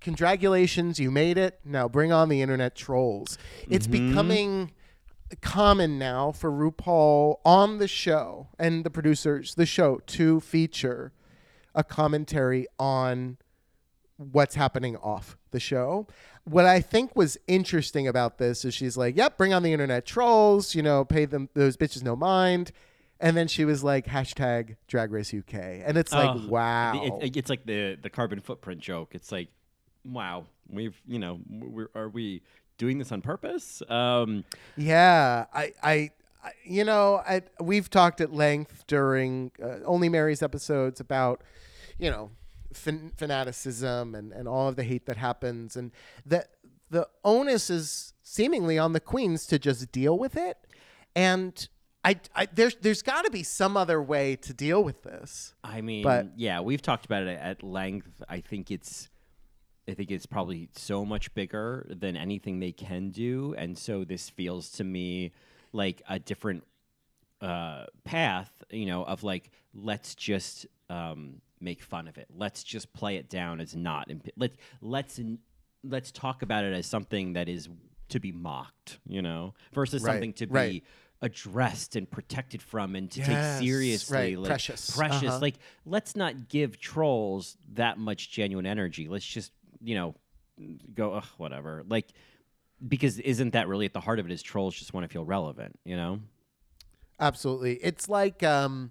[0.01, 1.61] Congratulations, you made it.
[1.65, 3.39] Now bring on the internet trolls.
[3.69, 4.09] It's Mm-hmm.
[4.09, 4.73] becoming
[5.41, 11.13] common now for RuPaul on the show and the producers, the show, to feature
[11.75, 13.39] a commentary on
[14.17, 16.09] what's happening off the show.
[16.45, 20.05] What I think was interesting about this is she's like, "Yep, bring on the internet
[20.05, 20.75] trolls.
[20.75, 22.73] You know, pay them those bitches no mind."
[23.21, 27.27] And then she was like, "Hashtag Drag Race UK," and it's like, Oh, "Wow." It-
[27.29, 29.15] it- it's like the the carbon footprint joke.
[29.15, 29.49] It's like,
[30.05, 32.43] wow, we've you know, we're, are we
[32.79, 33.81] doing this on purpose?
[33.89, 34.43] Um,
[34.77, 36.11] Yeah, I, I,
[36.43, 41.43] I you know, I, we've talked at length during uh, Only Mary's episodes about,
[41.99, 42.31] you know,
[42.75, 45.93] fan- fanaticism and, and all of the hate that happens, and
[46.27, 46.49] that
[46.91, 50.57] the onus is seemingly on the queens to just deal with it,
[51.15, 51.69] and
[52.05, 55.55] I, I there's there's got to be some other way to deal with this.
[55.63, 58.23] I mean, But- yeah, we've talked about it at length.
[58.29, 59.09] I think it's,
[59.89, 64.29] I think it's probably so much bigger than anything they can do, and so this
[64.31, 65.33] feels to me
[65.73, 66.65] like a different
[67.41, 68.51] uh, path.
[68.71, 72.27] You know, of like let's just um, make fun of it.
[72.35, 74.11] Let's just play it down as not.
[74.11, 75.21] Imp- let let's
[75.85, 77.69] let's talk about it as something that is
[78.11, 78.99] to be mocked.
[79.07, 80.53] You know, versus Right, something to be.
[80.53, 80.85] right.
[81.25, 83.29] Addressed and protected from, and to Yes,
[83.61, 84.91] take seriously, right, like precious.
[84.91, 85.29] precious.
[85.29, 85.39] Uh-huh.
[85.39, 85.55] Like,
[85.87, 89.07] let's not give trolls that much genuine energy.
[89.07, 90.17] Let's just, you know,
[90.93, 91.85] go Ugh, whatever.
[91.87, 92.09] Like,
[92.89, 94.33] because isn't that really at the heart of it?
[94.33, 95.79] Is trolls just want to feel relevant?
[95.85, 96.19] You know?
[97.21, 97.75] Absolutely.
[97.75, 98.91] It's like um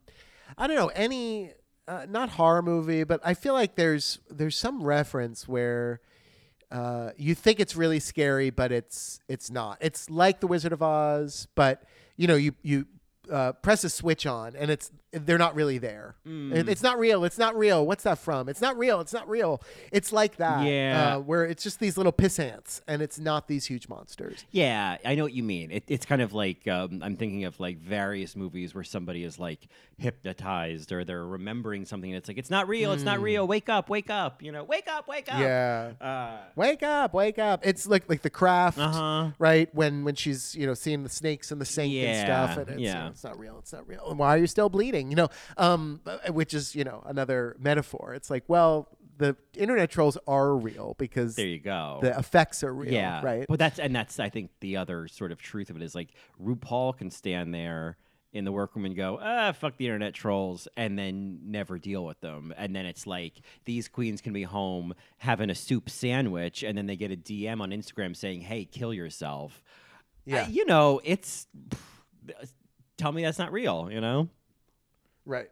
[0.58, 1.52] I don't know, any
[1.88, 6.02] uh, not horror movie, but I feel like there's there's some reference where
[6.72, 9.78] uh, you think it's really scary, but it's it's not.
[9.82, 11.84] It's like The Wizard of Oz, but
[12.16, 12.86] you know, you you
[13.32, 16.16] uh, press a switch on, and it's they're not really there.
[16.26, 16.54] Hmm.
[16.54, 17.24] It- it's not real.
[17.26, 17.86] It's not real.
[17.86, 18.48] What's that from?
[18.50, 19.02] It's not real.
[19.02, 19.62] It's not real.
[19.92, 20.66] It's like that.
[20.66, 21.16] Yeah.
[21.16, 24.46] uh, where it's just these little piss ants, and it's not these huge monsters.
[24.52, 25.72] Yeah, I know what you mean.
[25.72, 29.38] It, it's kind of like um, I'm thinking of like various movies where somebody is
[29.40, 29.68] like
[29.98, 32.10] hypnotized or they're remembering something.
[32.10, 32.92] And it's like it's not real.
[32.92, 33.48] It's not real.
[33.48, 33.90] Wake up!
[33.90, 34.42] Wake up!
[34.44, 35.08] You know, wake up!
[35.08, 35.40] Wake up!
[35.40, 35.92] Yeah.
[36.02, 37.62] Uh, wake up, wake up.
[37.66, 39.30] It's like like the craft, Uh-huh.
[39.40, 39.74] right?
[39.74, 42.70] When when she's you know seeing the snakes and the sink and stuff, Yeah, and
[42.70, 44.10] it's, you know, it's not real, it's not real.
[44.10, 45.01] And why are you still bleeding?
[45.10, 48.14] You know, um, uh, which is you know another metaphor.
[48.14, 52.00] It's like, well, the internet trolls are real because there you go.
[52.02, 53.46] the effects are real, Yeah, right?
[53.48, 56.10] But that's and that's I think the other sort of truth of it is like
[56.44, 57.98] RuPaul can stand there
[58.34, 62.20] in the workroom and go, ah, fuck the internet trolls, and then never deal with
[62.22, 62.54] them.
[62.58, 66.88] And then it's like these queens can be home having a soup sandwich, and then
[66.88, 69.62] they get a DM on Instagram saying, "Hey, kill yourself."
[70.26, 70.44] Yeah.
[70.44, 71.48] Uh, you know, it's
[72.98, 73.90] tell me that's not real.
[73.92, 74.30] You know.
[75.26, 75.50] Right.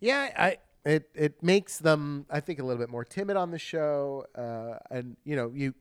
[0.00, 3.58] Yeah, I it it makes them I think a little bit more timid on the
[3.58, 5.74] show, uh, and you know you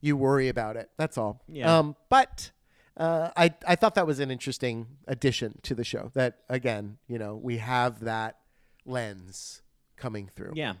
[0.00, 0.90] you worry about it.
[0.96, 1.42] That's all.
[1.48, 1.78] Yeah.
[1.78, 2.50] Um, but
[2.96, 6.10] uh, I I thought that was an interesting addition to the show.
[6.14, 8.38] That again, you know, we have that
[8.84, 9.62] lens
[9.96, 10.52] coming through.
[10.54, 10.74] Yeah.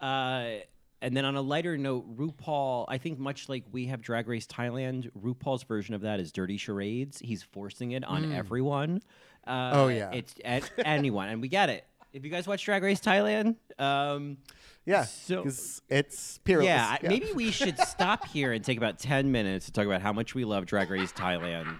[0.00, 0.60] Uh,
[1.02, 4.46] and then on a lighter note, RuPaul, I think much like we have Drag Race
[4.46, 7.18] Thailand, RuPaul's version of that is Dirty Charades.
[7.18, 9.02] He's forcing it on everyone.
[9.46, 9.70] Uh.
[9.74, 10.10] Oh, yeah.
[10.12, 11.28] It's at anyone.
[11.28, 11.84] And we get it.
[12.12, 14.36] If you guys watch Drag Race Thailand, um,
[14.86, 15.04] Yeah.
[15.04, 15.44] So-
[15.88, 16.66] it's peerless.
[16.66, 20.00] yeah, I- maybe we should stop here and take about 10 minutes to talk about
[20.02, 21.76] how much we love Drag Race Thailand.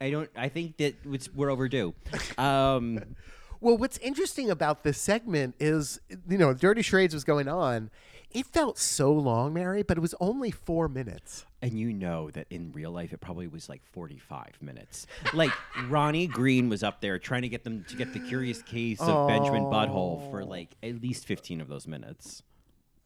[0.00, 1.94] I don't, I think that it's, we're overdue.
[2.38, 3.00] Um,
[3.60, 5.98] Well, what's interesting about this segment is,
[6.28, 7.88] you know, Dirty Charades was going on.
[8.34, 11.46] It felt so long, Mary, but it was only four minutes.
[11.62, 15.06] And you know that in real life, it probably was like 45 minutes.
[15.32, 15.52] Like
[15.88, 19.28] Ronnie Green was up there trying to get them to get the curious case of
[19.28, 22.42] Benjamin Butthole for like at least 15 of those minutes.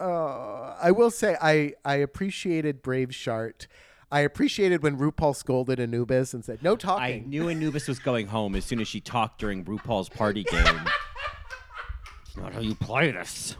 [0.01, 3.67] Uh, I will say I I appreciated Brave Shart.
[4.11, 8.29] I appreciated when RuPaul scolded Anubis and said, "No talking." I knew Anubis was going
[8.29, 10.65] home as soon as she talked during RuPaul's party game.
[12.27, 13.57] it's not how you play this.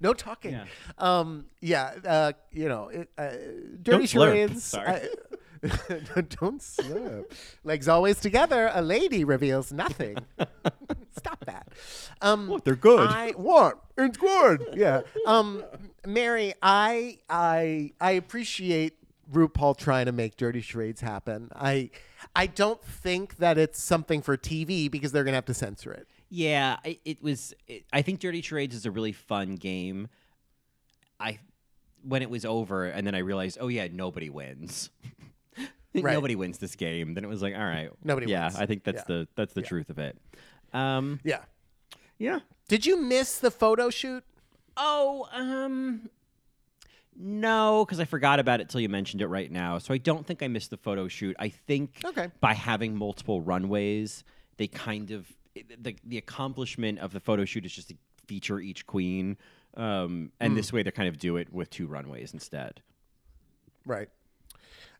[0.00, 0.52] No talking.
[0.52, 0.64] Yeah.
[0.98, 3.30] Um, yeah, uh, you know, it, uh,
[3.82, 4.74] dirty charades.
[6.38, 7.24] Don't slurp.
[7.64, 8.70] Legs always together.
[8.74, 10.18] A lady reveals nothing.
[11.16, 11.68] Stop that.
[12.20, 13.08] Um, they're good.
[13.08, 13.78] I what?
[13.96, 14.68] It's good.
[14.74, 15.02] Yeah.
[15.26, 15.64] Um,
[16.06, 18.98] Mary, I I I appreciate
[19.32, 21.50] RuPaul trying to make dirty charades happen.
[21.54, 21.90] I
[22.36, 26.06] I don't think that it's something for TV because they're gonna have to censor it.
[26.36, 27.54] Yeah, it, it was.
[27.68, 30.08] It, I think Dirty Charades is a really fun game.
[31.20, 31.38] I
[32.02, 34.90] when it was over, and then I realized, oh yeah, nobody wins.
[35.96, 36.12] Right.
[36.12, 37.14] Nobody wins this game.
[37.14, 38.56] Then it was like, all right, Nobody Yeah, wins.
[38.56, 39.16] I think that's Yeah.
[39.20, 40.18] the that's the truth of it.
[40.72, 41.42] Um, Yeah.
[42.18, 42.40] yeah.
[42.66, 44.24] Did you miss the photo shoot?
[44.76, 46.10] Oh, um,
[47.16, 49.78] no, because I forgot about it till you mentioned it right now.
[49.78, 51.36] So I don't think I missed the photo shoot.
[51.38, 52.28] I think Okay.
[52.40, 54.24] by having multiple runways,
[54.56, 58.86] they kind of the the accomplishment of the photo shoot is just to feature each
[58.86, 59.36] queen,
[59.76, 62.80] um, and this way they kind of do it with two runways instead.
[63.86, 64.08] Right.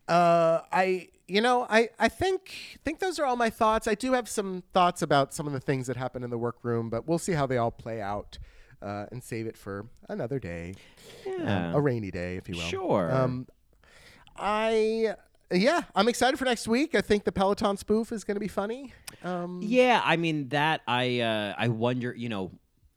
[0.07, 3.87] Uh, I you know I I think think those are all my thoughts.
[3.87, 6.89] I do have some thoughts about some of the things that happen in the workroom,
[6.89, 8.37] but we'll see how they all play out.
[8.81, 10.75] Uh, and save it for another day,
[11.25, 11.73] Yeah.
[11.73, 12.61] a rainy day, if you will.
[12.61, 13.11] Sure.
[13.11, 13.47] Um,
[14.35, 15.15] I
[15.51, 16.95] yeah, I'm excited for next week.
[16.95, 18.93] I think the Peloton spoof is going to be funny.
[19.23, 20.81] Um, Yeah, I mean that.
[20.87, 22.13] I uh, I wonder.
[22.15, 22.51] You know,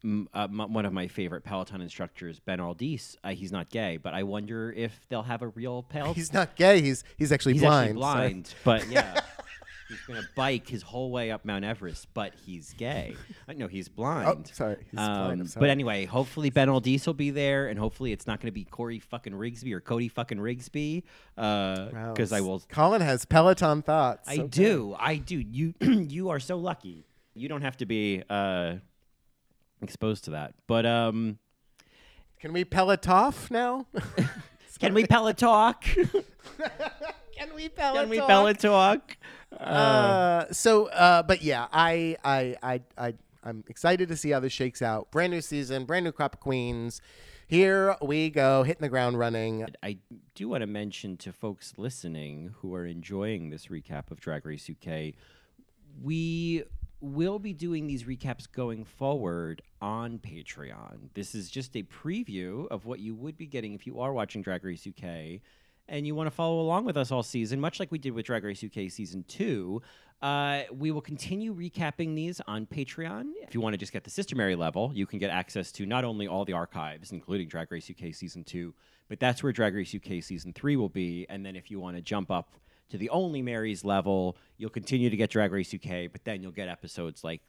[0.05, 3.17] m- uh, m- one of my favorite Peloton instructors, Ben Alldis.
[3.23, 6.15] Uh, he's not gay, but I wonder if they'll have a real Peloton.
[6.17, 6.81] he's not gay.
[6.81, 7.89] He's he's actually He's blind.
[7.91, 9.21] actually blind, but yeah.
[9.89, 13.17] He's gonna bike his whole way up Mount Everest, but he's gay.
[13.49, 14.29] Uh, no, he's blind.
[14.29, 14.77] Oh, sorry.
[14.91, 15.63] He's blind, I'm Um, sorry.
[15.63, 18.65] but anyway, hopefully Ben Alldis will be there, and hopefully it's not going to be
[18.65, 21.05] Corey fucking Rigsby or Cody fucking Rigsby,
[21.39, 22.61] Wow, because I will.
[22.69, 24.29] Colin has Peloton thoughts.
[24.29, 24.47] I Okay.
[24.49, 25.39] do, I do.
[25.39, 27.07] You you are so lucky.
[27.35, 28.75] You don't have to be uh,
[29.81, 30.55] exposed to that.
[30.67, 31.39] But um,
[32.41, 33.87] Can we Pelotoff now?
[34.79, 35.85] can we pellet talk?
[37.39, 38.03] Can we Peloton?
[38.03, 39.17] can we pellet talk?
[39.57, 44.53] Uh, so, uh, but yeah, I, I, I, I, I'm excited to see how this
[44.53, 45.11] shakes out.
[45.11, 47.01] Brand new season, brand new crop of queens.
[47.47, 49.67] Here we go, hitting the ground running.
[49.83, 49.99] I
[50.35, 54.69] do want to mention to folks listening who are enjoying this recap of Drag Race
[54.69, 55.15] UK,
[56.03, 56.65] we
[57.01, 61.11] will be doing these recaps going forward on Patreon.
[61.15, 64.43] This is just a preview of what you would be getting if you are watching
[64.43, 65.41] Drag Race UK
[65.89, 68.27] and you want to follow along with us all season, much like we did with
[68.27, 69.83] Drag Race UK season two.
[70.21, 73.31] Uh, we will continue recapping these on Patreon.
[73.43, 75.87] If you want to just get the Sister Mary level, you can get access to
[75.87, 78.75] not only all the archives, including Drag Race UK season two,
[79.09, 81.25] but that's where Drag Race UK season three will be.
[81.29, 82.57] And then if you want to jump up
[82.91, 86.53] to the Only Marys level, you'll continue to get Drag Race UK, but then you'll
[86.53, 87.43] get episodes like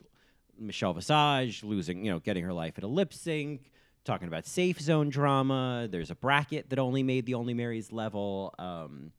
[0.59, 3.71] Michelle Visage losing, you know, getting her life at a lip sync,
[4.03, 5.87] talking about safe zone drama.
[5.89, 8.53] There's a bracket that only made the Only Marys level.
[8.57, 9.11] Um,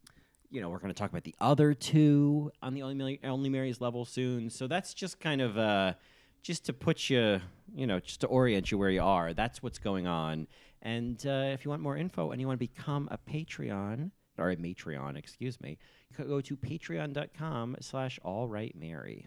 [0.50, 3.80] you know, we're going to talk about the other two on the Only, Only Marys
[3.80, 4.50] level soon.
[4.50, 5.94] So that's just kind of uh,
[6.42, 7.40] just to put you,
[7.74, 9.32] you know, just to orient you where you are.
[9.32, 10.48] That's what's going on.
[10.82, 14.50] And uh, if you want more info and you want to become a Patreon or
[14.50, 15.78] a Matreon, excuse me,
[16.16, 19.26] go to patreon.com slash all right Mary.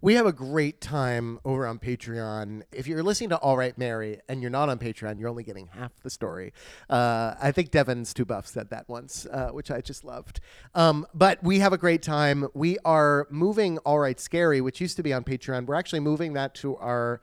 [0.00, 2.62] We have a great time over on Patreon.
[2.72, 5.68] If you're listening to All Right Mary and you're not on Patreon, you're only getting
[5.68, 6.52] half the story.
[6.88, 10.40] Uh, I think Devin's Too Buff said that once, uh, which I just loved.
[10.74, 12.48] Um, but we have a great time.
[12.54, 15.66] We are moving All Right Scary, which used to be on Patreon.
[15.66, 17.20] We're actually moving that to our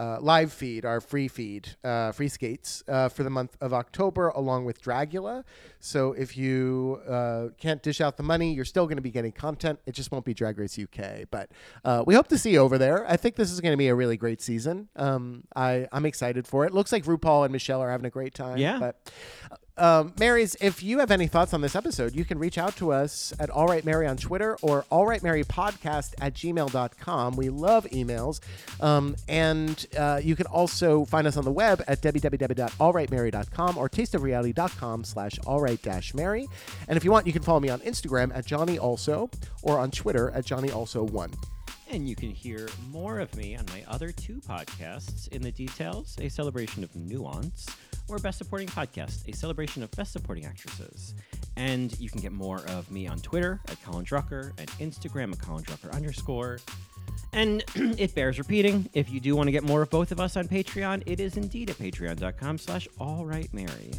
[0.00, 4.28] uh, live feed, our free feed, uh, free skates uh, for the month of October,
[4.28, 5.44] along with Dragula.
[5.78, 9.32] So if you uh, can't dish out the money, you're still going to be getting
[9.32, 9.78] content.
[9.84, 11.26] It just won't be Drag Race UK.
[11.30, 11.50] But
[11.84, 13.06] uh, we hope to see you over there.
[13.06, 14.88] I think this is going to be a really great season.
[14.96, 16.72] Um, I, I'm excited for it.
[16.72, 18.56] Looks like RuPaul and Michelle are having a great time.
[18.56, 18.78] Yeah.
[18.78, 19.12] But
[19.80, 22.92] um, Marys, if you have any thoughts on this episode, you can reach out to
[22.92, 27.36] us at All Right Mary on Twitter or All Right Mary Podcast at gmail.com.
[27.36, 28.40] We love emails.
[28.80, 35.04] Um, and uh, you can also find us on the web at www.allrightmary.com or tasteofreality.com
[35.04, 36.46] slash allright dash Mary.
[36.86, 39.30] And if you want, you can follow me on Instagram at Johnny Also
[39.62, 41.32] or on Twitter at Johnny Also1.
[41.92, 46.16] And you can hear more of me on my other two podcasts In the Details,
[46.20, 47.66] a celebration of nuance,
[48.10, 51.14] or Best Supporting Podcast, a celebration of Best Supporting Actresses.
[51.56, 55.40] And you can get more of me on Twitter at Colin Drucker and Instagram at
[55.40, 56.58] Colin Drucker underscore.
[57.32, 60.36] And it bears repeating, if you do want to get more of both of us
[60.36, 63.98] on Patreon, it is indeed at patreon.com slash allrightmary.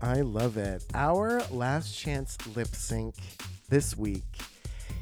[0.00, 0.84] I love it.
[0.94, 3.14] Our last chance lip sync
[3.68, 4.24] this week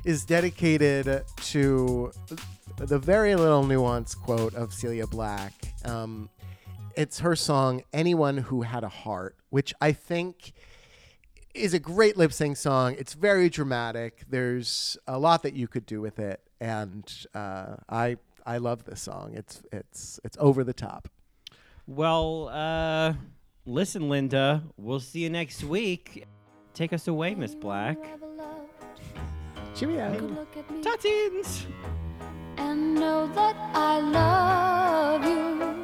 [0.04, 2.12] is dedicated to
[2.76, 5.52] the very little nuance quote of Cilla Black.
[5.84, 6.28] Um,
[7.00, 10.52] it's her song, Anyone Who Had a Heart, which I think
[11.54, 12.94] is a great lip sync song.
[12.98, 14.24] It's very dramatic.
[14.28, 16.42] There's a lot that you could do with it.
[16.60, 19.32] And uh, I I love this song.
[19.34, 21.08] It's it's it's over the top.
[21.86, 23.14] Well, uh,
[23.64, 26.26] listen, Linda, we'll see you next week.
[26.74, 27.96] Take us away, Miss Black.
[29.74, 30.20] Cheerio.
[30.20, 31.64] Look at me Tatins!
[32.58, 35.79] and know that I love you.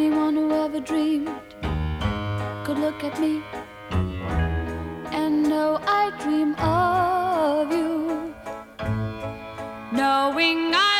[0.00, 1.28] Anyone who ever dreamed
[2.64, 3.42] could look at me
[5.10, 8.32] and know I dream of you.
[9.90, 10.97] Knowing I